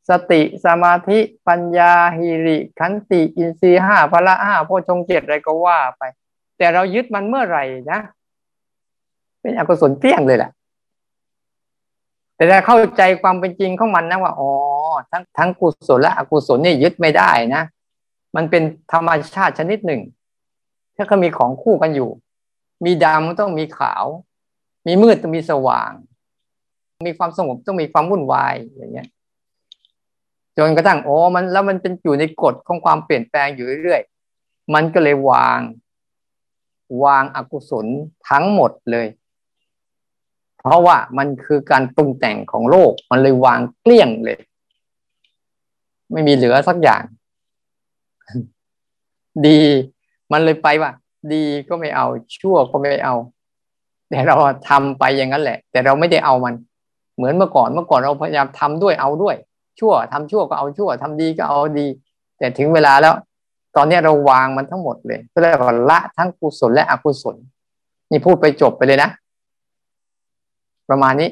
[0.08, 6.02] สติสมาธิปัญญาหิริขันติอินทรีห้าพละห้าโพชงเจ็ดอะไรก็ว่าไป
[6.58, 8.00] แต่เรายึดมันเมื่อไหร่นะ
[9.40, 10.50] เป็นอกุศลเกลี้ยงเลยแหละ
[12.36, 14.50] แต่ถ้าเข้าใจความเป็นจริงของมันนะว่าอ๋อ
[15.10, 17.62] ทั้งทั้งกุศลและอกุศลนี่ยึดไม่ได้นะ
[18.36, 20.00] มันเป็นธรรมชาติชนิดหนึ่ง
[20.96, 22.10] ถ้าเขามีของคู่กันอยู่
[22.84, 24.04] มีดำต้องมีขาว
[24.86, 25.92] มีมืดต้องมีสว่าง
[27.06, 29.08] มีความสงบต้องมีความวุ่นวายอย่างเงี้ย
[30.58, 35.60] จนกระทั่งโอ้มันแล้วมันเป็นอยู่ในกฎของความเปลี่ยนแปลงอยู่เรื่อยๆมันก็เลยวาง
[37.04, 37.86] วางอกุศล
[38.28, 39.06] ทั้งหมดเลย
[40.58, 44.38] เพราะว่ามันคือการปรุงแต่งของโลก มันเลยวางเกลี้ยงเลย
[46.12, 47.02] ไม่มีเหลือสักอย่าง
[49.46, 49.60] ดี
[50.32, 50.90] มันเลยไปว่า
[51.32, 52.06] ดีก็ไม่เอา
[52.38, 53.14] ชั่วก็ไม่เอา
[54.10, 54.36] แต่เรา
[54.68, 56.54] ทำไปอย่างนั้นแหละ แต่เราไม่ได้เอามัน
[57.16, 59.36] เหมือนเมื่อก่อนเมื่อก่อนเราพยายามทำด้วยเอาด้วย
[59.80, 61.86] ชั่วทำชั่วก็เอาชั่วทำดีก็เอาดี
[62.38, 63.14] แต่ถึงเวลาแล้ว
[63.76, 67.36] ตอนนี้เราวางมันทั้งหมดเลยก็เรียกว่าละทั้งกุศลและอกุศล
[68.10, 69.10] นี่พูดไปจบไปเลยนะ
[70.88, 71.28] ประมาณนี้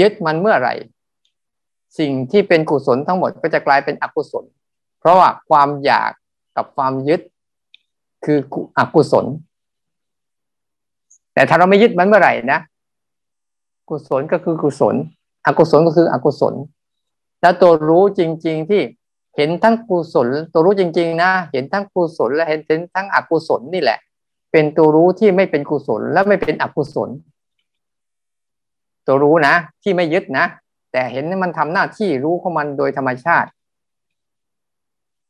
[0.00, 0.74] ยึดมันเมื่อไหร่
[1.98, 4.44] สิ่งที่เป็นกุศลทั้งหมดก็จะกลายเป็นอกุศล
[5.00, 6.10] เพราะว่าความอยาก
[6.56, 7.20] กับความยึด
[8.24, 8.38] คือ
[8.78, 9.26] อกุศล
[11.34, 12.60] แต่ถ้าเราไม่ยึดมันเมื่อไหร่นะ
[13.88, 14.94] กุศลก็คือกุศล
[15.46, 16.54] อกุศลก็คืออกุศล
[17.44, 18.82] แล้วตัวรู้จริง ๆ ที่
[19.36, 22.60] เห็นทั้งกุศล ตัวรู้จริง ๆ นะ เห็นทั้งกุศล และเห็น
[22.94, 23.98] ทั้งอกุศลนี่แหละ
[24.52, 27.10] เป็นตัวรู้ที่ไม่เป็นกุศลและไม่เป็นอกุศล
[29.06, 30.44] ตัวรู้นะ ที่ไม่ยึดนะ
[30.92, 33.48] แต่เห็นมันทำหน้าที่รู้ของมันโดยธรรมชาติ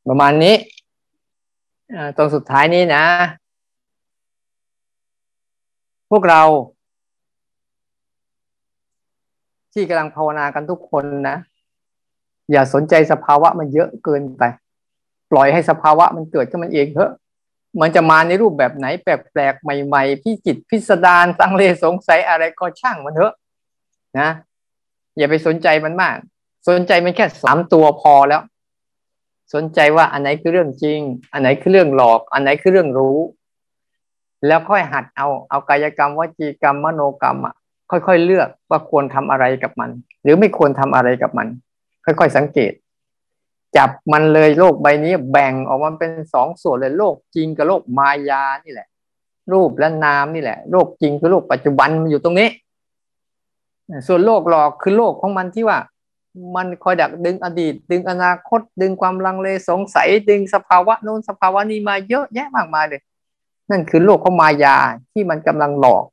[0.09, 0.55] ประมาณนี้
[2.17, 3.05] ตรงสุดท้ายนี้นะ
[6.11, 6.43] พวกเรา
[9.73, 11.39] ที่กำลังภาวนากันทุกคนนะ
[12.53, 14.43] อย่าสนใจสภาวะมันเยอะเกินไป
[15.31, 17.13] ปล่อยให้สภาวะมันเกิดขึ้นมันเองเถอะ
[17.81, 23.33] มันจะมาในรูปแบบไหนแปลกๆใหม่ ๆพี่จิตพิสดารตังเลสงสัยอะไรก็ช่างมันเถอะ
[24.19, 24.31] นะ
[25.17, 26.17] อย่าไปสนใจมันมาก
[26.69, 28.43] สนใจมันแค่สามตัวพอแล้ว
[29.55, 31.01] สนใจว่าอันไหนคือเรื่องจริง
[31.33, 33.19] อันไหนคือเรื่องหลอก อันไหนคือเรื่องรู้
[34.47, 37.55] แล้วค่อยหัดเอาเอากายกรรมวจีกรรมมโนกรรมอะ
[37.91, 39.91] ค่อยๆเลือกว่าควรทำอะไรกับมัน
[40.23, 41.47] หรือไม่ควรทำอะไรกับมัน
[42.05, 42.73] ค่อยๆสังเกต
[43.77, 48.89] จับมันเลยโลกใบนี้แบ่งออกมาเป็นสองส่วนเลยโลกจริงกับโลกมายานี่แหละ
[49.53, 52.49] รูปและนามนี่แหละ โลกจริงคือโลกปัจจุบันมันอยู่ตรงนี้
[54.07, 55.79] ส่วนโลกหลอกคือโลกของมันที่ว่า
[56.57, 63.01] มันคอยดักดึงอดีต ดึงอนาคต ดึงความลังเลสงสัย ดึงสภาวะโน้นสภาวะนี้มาเยอะแยะมากมายเลย
[63.71, 64.77] นั่นคือโลกของมายา
[65.13, 66.05] ที่มันกำลังหลอก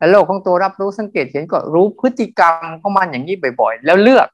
[0.00, 4.28] และโลกของตัวรับรู้สังเกตเห็นก็รู้พฤติกรรมของมันอย่างนี้บ่อย ๆ แล้วเลือก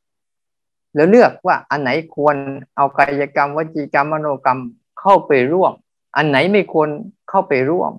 [0.94, 2.36] แล้วเลือกว่าอันไหนควร
[2.76, 4.60] เอากายกรรมวจีกรรมมโนกรรม
[5.00, 5.72] เข้าไปร่วม
[6.16, 6.88] อันไหนไม่ควร
[7.28, 7.92] เข้าไปร่วม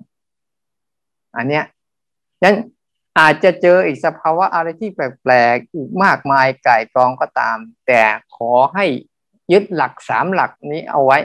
[1.35, 1.65] อันเนี้ย
[2.44, 2.56] นั้น
[3.19, 7.57] อาจจะเจออีกสภาวะอะไรที่แปลกๆอีกมากมายไก่กรองก็ตาม
[7.88, 8.02] แต่
[8.35, 8.85] ขอให้
[9.52, 11.18] ยึดหลักสามหลักนี้เอาไว้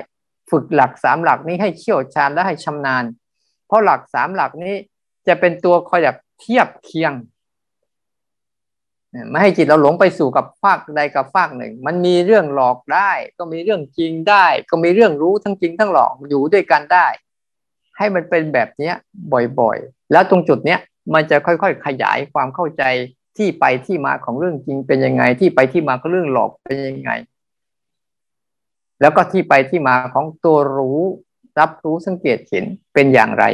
[0.50, 3.04] ฝึกหลักสามหลักนี้ให้เชี่ยวชาญและให้ชำนาญ
[3.66, 4.74] เพราะหลักสามหลักนี้
[5.26, 7.12] จะเป็นตัวคอยแบบ เทียบเคียง
[9.30, 17.06] ไม่ให้จิตเราหลงไปสู่กับฝากใดกับฝากหนึ่ง มันมีเรื่องหลอกได้ ก็มีเรื่องจริงได้ ก็มีเรื่องรู้ทั้งจริงทั้งหลอกอยู่ด้วยกันได้
[17.96, 18.94] ให้มันเป็นแบบเนี้ย
[19.60, 20.80] บ่อยๆ แล้วตรงจุดเนี้ย
[21.14, 22.82] มันจะค่อยๆขยายความเข้าใจ
[23.36, 27.10] ที่ไปที่มาของเรื่องจริงเป็นยังไง ที่ไปที่มาของเรื่องหลอกเป็นยังไง
[29.00, 31.00] แล้วก็ที่ไปที่มาของตัวรู้
[31.58, 32.64] รับรู้สังเกตเห็น
[32.94, 33.44] เป็นอย่างไร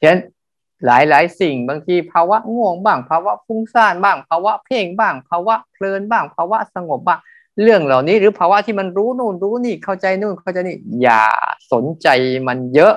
[0.00, 0.20] ฉะนั้น
[0.84, 7.20] หลายหลายสิ่งบางทีภาวะง่วงบ้างภาวะฟุ้งซ่านบ้างภาวะเพ่งบ้างภาวะเพลินบ้างภาวะสงบบ้าง
[7.62, 11.24] เรื่องเหล่านี้หรือภาวะที่มันรู้นู่นรู้นี่เข้าใจนู่นเข้าใจนี่อย่า
[11.72, 12.08] สนใจ
[12.46, 12.94] มันเยอะ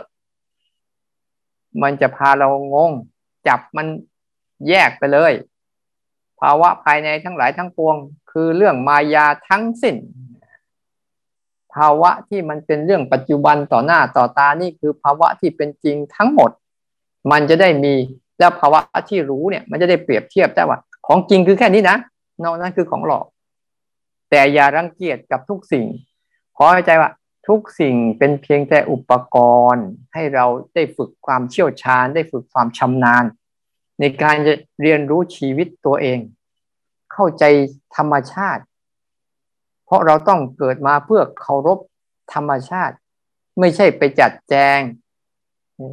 [1.82, 2.92] มันจะพาเรางง
[3.48, 3.88] จับมัน
[4.70, 5.34] แยกไปเลย
[6.40, 7.96] ภาวะภายในทั้งหลายทั้งปวง
[8.32, 9.96] คือเรื่องมายาทั้งสิ้น
[11.74, 16.52] ภาวะที่มันเป็นเรื่องปัจจุบันต่อหน้าต่อตานี่คือภาวะที่เป็นจริงทั้งหมด
[17.32, 17.94] มันจะได้มี
[18.40, 18.80] แล้วภาวะ
[19.10, 21.98] ที่รู้เนี่ย มันจะได้เปรียบเทียบได้ว่า ของจริงคือแค่นี้นะ
[22.44, 23.26] นอกนั้นคือของหลอก
[24.30, 25.86] แต่อย่ารังเกียจกับทุกสิ่ง
[26.58, 27.12] ขอให้ใจว่า
[27.48, 29.38] ทุกสิ่งเป็นเพียงแต่อุปก
[29.74, 33.24] รณ์ ให้เราได้ฝึกความเชี่ยวชาญ ได้ฝึกความชำนาญ
[34.00, 36.20] ในการจะเรียนรู้ชีวิตตัวเอง
[37.14, 37.44] เข้าใจ
[37.96, 38.64] ธรรมชาติ
[39.86, 41.80] เพราะเราต้องเกิดมาเพื่อเคารพ
[42.34, 42.96] ธรรมชาติ
[43.60, 44.80] ไม่ใช่ไปจัดแจง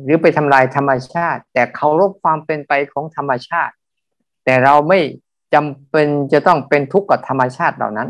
[0.05, 3.75] หรือไปทำลายธรรมชาติ แต่เคารพความเป็นไปของธรรมชาติ
[4.45, 4.99] แต่เราไม่
[5.55, 8.09] จำเป็นจะต้องเป็นทุกข์กับธรรมชาติเหล่านั้น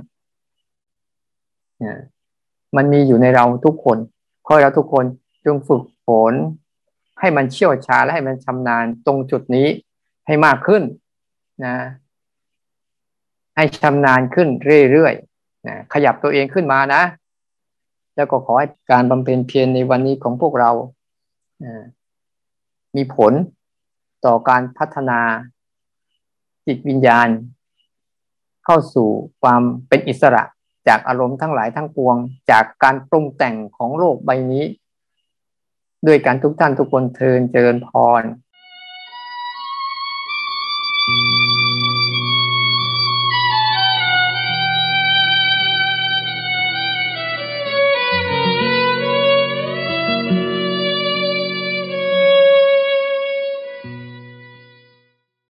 [2.77, 3.99] มันมีอยู่ในเราทุกคน
[4.47, 5.05] ขอให้เราทุกคน
[5.47, 6.35] จงฝึกฝน
[7.21, 9.69] ให้มันเชี่ยวชาญและให้มันชำนาญตรงจุดนี้
[10.27, 10.83] ให้มากขึ้น
[11.65, 11.77] นะ
[13.57, 14.49] ให้ชำนาญขึ้น
[14.93, 17.03] เรื่อยๆนะขยับตัวเองขึ้นมานะ
[18.17, 20.71] แล้วก็ขอให้การบำเพ็ญเพียรในวันนี้ของพวกเรา
[22.97, 23.33] มีผล
[24.25, 25.21] ต่อการพัฒนา
[26.67, 27.29] จิตวิญญาณ
[28.65, 29.09] เข้าสู่
[29.43, 30.43] ความเป็นอิสระ
[30.89, 32.17] จากอารมณ์ทั้งหลายทั้งปวง
[32.51, 34.65] จากการปรุงแต่งของโลกใบนี้
[36.07, 37.89] ด้วยการทุกท่านทุกคนเทินเจริญพ
[38.21, 38.23] ร